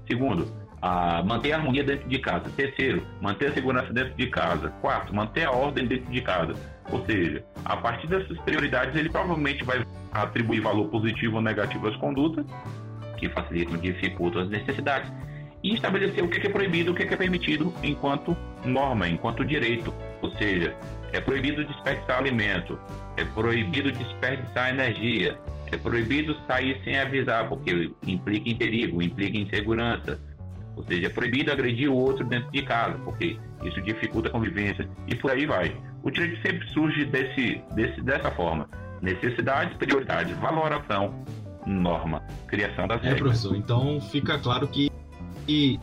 Segundo, 0.09 0.47
a 0.83 1.23
manter 1.23 1.53
a 1.53 1.59
harmonia 1.59 1.85
dentro 1.85 2.09
de 2.09 2.19
casa. 2.19 2.51
Terceiro, 2.57 3.07
manter 3.21 3.51
a 3.51 3.55
segurança 3.55 3.93
dentro 3.93 4.15
de 4.15 4.27
casa. 4.27 4.71
Quarto, 4.81 5.15
manter 5.15 5.45
a 5.45 5.53
ordem 5.53 5.87
dentro 5.87 6.11
de 6.11 6.21
casa. 6.21 6.55
Ou 6.91 7.07
seja, 7.07 7.45
a 7.65 7.77
partir 7.77 8.09
dessas 8.09 8.37
prioridades, 8.39 8.97
ele 8.97 9.09
provavelmente 9.09 9.63
vai 9.63 9.87
atribuir 10.11 10.61
valor 10.61 10.89
positivo 10.89 11.37
ou 11.37 11.43
negativo 11.43 11.87
às 11.87 11.97
condutas, 11.97 12.45
que 13.17 13.29
facilitam 13.29 13.79
dificultam 13.79 14.43
as 14.43 14.49
necessidades, 14.51 15.11
e 15.63 15.75
estabelecer 15.75 16.25
o 16.25 16.29
que 16.29 16.45
é 16.45 16.51
proibido 16.51 16.91
e 16.91 16.93
o 16.93 16.95
que 16.97 17.05
é 17.05 17.17
permitido 17.17 17.73
enquanto 17.85 18.37
norma, 18.65 19.09
enquanto 19.09 19.45
direito. 19.45 19.95
Ou 20.21 20.33
seja, 20.33 20.75
é 21.13 21.21
proibido 21.21 21.65
desperdiçar 21.65 22.19
alimento, 22.19 22.79
é 23.17 23.25
proibido 23.25 23.93
desperdiçar 23.93 24.71
energia, 24.71 25.39
é 25.71 25.77
proibido 25.77 26.37
sair 26.47 26.81
sem 26.85 26.99
avisar, 26.99 27.49
porque 27.49 27.91
implica 28.07 28.49
em 28.49 28.57
perigo, 28.57 29.03
implica 29.03 29.39
em 29.39 29.49
segurança. 29.49 30.21
Ou 30.77 30.85
seja, 30.85 31.07
é 31.07 31.11
proibido 31.11 31.53
agredir 31.53 31.91
o 31.91 31.95
outro 31.95 32.25
dentro 32.25 32.51
de 32.51 32.63
casa, 32.63 32.99
porque 33.05 33.37
isso 33.63 33.81
dificulta 33.83 34.29
a 34.29 34.33
convivência 34.33 34.89
e 35.07 35.15
por 35.15 35.31
aí 35.31 35.47
vai. 35.47 35.77
O 36.03 36.11
direito 36.11 36.41
sempre 36.47 36.67
surge 36.71 37.05
desse, 37.05 37.63
desse, 37.75 38.01
dessa 38.03 38.31
forma: 38.31 38.69
necessidade, 39.01 39.75
prioridade, 39.77 40.33
valoração, 40.35 41.15
norma, 41.67 42.23
criação 42.47 42.89
das 42.89 43.03
é, 43.03 43.11
regras. 43.11 43.17
É, 43.17 43.23
professor, 43.23 43.57
então 43.57 44.01
fica 44.01 44.39
claro 44.39 44.67
que 44.69 44.91
e 45.47 45.79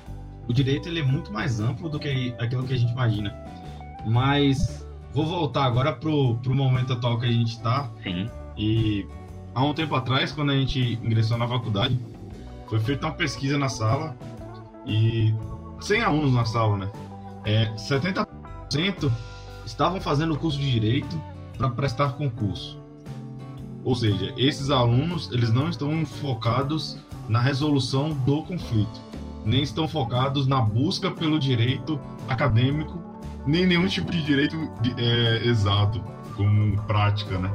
o 0.47 0.53
direito 0.53 0.89
ele 0.89 1.01
é 1.01 1.03
muito 1.03 1.31
mais 1.31 1.59
amplo 1.59 1.89
do 1.89 1.99
que 1.99 2.33
aquilo 2.39 2.63
que 2.63 2.73
a 2.73 2.77
gente 2.77 2.91
imagina. 2.91 3.35
Mas 4.05 4.88
vou 5.13 5.25
voltar 5.25 5.65
agora 5.65 5.93
pro, 5.93 6.35
pro 6.37 6.53
momento 6.53 6.93
atual 6.93 7.19
que 7.19 7.25
a 7.25 7.31
gente 7.31 7.51
está. 7.51 7.89
Sim. 8.03 8.29
E 8.57 9.05
há 9.53 9.63
um 9.63 9.73
tempo 9.73 9.95
atrás, 9.95 10.31
quando 10.31 10.51
a 10.51 10.55
gente 10.55 10.99
ingressou 11.03 11.37
na 11.37 11.47
faculdade, 11.47 11.99
foi 12.67 12.79
feita 12.79 13.07
uma 13.07 13.13
pesquisa 13.13 13.57
na 13.57 13.69
sala 13.69 14.15
e 14.85 15.33
100 15.79 16.01
alunos 16.01 16.33
na 16.33 16.45
sala, 16.45 16.77
né? 16.77 16.91
É, 17.45 17.73
70% 17.75 19.11
estavam 19.65 19.99
fazendo 20.01 20.33
o 20.33 20.37
curso 20.37 20.59
de 20.59 20.69
direito 20.69 21.19
para 21.57 21.69
prestar 21.69 22.13
concurso. 22.13 22.79
Ou 23.83 23.95
seja, 23.95 24.33
esses 24.37 24.69
alunos 24.69 25.31
eles 25.31 25.51
não 25.51 25.69
estão 25.69 26.05
focados 26.05 26.97
na 27.27 27.39
resolução 27.39 28.09
do 28.09 28.43
conflito 28.43 29.09
nem 29.45 29.63
estão 29.63 29.87
focados 29.87 30.47
na 30.47 30.61
busca 30.61 31.09
pelo 31.09 31.39
direito 31.39 31.99
acadêmico, 32.27 33.01
nem 33.45 33.65
nenhum 33.65 33.87
tipo 33.87 34.11
de 34.11 34.23
direito 34.23 34.55
é, 34.97 35.47
exato, 35.47 36.03
como 36.35 36.79
prática, 36.83 37.37
né? 37.37 37.51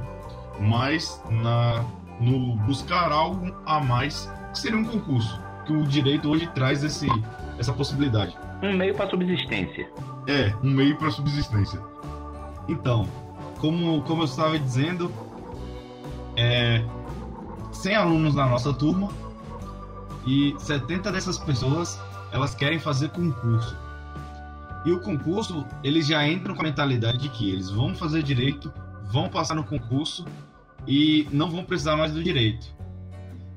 Mas 0.60 1.22
na, 1.30 1.84
no 2.20 2.56
buscar 2.56 3.10
algo 3.12 3.54
a 3.66 3.80
mais, 3.80 4.30
que 4.52 4.58
seria 4.58 4.78
um 4.78 4.84
concurso, 4.84 5.40
que 5.66 5.72
o 5.72 5.84
direito 5.84 6.28
hoje 6.28 6.46
traz 6.54 6.84
esse, 6.84 7.06
essa 7.58 7.72
possibilidade. 7.72 8.36
Um 8.62 8.76
meio 8.76 8.94
para 8.94 9.08
subsistência. 9.08 9.90
É, 10.26 10.54
um 10.62 10.70
meio 10.70 10.96
para 10.96 11.10
subsistência. 11.10 11.80
Então, 12.68 13.06
como, 13.58 14.02
como 14.02 14.22
eu 14.22 14.26
estava 14.26 14.58
dizendo, 14.58 15.12
é, 16.36 16.84
100 17.72 17.96
alunos 17.96 18.34
na 18.34 18.46
nossa 18.46 18.72
turma, 18.72 19.10
e 20.26 20.54
70 20.58 21.12
dessas 21.12 21.38
pessoas 21.38 22.00
elas 22.32 22.54
querem 22.54 22.78
fazer 22.78 23.10
concurso. 23.10 23.76
E 24.84 24.92
o 24.92 25.00
concurso, 25.00 25.64
eles 25.82 26.06
já 26.06 26.26
entram 26.28 26.54
com 26.54 26.60
a 26.60 26.64
mentalidade 26.64 27.18
de 27.18 27.28
que 27.30 27.50
eles 27.50 27.70
vão 27.70 27.94
fazer 27.94 28.22
direito, 28.22 28.72
vão 29.10 29.28
passar 29.28 29.54
no 29.54 29.64
concurso 29.64 30.26
e 30.86 31.26
não 31.32 31.50
vão 31.50 31.64
precisar 31.64 31.96
mais 31.96 32.12
do 32.12 32.22
direito. 32.22 32.74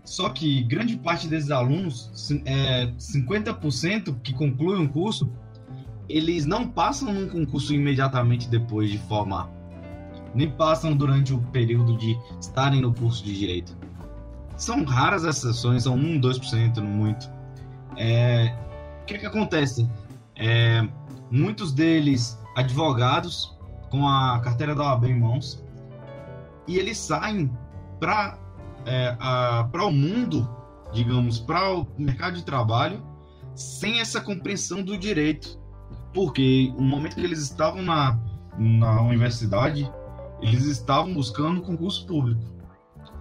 Só 0.05 0.29
que 0.29 0.63
grande 0.63 0.95
parte 0.97 1.27
desses 1.27 1.51
alunos, 1.51 2.31
é, 2.45 2.87
50% 2.97 4.21
que 4.21 4.33
concluem 4.33 4.81
um 4.81 4.87
curso, 4.87 5.29
eles 6.07 6.45
não 6.45 6.65
passam 6.65 7.13
num 7.13 7.27
concurso 7.27 7.73
imediatamente 7.73 8.47
depois 8.47 8.89
de 8.89 8.97
formar. 8.97 9.49
Nem 10.33 10.49
passam 10.49 10.95
durante 10.95 11.33
o 11.33 11.39
período 11.51 11.97
de 11.97 12.17
estarem 12.39 12.81
no 12.81 12.93
curso 12.93 13.25
de 13.25 13.37
direito. 13.37 13.75
São 14.55 14.85
raras 14.85 15.25
as 15.25 15.43
exceções, 15.43 15.83
são 15.83 15.95
1, 15.95 16.21
2% 16.21 16.77
no 16.77 16.83
muito. 16.83 17.29
É, 17.97 18.55
o 19.01 19.05
que, 19.05 19.17
que 19.17 19.25
acontece? 19.25 19.89
É, 20.37 20.87
muitos 21.31 21.71
deles 21.71 22.39
advogados 22.55 23.57
com 23.89 24.07
a 24.07 24.39
carteira 24.39 24.75
da 24.75 24.83
OAB 24.83 25.05
em 25.05 25.19
mãos. 25.19 25.63
E 26.67 26.77
eles 26.77 26.97
saem 26.97 27.51
para 27.99 28.37
é, 28.85 29.15
para 29.71 29.85
o 29.85 29.91
mundo, 29.91 30.49
digamos, 30.93 31.39
para 31.39 31.73
o 31.73 31.87
mercado 31.97 32.35
de 32.35 32.43
trabalho 32.43 33.03
sem 33.53 33.99
essa 33.99 34.21
compreensão 34.21 34.83
do 34.83 34.97
direito, 34.97 35.59
porque 36.13 36.71
no 36.77 36.83
momento 36.83 37.15
que 37.15 37.21
eles 37.21 37.39
estavam 37.39 37.81
na, 37.81 38.17
na 38.57 39.01
universidade, 39.01 39.91
eles 40.41 40.65
estavam 40.65 41.13
buscando 41.13 41.61
concurso 41.61 42.05
público. 42.05 42.41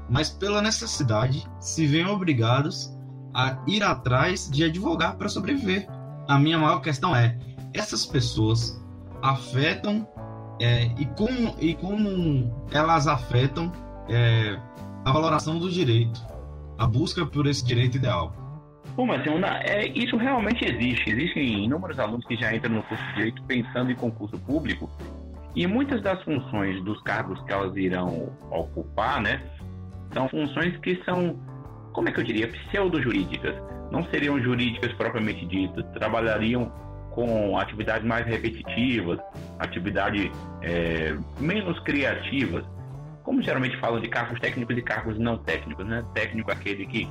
Mas 0.09 0.31
pela 0.31 0.63
necessidade 0.63 1.49
se 1.59 1.87
veem 1.87 2.07
obrigados 2.07 2.95
a 3.35 3.59
ir 3.67 3.83
atrás 3.83 4.49
de 4.49 4.63
advogar 4.63 5.17
para 5.17 5.29
sobreviver. 5.29 5.89
A 6.29 6.39
minha 6.39 6.59
maior 6.59 6.81
questão 6.81 7.15
é: 7.15 7.37
essas 7.73 8.07
pessoas 8.07 8.83
afetam 9.23 10.07
é, 10.61 10.87
e, 10.99 11.07
como, 11.17 11.55
e 11.61 11.75
como 11.75 12.67
elas 12.73 13.07
afetam 13.07 13.73
é, 14.09 14.59
a 15.05 15.13
valoração 15.13 15.59
do 15.59 15.71
direito, 15.71 16.21
a 16.79 16.87
busca 16.87 17.25
por 17.27 17.47
esse 17.47 17.65
direito 17.65 17.97
ideal. 17.97 18.35
Bom, 18.95 19.07
mas 19.07 19.23
é, 19.65 19.89
isso 19.89 20.17
realmente 20.17 20.65
existe. 20.65 21.11
Existem 21.11 21.65
inúmeros 21.65 21.99
alunos 21.99 22.25
que 22.27 22.37
já 22.37 22.55
entram 22.55 22.77
no 22.77 22.83
curso 22.85 23.05
de 23.05 23.15
direito 23.15 23.43
pensando 23.43 23.91
em 23.91 23.95
concurso 23.95 24.39
público 24.39 24.91
e 25.57 25.67
muitas 25.67 26.03
das 26.03 26.23
funções 26.23 26.85
dos 26.85 27.01
cargos 27.03 27.43
que 27.45 27.53
elas 27.53 27.75
irão 27.77 28.31
ocupar, 28.51 29.23
né, 29.23 29.41
são 30.13 30.29
funções 30.29 30.77
que 30.79 31.03
são, 31.03 31.41
como 31.97 32.11
é 32.11 32.13
que 32.13 32.21
eu 32.21 32.25
diria, 32.25 32.47
pseudo-jurídicas. 32.47 33.55
Não 33.91 34.05
seriam 34.11 34.39
jurídicas 34.39 34.93
propriamente 34.93 35.47
ditas, 35.47 35.83
trabalhariam 35.95 36.71
com 37.13 37.59
atividades 37.59 38.07
mais 38.07 38.27
repetitivas, 38.27 39.19
atividades 39.59 40.31
é, 40.61 41.17
menos 41.41 41.81
criativas, 41.81 42.63
como 43.23 43.41
geralmente 43.41 43.79
falam 43.79 43.99
de 43.99 44.09
cargos 44.09 44.39
técnicos 44.41 44.77
e 44.77 44.83
cargos 44.83 45.19
não 45.19 45.39
técnicos, 45.39 45.87
né? 45.87 46.05
Técnico 46.13 46.51
é 46.51 46.53
aquele 46.53 46.85
que 46.87 47.09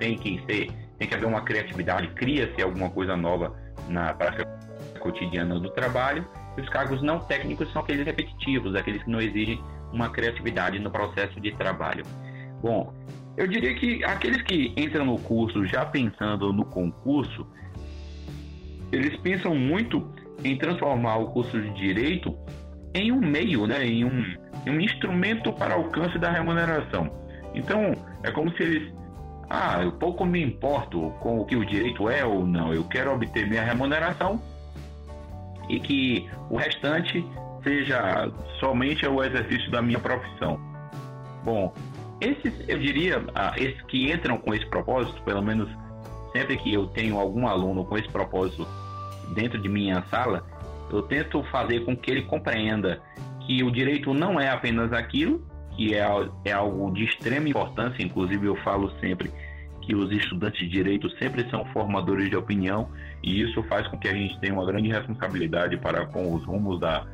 tem 0.00 0.18
que 0.18 0.42
ser, 0.44 0.66
tem 0.98 1.06
que 1.06 1.14
haver 1.14 1.26
uma 1.26 1.42
criatividade, 1.42 2.08
cria-se 2.08 2.60
alguma 2.60 2.90
coisa 2.90 3.16
nova 3.16 3.56
na 3.88 4.12
prática 4.12 4.44
cotidiana 4.98 5.60
do 5.60 5.70
trabalho. 5.70 6.26
E 6.58 6.60
os 6.60 6.68
cargos 6.68 7.00
não 7.00 7.20
técnicos 7.20 7.72
são 7.72 7.82
aqueles 7.82 8.04
repetitivos, 8.04 8.74
aqueles 8.74 9.04
que 9.04 9.10
não 9.10 9.20
exigem 9.20 9.62
uma 9.92 10.10
criatividade 10.10 10.80
no 10.80 10.90
processo 10.90 11.40
de 11.40 11.52
trabalho. 11.52 12.04
Bom, 12.60 12.92
eu 13.40 13.46
diria 13.46 13.74
que 13.74 14.04
aqueles 14.04 14.42
que 14.42 14.70
entram 14.76 15.06
no 15.06 15.18
curso 15.18 15.64
já 15.64 15.86
pensando 15.86 16.52
no 16.52 16.62
concurso, 16.62 17.46
eles 18.92 19.16
pensam 19.20 19.54
muito 19.54 20.06
em 20.44 20.58
transformar 20.58 21.16
o 21.16 21.28
curso 21.28 21.58
de 21.58 21.70
direito 21.70 22.36
em 22.94 23.10
um 23.10 23.18
meio, 23.18 23.66
né, 23.66 23.82
em 23.82 24.04
um, 24.04 24.36
um 24.66 24.78
instrumento 24.78 25.54
para 25.54 25.72
alcance 25.72 26.18
da 26.18 26.30
remuneração. 26.30 27.10
Então, 27.54 27.94
é 28.22 28.30
como 28.30 28.54
se 28.56 28.62
eles 28.62 28.92
ah, 29.48 29.82
eu 29.82 29.92
pouco 29.92 30.26
me 30.26 30.42
importo 30.42 31.10
com 31.20 31.40
o 31.40 31.46
que 31.46 31.56
o 31.56 31.64
direito 31.64 32.10
é 32.10 32.22
ou 32.22 32.46
não, 32.46 32.74
eu 32.74 32.84
quero 32.84 33.10
obter 33.14 33.48
minha 33.48 33.64
remuneração 33.64 34.38
e 35.66 35.80
que 35.80 36.28
o 36.50 36.56
restante 36.56 37.24
seja 37.64 38.30
somente 38.60 39.06
o 39.06 39.24
exercício 39.24 39.70
da 39.70 39.80
minha 39.80 39.98
profissão. 39.98 40.60
Bom, 41.42 41.72
esses, 42.20 42.52
eu 42.68 42.78
diria, 42.78 43.24
ah, 43.34 43.54
esses 43.56 43.80
que 43.82 44.12
entram 44.12 44.36
com 44.38 44.54
esse 44.54 44.66
propósito, 44.66 45.20
pelo 45.22 45.42
menos 45.42 45.68
sempre 46.32 46.56
que 46.56 46.72
eu 46.72 46.86
tenho 46.88 47.18
algum 47.18 47.46
aluno 47.46 47.84
com 47.84 47.96
esse 47.96 48.08
propósito 48.08 48.66
dentro 49.34 49.60
de 49.60 49.68
minha 49.68 50.02
sala, 50.10 50.44
eu 50.92 51.02
tento 51.02 51.42
fazer 51.44 51.84
com 51.84 51.96
que 51.96 52.10
ele 52.10 52.22
compreenda 52.22 53.00
que 53.46 53.62
o 53.62 53.70
direito 53.70 54.12
não 54.12 54.38
é 54.38 54.50
apenas 54.50 54.92
aquilo, 54.92 55.44
que 55.76 55.94
é, 55.94 56.04
é 56.44 56.52
algo 56.52 56.92
de 56.92 57.04
extrema 57.04 57.48
importância, 57.48 58.02
inclusive 58.02 58.46
eu 58.46 58.56
falo 58.56 58.90
sempre 59.00 59.30
que 59.80 59.94
os 59.94 60.12
estudantes 60.12 60.60
de 60.60 60.68
direito 60.68 61.08
sempre 61.18 61.48
são 61.50 61.64
formadores 61.66 62.28
de 62.28 62.36
opinião 62.36 62.90
e 63.22 63.40
isso 63.40 63.62
faz 63.64 63.86
com 63.88 63.98
que 63.98 64.08
a 64.08 64.12
gente 64.12 64.38
tenha 64.40 64.52
uma 64.52 64.64
grande 64.66 64.88
responsabilidade 64.88 65.76
para 65.78 66.06
com 66.06 66.34
os 66.34 66.44
rumos 66.44 66.78
da, 66.78 67.06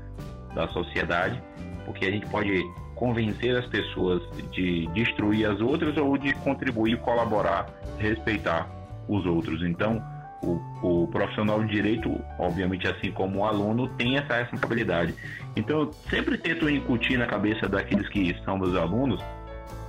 da 0.55 0.69
sociedade, 0.69 1.41
porque 1.85 2.07
a 2.07 2.11
gente 2.11 2.27
pode 2.27 2.65
convencer 2.97 3.57
as 3.57 3.67
pessoas 3.67 4.23
de 4.51 4.87
destruir 4.89 5.49
as 5.49 5.61
outras 5.61 5.97
ou 5.97 6.19
de 6.19 6.33
contribuir, 6.35 6.99
colaborar, 6.99 7.69
respeitar 7.99 8.69
os 9.07 9.25
outros. 9.25 9.63
Então, 9.63 10.03
o, 10.43 10.61
o, 10.83 11.07
profissional 11.09 11.63
de 11.63 11.71
direito, 11.71 12.11
obviamente, 12.39 12.89
assim 12.89 13.13
como 13.13 13.41
o 13.41 13.45
aluno, 13.45 13.89
tem 13.97 14.17
essa 14.17 14.35
responsabilidade. 14.39 15.15
Então, 15.55 15.81
eu 15.81 15.93
sempre 16.11 16.37
tento 16.39 16.69
incutir 16.69 17.19
na 17.19 17.27
cabeça 17.27 17.69
daqueles 17.69 18.09
que 18.09 18.35
são 18.45 18.59
meus 18.59 18.75
alunos 18.75 19.23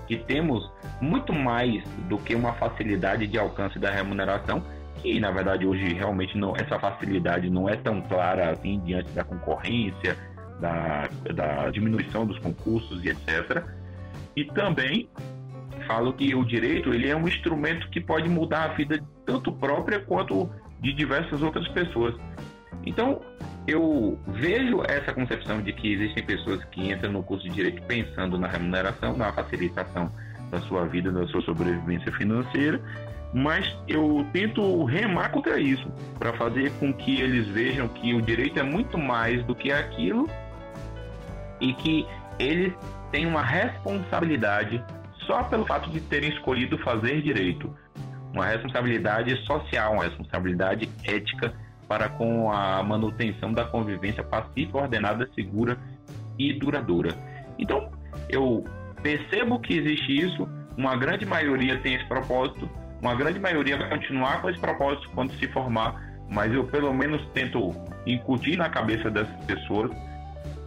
que 0.07 0.17
temos 0.17 0.71
muito 1.01 1.33
mais 1.33 1.83
do 2.07 2.17
que 2.17 2.33
uma 2.33 2.53
facilidade 2.53 3.27
de 3.27 3.37
alcance 3.37 3.77
da 3.77 3.91
remuneração, 3.91 4.63
que 5.01 5.19
na 5.19 5.29
verdade 5.31 5.67
hoje 5.67 5.93
realmente 5.93 6.37
não, 6.37 6.55
essa 6.55 6.79
facilidade 6.79 7.49
não 7.49 7.69
é 7.69 7.75
tão 7.75 8.01
clara 8.01 8.51
assim 8.51 8.79
diante 8.79 9.11
da 9.11 9.23
concorrência, 9.23 10.17
da, 10.59 11.09
da 11.33 11.69
diminuição 11.69 12.25
dos 12.25 12.37
concursos 12.39 13.03
e 13.03 13.09
etc. 13.09 13.63
E 14.35 14.45
também 14.45 15.09
falo 15.87 16.13
que 16.13 16.33
o 16.35 16.43
direito 16.43 16.93
ele 16.93 17.09
é 17.09 17.15
um 17.15 17.27
instrumento 17.27 17.89
que 17.89 18.01
pode 18.01 18.29
mudar 18.29 18.63
a 18.63 18.67
vida 18.69 19.03
tanto 19.25 19.51
própria 19.51 19.99
quanto 19.99 20.49
de 20.79 20.93
diversas 20.93 21.41
outras 21.41 21.67
pessoas. 21.69 22.15
Então, 22.85 23.21
eu 23.67 24.17
vejo 24.27 24.81
essa 24.87 25.13
concepção 25.13 25.61
de 25.61 25.73
que 25.73 25.93
existem 25.93 26.23
pessoas 26.23 26.63
que 26.65 26.89
entram 26.89 27.11
no 27.11 27.23
curso 27.23 27.47
de 27.47 27.53
direito 27.53 27.81
pensando 27.83 28.37
na 28.37 28.47
remuneração, 28.47 29.15
na 29.17 29.31
facilitação 29.33 30.11
da 30.49 30.59
sua 30.61 30.85
vida, 30.85 31.11
da 31.11 31.27
sua 31.27 31.41
sobrevivência 31.41 32.11
financeira, 32.13 32.81
mas 33.33 33.75
eu 33.87 34.25
tento 34.31 34.85
remar 34.85 35.29
contra 35.29 35.59
isso, 35.59 35.91
para 36.17 36.31
fazer 36.33 36.71
com 36.79 36.93
que 36.93 37.19
eles 37.19 37.47
vejam 37.49 37.87
que 37.89 38.13
o 38.13 38.21
direito 38.21 38.57
é 38.57 38.63
muito 38.63 38.97
mais 38.97 39.43
do 39.45 39.53
que 39.53 39.71
aquilo 39.71 40.29
e 41.59 41.73
que 41.73 42.07
eles 42.39 42.73
têm 43.11 43.25
uma 43.25 43.41
responsabilidade 43.41 44.83
só 45.25 45.43
pelo 45.43 45.65
fato 45.65 45.89
de 45.89 45.99
terem 46.01 46.29
escolhido 46.29 46.77
fazer 46.79 47.21
direito, 47.21 47.75
uma 48.33 48.45
responsabilidade 48.45 49.35
social, 49.45 49.93
uma 49.93 50.03
responsabilidade 50.03 50.89
ética 51.03 51.53
para 51.87 52.09
com 52.09 52.51
a 52.51 52.83
manutenção 52.83 53.53
da 53.53 53.65
convivência 53.65 54.23
pacífica, 54.23 54.77
ordenada, 54.77 55.29
segura 55.33 55.77
e 56.37 56.53
duradoura. 56.53 57.13
Então, 57.57 57.91
eu 58.29 58.63
percebo 59.01 59.59
que 59.59 59.77
existe 59.77 60.15
isso, 60.15 60.47
uma 60.77 60.95
grande 60.95 61.25
maioria 61.25 61.79
tem 61.79 61.95
esse 61.95 62.05
propósito, 62.05 62.69
uma 63.01 63.15
grande 63.15 63.39
maioria 63.39 63.77
vai 63.77 63.89
continuar 63.89 64.41
com 64.41 64.49
esse 64.49 64.59
propósito 64.59 65.09
quando 65.13 65.31
se 65.33 65.47
formar, 65.47 65.95
mas 66.29 66.53
eu 66.53 66.65
pelo 66.65 66.93
menos 66.93 67.25
tento 67.33 67.73
incutir 68.05 68.57
na 68.57 68.69
cabeça 68.69 69.09
dessas 69.09 69.45
pessoas 69.45 69.91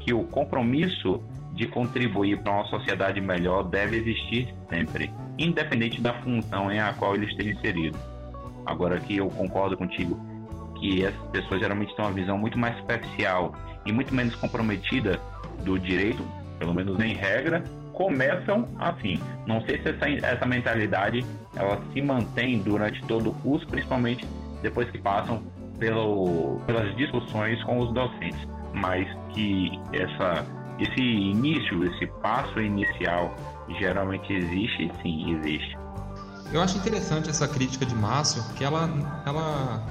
que 0.00 0.12
o 0.12 0.24
compromisso 0.24 1.22
de 1.52 1.66
contribuir 1.66 2.38
para 2.38 2.52
uma 2.52 2.64
sociedade 2.66 3.20
melhor 3.20 3.64
deve 3.64 3.98
existir 3.98 4.54
sempre, 4.68 5.12
independente 5.38 6.00
da 6.00 6.14
função 6.22 6.70
em 6.70 6.80
a 6.80 6.92
qual 6.94 7.14
ele 7.14 7.26
esteja 7.26 7.50
inserido. 7.50 7.98
Agora 8.64 8.98
que 9.00 9.16
eu 9.16 9.28
concordo 9.28 9.76
contigo 9.76 10.18
que 10.78 11.04
essas 11.04 11.28
pessoas 11.30 11.60
geralmente 11.60 11.94
têm 11.94 12.04
uma 12.04 12.12
visão 12.12 12.38
muito 12.38 12.58
mais 12.58 12.76
superficial 12.78 13.54
e 13.84 13.92
muito 13.92 14.14
menos 14.14 14.34
comprometida 14.36 15.20
do 15.64 15.78
direito, 15.78 16.24
pelo 16.58 16.74
menos 16.74 16.98
em 17.00 17.12
regra, 17.14 17.62
começam 17.92 18.66
assim. 18.78 19.20
Não 19.46 19.60
sei 19.62 19.82
se 19.82 19.90
essa, 19.90 20.08
essa 20.08 20.46
mentalidade 20.46 21.24
ela 21.54 21.78
se 21.92 22.00
mantém 22.00 22.60
durante 22.60 23.02
todo 23.04 23.30
o 23.30 23.34
curso, 23.34 23.66
principalmente 23.66 24.26
depois 24.62 24.90
que 24.90 24.98
passam 24.98 25.42
pelo, 25.78 26.60
pelas 26.66 26.94
discussões 26.96 27.62
com 27.64 27.78
os 27.78 27.92
docentes, 27.92 28.46
mas 28.74 29.06
que 29.32 29.80
essa, 29.92 30.46
esse 30.78 31.00
início, 31.00 31.84
esse 31.84 32.06
passo 32.22 32.60
inicial 32.60 33.34
geralmente 33.78 34.32
existe, 34.32 34.90
sim, 35.02 35.36
existe. 35.36 35.78
Eu 36.52 36.60
acho 36.60 36.76
interessante 36.78 37.30
essa 37.30 37.46
crítica 37.46 37.86
de 37.86 37.94
Márcio, 37.94 38.42
que 38.56 38.64
ela, 38.64 38.90
ela 39.24 39.82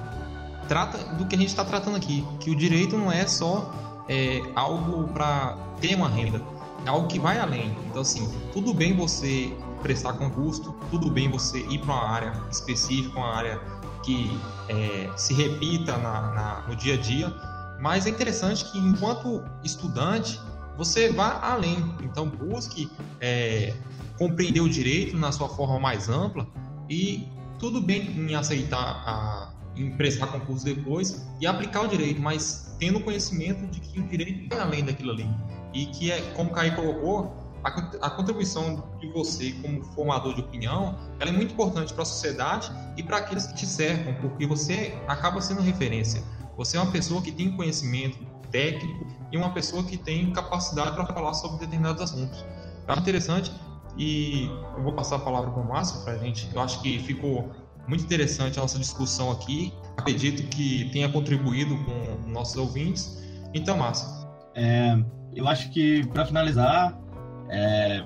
trata 0.67 0.97
do 1.15 1.25
que 1.25 1.35
a 1.35 1.37
gente 1.39 1.49
está 1.49 1.63
tratando 1.63 1.95
aqui, 1.95 2.25
que 2.39 2.51
o 2.51 2.55
direito 2.55 2.97
não 2.97 3.11
é 3.11 3.25
só 3.25 3.73
é, 4.09 4.41
algo 4.55 5.07
para 5.13 5.57
ter 5.79 5.95
uma 5.95 6.09
renda, 6.09 6.41
é 6.85 6.89
algo 6.89 7.07
que 7.07 7.19
vai 7.19 7.39
além. 7.39 7.73
Então, 7.87 8.01
assim, 8.01 8.29
tudo 8.51 8.73
bem 8.73 8.95
você 8.95 9.55
prestar 9.81 10.13
concurso, 10.13 10.75
tudo 10.91 11.09
bem 11.09 11.29
você 11.29 11.59
ir 11.59 11.79
para 11.79 11.93
uma 11.93 12.09
área 12.09 12.33
específica, 12.51 13.17
uma 13.17 13.33
área 13.33 13.61
que 14.03 14.37
é, 14.67 15.09
se 15.15 15.33
repita 15.33 15.97
na, 15.97 16.21
na, 16.33 16.63
no 16.67 16.75
dia 16.75 16.95
a 16.95 16.97
dia, 16.97 17.33
mas 17.79 18.05
é 18.05 18.09
interessante 18.09 18.65
que, 18.65 18.77
enquanto 18.77 19.43
estudante, 19.63 20.39
você 20.77 21.11
vá 21.11 21.39
além. 21.41 21.77
Então, 22.03 22.29
busque 22.29 22.89
é, 23.19 23.73
compreender 24.17 24.61
o 24.61 24.69
direito 24.69 25.17
na 25.17 25.31
sua 25.31 25.49
forma 25.49 25.79
mais 25.79 26.09
ampla 26.09 26.47
e 26.89 27.27
tudo 27.57 27.81
bem 27.81 28.01
em 28.17 28.35
aceitar 28.35 28.79
a 28.79 29.53
em 29.75 29.91
prestar 29.91 30.27
concurso 30.27 30.65
depois 30.65 31.25
e 31.39 31.47
aplicar 31.47 31.81
o 31.83 31.87
direito, 31.87 32.21
mas 32.21 32.75
tendo 32.79 32.99
conhecimento 32.99 33.65
de 33.67 33.79
que 33.79 33.99
o 33.99 34.07
direito 34.07 34.53
é 34.53 34.59
além 34.59 34.83
daquilo 34.83 35.11
ali. 35.11 35.29
E 35.73 35.85
que 35.85 36.11
é, 36.11 36.19
como 36.33 36.49
o 36.49 36.53
Caio 36.53 36.75
colocou, 36.75 37.33
a, 37.63 37.69
a 38.07 38.09
contribuição 38.09 38.83
de 38.99 39.07
você 39.11 39.51
como 39.61 39.83
formador 39.93 40.33
de 40.33 40.41
opinião, 40.41 40.97
ela 41.19 41.29
é 41.29 41.33
muito 41.33 41.53
importante 41.53 41.93
para 41.93 42.03
a 42.03 42.05
sociedade 42.05 42.71
e 42.97 43.03
para 43.03 43.17
aqueles 43.17 43.47
que 43.47 43.55
te 43.55 43.65
cercam, 43.65 44.13
porque 44.15 44.45
você 44.45 44.97
acaba 45.07 45.41
sendo 45.41 45.61
referência. 45.61 46.23
Você 46.59 46.75
é 46.75 46.81
uma 46.81 46.91
pessoa 46.91 47.21
que 47.21 47.31
tem 47.31 47.49
conhecimento 47.53 48.17
técnico 48.51 49.07
e 49.31 49.37
uma 49.37 49.49
pessoa 49.53 49.81
que 49.81 49.95
tem 49.95 50.29
capacidade 50.33 50.91
para 50.91 51.05
falar 51.05 51.33
sobre 51.33 51.59
determinados 51.59 52.01
assuntos. 52.01 52.45
É 52.85 52.99
interessante 52.99 53.49
e 53.97 54.49
eu 54.75 54.83
vou 54.83 54.91
passar 54.91 55.15
a 55.15 55.19
palavra 55.19 55.51
para 55.51 55.61
o 55.61 55.65
Márcio 55.65 56.03
para 56.03 56.15
a 56.15 56.17
gente. 56.17 56.53
Eu 56.53 56.59
acho 56.59 56.81
que 56.81 56.99
ficou 56.99 57.49
muito 57.87 58.03
interessante 58.03 58.59
a 58.59 58.61
nossa 58.61 58.77
discussão 58.77 59.31
aqui. 59.31 59.73
Acredito 59.95 60.49
que 60.49 60.89
tenha 60.91 61.07
contribuído 61.07 61.77
com 61.85 62.29
nossos 62.29 62.57
ouvintes. 62.57 63.23
Então, 63.53 63.77
Márcio. 63.77 64.09
É, 64.53 65.01
eu 65.33 65.47
acho 65.47 65.71
que, 65.71 66.05
para 66.07 66.25
finalizar, 66.25 66.99
é, 67.47 68.05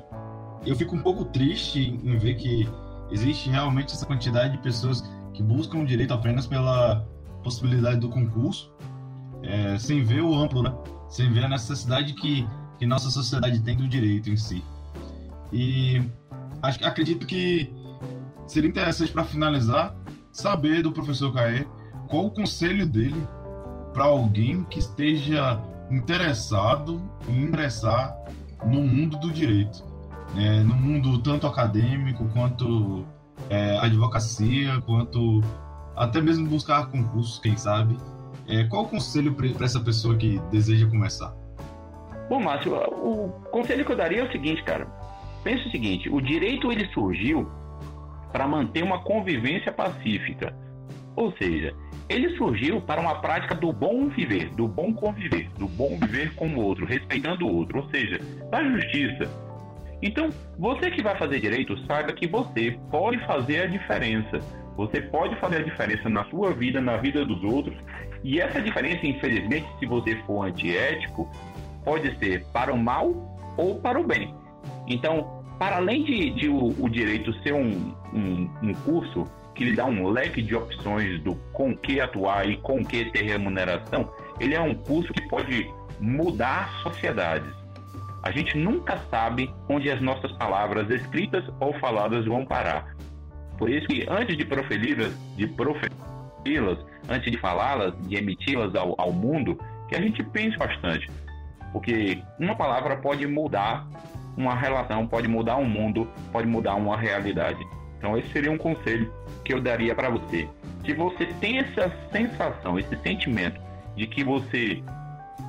eu 0.64 0.76
fico 0.76 0.96
um 0.96 1.02
pouco 1.02 1.26
triste 1.26 2.00
em 2.04 2.20
ver 2.20 2.36
que 2.36 2.70
existe 3.10 3.50
realmente 3.50 3.96
essa 3.96 4.06
quantidade 4.06 4.58
de 4.58 4.62
pessoas 4.62 5.04
que 5.34 5.42
buscam 5.42 5.80
o 5.80 5.86
direito 5.88 6.14
apenas 6.14 6.46
pela 6.46 7.12
possibilidade 7.44 8.00
do 8.00 8.10
concurso, 8.10 8.72
é, 9.44 9.78
sem 9.78 10.04
ver 10.04 10.22
o 10.22 10.34
amplo, 10.34 10.64
né? 10.64 10.74
sem 11.10 11.32
ver 11.32 11.46
a 11.46 11.50
necessidade 11.50 12.14
que, 12.14 12.48
que 12.80 12.86
nossa 12.86 13.12
sociedade 13.12 13.60
tem 13.62 13.76
do 13.76 13.88
direito 13.88 14.30
em 14.30 14.38
si. 14.38 14.64
E 15.52 16.02
acho, 16.62 16.84
acredito 16.86 17.28
que 17.28 17.72
seria 18.48 18.70
interessante 18.70 19.12
para 19.12 19.24
finalizar 19.24 19.96
saber 20.32 20.82
do 20.82 20.92
professor 20.92 21.32
Caê 21.34 21.68
qual 22.08 22.26
o 22.26 22.32
conselho 22.32 22.88
dele 22.88 23.28
para 23.94 24.06
alguém 24.06 24.64
que 24.64 24.80
esteja 24.80 25.62
interessado 25.92 27.02
em 27.28 27.44
ingressar 27.44 28.18
no 28.66 28.82
mundo 28.82 29.18
do 29.20 29.32
direito, 29.32 29.84
né? 30.34 30.64
no 30.64 30.76
mundo 30.76 31.20
tanto 31.20 31.46
acadêmico 31.46 32.28
quanto 32.30 33.06
é, 33.50 33.78
advocacia, 33.78 34.82
quanto 34.82 35.42
até 35.96 36.22
mesmo 36.22 36.48
buscar 36.48 36.88
concursos, 36.88 37.40
quem 37.40 37.56
sabe. 37.56 37.98
É, 38.48 38.64
qual 38.66 38.84
o 38.84 38.88
conselho 38.88 39.34
para 39.34 39.66
essa 39.66 39.80
pessoa 39.80 40.16
que 40.18 40.40
deseja 40.52 40.88
começar? 40.88 41.34
Bom, 42.30 42.42
Márcio, 42.42 42.74
o 42.76 43.30
conselho 43.52 43.86
que 43.86 43.92
eu 43.92 43.96
daria 43.96 44.22
é 44.22 44.24
o 44.24 44.32
seguinte, 44.32 44.64
cara. 44.64 44.88
Pensa 45.44 45.68
o 45.68 45.72
seguinte: 45.72 46.10
o 46.10 46.22
direito 46.22 46.72
ele 46.72 46.88
surgiu 46.94 47.50
para 48.32 48.48
manter 48.48 48.84
uma 48.84 49.04
convivência 49.04 49.72
pacífica. 49.72 50.56
Ou 51.16 51.32
seja, 51.38 51.74
ele 52.10 52.36
surgiu 52.38 52.82
para 52.82 53.00
uma 53.00 53.22
prática 53.22 53.54
do 53.54 53.72
bom 53.72 54.10
viver, 54.10 54.50
do 54.56 54.68
bom 54.68 54.94
conviver, 54.94 55.50
do 55.60 55.68
bom 55.68 55.98
viver 56.00 56.34
com 56.34 56.48
o 56.48 56.60
outro, 56.60 56.86
respeitando 56.86 57.46
o 57.46 57.56
outro, 57.56 57.80
ou 57.80 57.90
seja, 57.90 58.20
da 58.50 58.64
justiça. 58.64 59.30
Então, 60.02 60.30
você 60.58 60.92
que 60.92 61.02
vai 61.02 61.18
fazer 61.18 61.40
direito, 61.40 61.78
saiba 61.86 62.12
que 62.12 62.28
você 62.28 62.78
pode 62.92 63.26
fazer 63.26 63.62
a 63.62 63.68
diferença. 63.68 64.40
Você 64.76 65.02
pode 65.02 65.36
fazer 65.38 65.58
a 65.58 65.64
diferença 65.64 66.10
na 66.10 66.26
sua 66.26 66.54
vida, 66.54 66.82
na 66.82 66.98
vida 66.98 67.26
dos 67.26 67.44
outros. 67.44 67.76
E 68.24 68.40
essa 68.40 68.62
diferença, 68.62 69.06
infelizmente, 69.06 69.68
se 69.80 69.86
você 69.86 70.16
for 70.26 70.48
antiético, 70.48 71.30
pode 71.84 72.18
ser 72.18 72.46
para 72.54 72.74
o 72.74 72.78
mal 72.78 73.14
ou 73.58 73.80
para 73.80 74.00
o 74.00 74.04
bem. 74.04 74.34
Então, 74.88 75.44
para 75.60 75.78
além 75.78 76.04
de, 76.04 76.32
de 76.32 76.50
o, 76.50 76.74
o, 76.80 76.90
direito 76.90 77.34
ser 77.42 77.54
um, 77.54 77.94
um, 78.14 78.50
um, 78.64 78.74
curso 78.86 79.28
que 79.54 79.66
lhe 79.66 79.76
dá 79.76 79.86
um 79.86 80.08
leque 80.10 80.42
de 80.42 80.56
opções 80.56 81.22
do 81.22 81.36
com 81.54 81.76
que 81.76 82.00
atuar 82.00 82.50
e 82.50 82.58
com 82.58 82.84
que 82.84 83.06
ter 83.12 83.24
remuneração, 83.24 84.12
ele 84.40 84.56
é 84.56 84.62
um 84.62 84.74
curso 84.74 85.14
que 85.14 85.22
pode 85.28 85.70
mudar 86.00 86.70
sociedades. 86.82 87.54
A 88.24 88.32
gente 88.32 88.58
nunca 88.58 88.98
sabe 89.12 89.54
onde 89.70 89.90
as 89.92 90.02
nossas 90.02 90.32
palavras 90.34 90.90
escritas 90.90 91.44
ou 91.60 91.74
faladas 91.80 92.26
vão 92.26 92.46
parar. 92.46 92.96
Por 93.58 93.70
isso 93.70 93.88
que 93.88 94.06
antes 94.10 94.38
de 94.38 94.46
proferi-las, 94.46 95.14
de 95.36 95.48
proferi-las, 95.48 96.80
antes 97.10 97.32
de 97.32 97.38
falá-las, 97.38 97.94
de 98.08 98.18
emiti-las 98.18 98.76
ao, 98.76 98.96
ao 99.00 99.12
mundo, 99.12 99.58
que 99.88 99.96
a 99.96 100.02
gente 100.02 100.24
pense 100.24 100.58
bastante. 100.58 101.10
Porque 101.72 102.20
uma 102.40 102.56
palavra 102.56 102.98
pode 102.98 103.26
mudar 103.28 103.88
uma 104.36 104.56
relação, 104.56 105.08
pode 105.08 105.28
mudar 105.28 105.58
um 105.58 105.66
mundo, 105.66 106.08
pode 106.32 106.48
mudar 106.48 106.76
uma 106.76 106.98
realidade. 106.98 107.64
Então 107.98 108.18
esse 108.18 108.30
seria 108.30 108.52
um 108.52 108.58
conselho 108.58 109.12
que 109.46 109.54
eu 109.54 109.62
daria 109.62 109.96
para 109.96 110.10
você. 110.10 110.48
Se 110.86 110.94
você 110.94 111.26
tem 111.40 111.60
essa 111.60 111.92
sensação, 112.12 112.78
esse 112.78 112.96
sentimento 112.98 113.60
de 113.96 114.08
que 114.08 114.24
você 114.24 114.84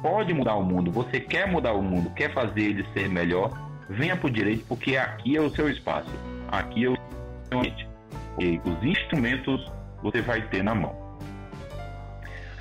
pode 0.02 0.32
mudar 0.32 0.55
o 0.55 0.62
mundo, 0.62 0.90
você 0.90 1.18
quer 1.18 1.50
mudar 1.50 1.72
o 1.72 1.82
mundo, 1.82 2.11
quer 2.11 2.32
fazer 2.32 2.61
ele 2.61 2.86
ser 2.92 3.09
melhor, 3.09 3.50
venha 3.88 4.16
para 4.16 4.26
o 4.26 4.30
direito, 4.30 4.64
porque 4.66 4.96
aqui 4.96 5.36
é 5.36 5.40
o 5.40 5.50
seu 5.50 5.68
espaço, 5.68 6.11
aqui 6.52 6.84
é 6.84 6.90
o 6.90 6.96
seu 7.48 7.59
ambiente. 7.59 7.93
E 8.39 8.61
os 8.64 8.82
instrumentos 8.82 9.70
você 10.03 10.20
vai 10.20 10.43
ter 10.49 10.62
na 10.62 10.74
mão. 10.74 10.95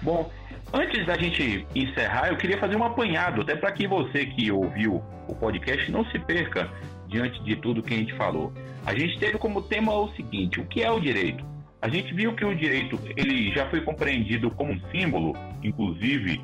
Bom, 0.01 0.30
antes 0.71 1.05
da 1.05 1.17
gente 1.17 1.65
encerrar, 1.74 2.30
eu 2.30 2.38
queria 2.38 2.57
fazer 2.57 2.76
um 2.76 2.84
apanhado, 2.84 3.41
até 3.41 3.55
para 3.55 3.71
que 3.71 3.88
você 3.88 4.26
que 4.26 4.51
ouviu 4.51 5.01
o 5.28 5.36
podcast 5.36 5.91
não 5.91 6.05
se 6.05 6.19
perca 6.19 6.69
diante 7.07 7.41
de 7.43 7.55
tudo 7.55 7.82
que 7.82 7.93
a 7.93 7.97
gente 7.97 8.13
falou. 8.15 8.53
A 8.86 8.93
gente 8.93 9.17
teve 9.19 9.38
como 9.38 9.61
tema 9.61 9.93
o 9.93 10.09
seguinte: 10.15 10.59
o 10.59 10.65
que 10.65 10.84
é 10.84 10.91
o 10.91 10.99
direito? 10.99 11.45
A 11.82 11.88
gente 11.88 12.13
viu 12.13 12.34
que 12.34 12.45
o 12.45 12.55
direito 12.55 12.99
ele 13.15 13.51
já 13.53 13.65
foi 13.69 13.82
compreendido 13.82 14.49
como 14.51 14.74
um 14.74 14.82
símbolo, 14.91 15.36
inclusive 15.61 16.41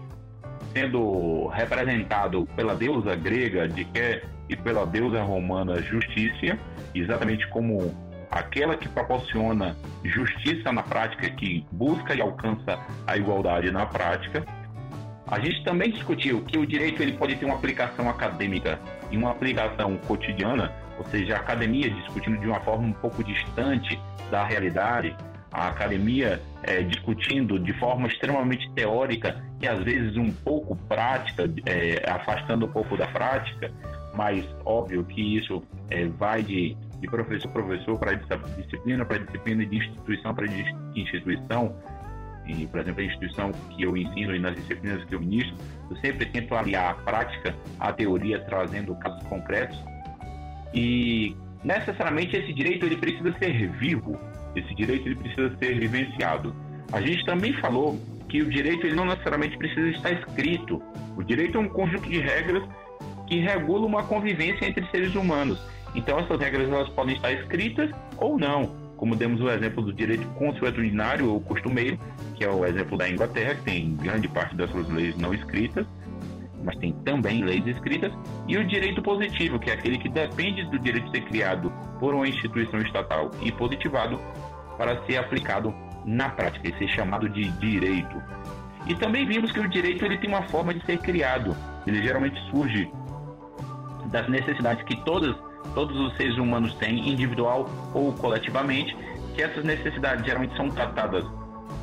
sendo 0.73 1.47
representado 1.47 2.45
pela 2.55 2.75
deusa 2.75 3.15
grega 3.15 3.67
de 3.67 3.86
que 3.86 4.21
e 4.49 4.55
pela 4.55 4.86
deusa 4.86 5.21
romana 5.21 5.82
Justiça, 5.82 6.57
exatamente 6.93 7.47
como 7.49 7.93
aquela 8.32 8.77
que 8.77 8.88
proporciona 8.88 9.75
justiça 10.03 10.71
na 10.71 10.84
prática, 10.84 11.30
que 11.30 11.65
busca 11.71 12.13
e 12.13 12.21
alcança 12.21 12.80
a 13.07 13.17
igualdade 13.17 13.71
na 13.71 13.86
prática. 13.86 14.45
A 15.27 15.39
gente 15.39 15.63
também 15.63 15.91
discutiu 15.91 16.41
que 16.41 16.57
o 16.57 16.65
direito 16.65 17.01
ele 17.01 17.13
pode 17.13 17.36
ter 17.36 17.45
uma 17.45 17.55
aplicação 17.55 18.09
acadêmica 18.09 18.80
e 19.11 19.17
uma 19.17 19.32
aplicação 19.32 19.95
cotidiana, 19.97 20.73
ou 20.97 21.05
seja, 21.05 21.36
a 21.36 21.39
academia 21.39 21.89
discutindo 21.89 22.39
de 22.39 22.47
uma 22.47 22.59
forma 22.61 22.88
um 22.88 22.93
pouco 22.93 23.23
distante 23.23 23.99
da 24.32 24.43
realidade, 24.43 25.15
a 25.51 25.69
academia 25.69 26.41
é, 26.63 26.82
discutindo 26.82 27.59
de 27.59 27.73
forma 27.73 28.07
extremamente 28.07 28.69
teórica 28.71 29.43
e 29.61 29.67
às 29.67 29.84
vezes 29.84 30.15
um 30.17 30.32
pouco 30.32 30.75
prática, 30.75 31.49
é, 31.65 32.09
afastando 32.09 32.65
um 32.65 32.71
pouco 32.71 32.95
da 32.95 33.07
prática, 33.07 33.71
mas 34.13 34.45
óbvio 34.65 35.03
que 35.03 35.38
isso 35.38 35.63
é, 35.89 36.05
vai 36.05 36.43
de 36.43 36.75
de 36.99 37.07
professor 37.07 37.49
a 37.49 37.51
professor, 37.51 37.97
para 37.97 38.13
disciplina 38.13 39.05
para 39.05 39.19
disciplina, 39.19 39.65
de 39.65 39.77
instituição 39.77 40.35
para 40.35 40.45
instituição. 40.95 41.75
E, 42.45 42.65
por 42.65 42.79
exemplo, 42.79 43.01
a 43.01 43.05
instituição 43.05 43.51
que 43.51 43.83
eu 43.83 43.95
ensino 43.95 44.35
e 44.35 44.39
nas 44.39 44.55
disciplinas 44.55 45.03
que 45.05 45.13
eu 45.13 45.19
ministro, 45.19 45.55
eu 45.89 45.95
sempre 45.97 46.25
tento 46.25 46.55
aliar 46.55 46.91
a 46.91 46.93
prática 46.95 47.55
à 47.79 47.93
teoria, 47.93 48.39
trazendo 48.45 48.95
casos 48.95 49.21
concretos. 49.27 49.79
E 50.73 51.35
necessariamente 51.63 52.35
esse 52.35 52.51
direito 52.53 52.85
ele 52.85 52.97
precisa 52.97 53.31
ser 53.37 53.69
vivo, 53.73 54.19
esse 54.55 54.73
direito 54.73 55.07
ele 55.07 55.15
precisa 55.15 55.55
ser 55.57 55.79
vivenciado. 55.79 56.55
A 56.91 57.01
gente 57.01 57.23
também 57.25 57.53
falou 57.53 57.99
que 58.27 58.41
o 58.41 58.49
direito 58.49 58.85
ele 58.85 58.95
não 58.95 59.05
necessariamente 59.05 59.57
precisa 59.57 59.89
estar 59.89 60.11
escrito. 60.11 60.81
O 61.15 61.23
direito 61.23 61.57
é 61.57 61.61
um 61.61 61.69
conjunto 61.69 62.09
de 62.09 62.19
regras 62.19 62.63
que 63.27 63.39
regula 63.39 63.85
uma 63.85 64.03
convivência 64.03 64.65
entre 64.65 64.85
seres 64.89 65.13
humanos. 65.15 65.59
Então 65.95 66.19
essas 66.19 66.39
regras 66.39 66.69
elas 66.69 66.89
podem 66.89 67.15
estar 67.15 67.31
escritas 67.31 67.89
ou 68.17 68.37
não, 68.37 68.67
como 68.97 69.15
demos 69.15 69.41
o 69.41 69.49
exemplo 69.49 69.83
do 69.83 69.93
direito 69.93 70.27
consuetudinário 70.35 71.31
ou 71.31 71.41
costumeiro, 71.41 71.97
que 72.35 72.43
é 72.43 72.49
o 72.49 72.65
exemplo 72.65 72.97
da 72.97 73.09
Inglaterra, 73.09 73.55
que 73.55 73.63
tem 73.63 73.95
grande 73.95 74.27
parte 74.27 74.55
das 74.55 74.69
suas 74.71 74.87
leis 74.89 75.15
não 75.17 75.33
escritas, 75.33 75.85
mas 76.63 76.75
tem 76.77 76.91
também 77.05 77.43
leis 77.43 77.65
escritas, 77.65 78.11
e 78.47 78.57
o 78.57 78.67
direito 78.67 79.01
positivo, 79.01 79.59
que 79.59 79.69
é 79.69 79.73
aquele 79.73 79.97
que 79.97 80.09
depende 80.09 80.63
do 80.65 80.77
direito 80.79 81.09
ser 81.11 81.21
criado 81.21 81.71
por 81.99 82.13
uma 82.13 82.27
instituição 82.27 82.79
estatal 82.81 83.31
e 83.41 83.51
positivado 83.51 84.19
para 84.77 85.01
ser 85.05 85.17
aplicado 85.17 85.73
na 86.05 86.29
prática 86.29 86.69
e 86.69 86.77
ser 86.77 86.87
chamado 86.89 87.29
de 87.29 87.49
direito. 87.51 88.21
E 88.87 88.95
também 88.95 89.25
vimos 89.25 89.51
que 89.51 89.59
o 89.59 89.69
direito 89.69 90.03
ele 90.05 90.17
tem 90.17 90.29
uma 90.29 90.43
forma 90.43 90.73
de 90.73 90.83
ser 90.85 90.97
criado. 90.99 91.55
Ele 91.85 92.01
geralmente 92.01 92.39
surge 92.49 92.91
das 94.11 94.27
necessidades 94.29 94.83
que 94.83 94.95
todas 95.03 95.35
todos 95.74 95.97
os 95.99 96.16
seres 96.18 96.38
humanos 96.38 96.74
têm, 96.76 97.10
individual 97.10 97.70
ou 97.93 98.14
coletivamente, 98.14 98.95
que 99.36 99.43
essas 99.43 99.64
necessidades 99.64 100.26
geralmente 100.26 100.55
são 100.55 100.70
tratadas 100.70 101.24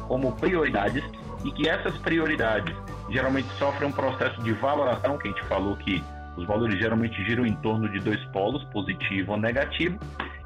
como 0.09 0.33
prioridades 0.33 1.03
e 1.45 1.51
que 1.53 1.69
essas 1.69 1.97
prioridades 1.99 2.75
geralmente 3.11 3.49
sofrem 3.59 3.89
um 3.89 3.93
processo 3.93 4.43
de 4.43 4.53
valoração, 4.53 5.17
que 5.19 5.29
a 5.29 5.31
gente 5.31 5.45
falou 5.45 5.77
que 5.77 6.03
os 6.37 6.47
valores 6.47 6.79
geralmente 6.79 7.23
giram 7.25 7.47
em 7.47 7.55
torno 7.57 7.89
de 7.89 7.99
dois 8.01 8.23
polos, 8.27 8.63
positivo 8.65 9.33
ou 9.33 9.39
negativo, 9.39 9.99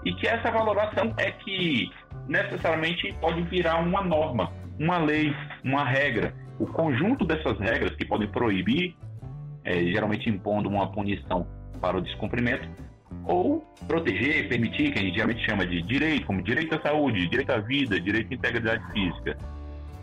e 0.04 0.12
que 0.14 0.26
essa 0.26 0.50
valoração 0.50 1.12
é 1.16 1.30
que 1.30 1.90
necessariamente 2.28 3.12
pode 3.20 3.42
virar 3.42 3.78
uma 3.78 4.02
norma, 4.02 4.52
uma 4.78 4.98
lei, 4.98 5.34
uma 5.64 5.84
regra. 5.84 6.34
O 6.58 6.66
conjunto 6.66 7.24
dessas 7.24 7.58
regras 7.58 7.94
que 7.96 8.04
podem 8.04 8.28
proibir, 8.28 8.94
é, 9.64 9.84
geralmente 9.86 10.28
impondo 10.28 10.68
uma 10.68 10.90
punição 10.92 11.46
para 11.80 11.96
o 11.96 12.00
descumprimento, 12.00 12.68
ou 13.24 13.64
proteger, 13.86 14.48
permitir, 14.48 14.92
que 14.92 14.98
a 14.98 15.02
gente 15.02 15.14
geralmente 15.14 15.44
chama 15.44 15.66
de 15.66 15.82
direito, 15.82 16.26
como 16.26 16.42
direito 16.42 16.74
à 16.74 16.80
saúde, 16.80 17.28
direito 17.28 17.50
à 17.50 17.58
vida, 17.58 18.00
direito 18.00 18.30
à 18.30 18.34
integridade 18.34 18.92
física. 18.92 19.36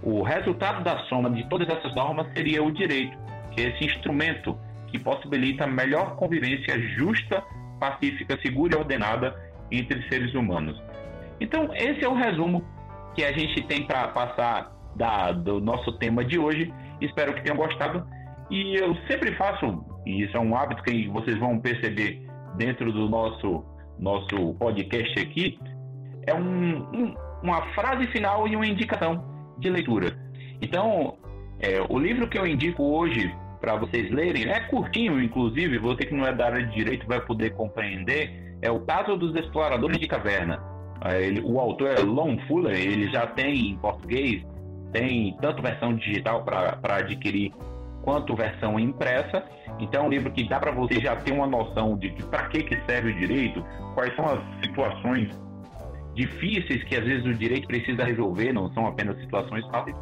O 0.03 0.21
resultado 0.21 0.83
da 0.83 0.99
soma 1.05 1.29
de 1.29 1.47
todas 1.49 1.67
essas 1.67 1.95
normas 1.95 2.27
seria 2.33 2.63
o 2.63 2.71
direito, 2.71 3.17
que 3.51 3.61
é 3.61 3.69
esse 3.69 3.85
instrumento 3.85 4.57
que 4.87 4.99
possibilita 4.99 5.65
a 5.65 5.67
melhor 5.67 6.15
convivência 6.15 6.79
justa, 6.97 7.43
pacífica, 7.79 8.39
segura 8.41 8.75
e 8.75 8.77
ordenada 8.77 9.35
entre 9.71 10.07
seres 10.07 10.33
humanos. 10.33 10.81
Então, 11.39 11.69
esse 11.75 12.03
é 12.03 12.07
o 12.07 12.13
resumo 12.13 12.63
que 13.15 13.23
a 13.23 13.31
gente 13.31 13.61
tem 13.63 13.83
para 13.83 14.07
passar 14.09 14.71
da, 14.95 15.31
do 15.31 15.59
nosso 15.59 15.91
tema 15.93 16.23
de 16.23 16.39
hoje. 16.39 16.73
Espero 17.01 17.33
que 17.33 17.41
tenham 17.41 17.57
gostado. 17.57 18.07
E 18.49 18.75
eu 18.75 18.95
sempre 19.07 19.35
faço, 19.35 19.83
e 20.05 20.23
isso 20.23 20.37
é 20.37 20.39
um 20.39 20.55
hábito 20.55 20.81
que 20.83 21.07
vocês 21.09 21.37
vão 21.37 21.59
perceber 21.59 22.26
dentro 22.57 22.91
do 22.91 23.07
nosso, 23.07 23.63
nosso 23.99 24.53
podcast 24.55 25.19
aqui 25.19 25.59
é 26.25 26.33
um, 26.33 26.79
um, 26.93 27.15
uma 27.41 27.61
frase 27.73 28.07
final 28.07 28.47
e 28.47 28.55
uma 28.55 28.67
indicação 28.67 29.23
de 29.57 29.69
leitura. 29.69 30.17
Então, 30.61 31.17
é, 31.59 31.81
o 31.87 31.97
livro 31.97 32.27
que 32.27 32.37
eu 32.37 32.45
indico 32.45 32.83
hoje 32.83 33.33
para 33.61 33.75
vocês 33.75 34.11
lerem 34.11 34.49
é 34.49 34.59
curtinho, 34.61 35.21
inclusive, 35.21 35.77
você 35.77 36.05
que 36.05 36.13
não 36.13 36.25
é 36.25 36.33
da 36.33 36.45
área 36.45 36.65
de 36.65 36.75
direito 36.75 37.07
vai 37.07 37.21
poder 37.21 37.51
compreender. 37.51 38.57
É 38.61 38.69
o 38.69 38.79
caso 38.81 39.15
dos 39.15 39.35
exploradores 39.35 39.97
de 39.97 40.07
caverna. 40.07 40.61
É, 41.05 41.21
ele, 41.23 41.41
o 41.41 41.59
autor 41.59 41.89
é 41.89 42.01
Lon 42.01 42.37
Fuller, 42.47 42.75
ele 42.75 43.09
já 43.11 43.27
tem 43.27 43.71
em 43.71 43.77
português, 43.77 44.43
tem 44.91 45.35
tanto 45.41 45.61
versão 45.61 45.95
digital 45.95 46.43
para 46.43 46.97
adquirir 46.97 47.53
quanto 48.07 48.33
versão 48.37 48.79
impressa. 48.79 49.43
Então, 49.79 50.03
é 50.03 50.07
um 50.07 50.09
livro 50.09 50.31
que 50.31 50.47
dá 50.47 50.61
para 50.61 50.71
você 50.71 50.97
já 51.01 51.13
ter 51.17 51.33
uma 51.33 51.45
noção 51.45 51.97
de, 51.97 52.09
de 52.11 52.23
para 52.23 52.47
que, 52.47 52.63
que 52.63 52.79
serve 52.85 53.11
o 53.11 53.13
direito, 53.13 53.61
quais 53.93 54.15
são 54.15 54.23
as 54.23 54.39
situações 54.63 55.29
difíceis 56.15 56.85
que 56.85 56.95
às 56.95 57.03
vezes 57.03 57.25
o 57.25 57.33
direito 57.33 57.67
precisa 57.67 58.05
resolver, 58.05 58.53
não 58.53 58.71
são 58.73 58.87
apenas 58.87 59.19
situações 59.19 59.65
fáceis. 59.67 59.97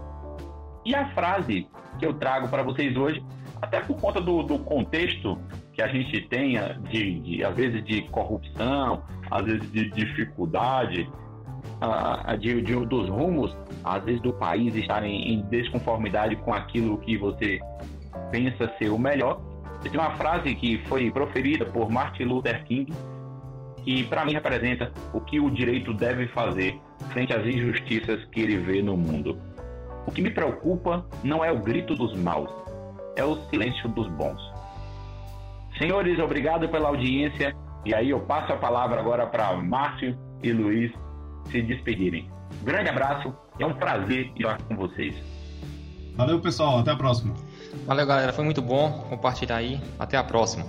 E 0.85 0.93
a 0.93 1.09
frase 1.15 1.67
que 1.97 2.05
eu 2.05 2.13
trago 2.13 2.47
para 2.47 2.61
vocês 2.61 2.95
hoje, 2.95 3.23
até 3.59 3.79
por 3.79 3.99
conta 3.99 4.21
do, 4.21 4.43
do 4.43 4.59
contexto 4.59 5.35
que 5.73 5.81
a 5.81 5.87
gente 5.87 6.21
tenha, 6.27 6.79
de, 6.91 7.19
de, 7.21 7.43
às 7.43 7.55
vezes 7.55 7.83
de 7.85 8.03
corrupção, 8.09 9.01
às 9.31 9.45
vezes 9.45 9.71
de 9.71 9.89
dificuldade, 9.89 11.09
uh, 11.81 12.37
de, 12.37 12.61
de, 12.61 12.85
dos 12.85 13.09
rumos, 13.09 13.57
às 13.83 14.03
vezes 14.03 14.21
do 14.21 14.31
país 14.31 14.75
estarem 14.75 15.33
em 15.33 15.41
desconformidade 15.49 16.35
com 16.35 16.53
aquilo 16.53 16.99
que 16.99 17.17
você 17.17 17.59
pensa 18.31 18.71
ser 18.77 18.89
o 18.89 18.97
melhor. 18.97 19.41
Tem 19.81 19.99
uma 19.99 20.11
frase 20.11 20.53
que 20.55 20.79
foi 20.87 21.11
proferida 21.11 21.65
por 21.65 21.89
Martin 21.89 22.23
Luther 22.23 22.63
King, 22.65 22.91
que 23.83 24.03
para 24.05 24.25
mim 24.25 24.33
representa 24.33 24.91
o 25.13 25.21
que 25.21 25.39
o 25.39 25.49
direito 25.49 25.93
deve 25.93 26.27
fazer 26.29 26.79
frente 27.11 27.33
às 27.33 27.45
injustiças 27.45 28.25
que 28.25 28.41
ele 28.41 28.57
vê 28.57 28.81
no 28.81 28.97
mundo. 28.97 29.39
O 30.07 30.11
que 30.11 30.21
me 30.21 30.31
preocupa 30.31 31.05
não 31.23 31.43
é 31.43 31.51
o 31.51 31.59
grito 31.59 31.95
dos 31.95 32.15
maus, 32.15 32.49
é 33.15 33.23
o 33.23 33.35
silêncio 33.49 33.87
dos 33.89 34.07
bons. 34.09 34.41
Senhores, 35.77 36.19
obrigado 36.19 36.69
pela 36.69 36.89
audiência. 36.89 37.55
E 37.83 37.93
aí 37.93 38.09
eu 38.09 38.19
passo 38.21 38.53
a 38.53 38.57
palavra 38.57 38.99
agora 38.99 39.27
para 39.27 39.55
Márcio 39.57 40.17
e 40.41 40.51
Luiz 40.51 40.91
se 41.51 41.61
despedirem. 41.61 42.29
Grande 42.63 42.89
abraço, 42.89 43.33
é 43.59 43.65
um 43.65 43.73
prazer 43.73 44.31
estar 44.35 44.57
com 44.63 44.75
vocês. 44.75 45.15
Valeu, 46.15 46.39
pessoal. 46.39 46.79
Até 46.79 46.91
a 46.91 46.95
próxima. 46.95 47.33
Valeu, 47.85 48.05
galera. 48.05 48.33
Foi 48.33 48.43
muito 48.43 48.61
bom 48.61 49.05
compartilhar 49.09 49.57
aí. 49.57 49.81
Até 49.99 50.17
a 50.17 50.23
próxima. 50.23 50.65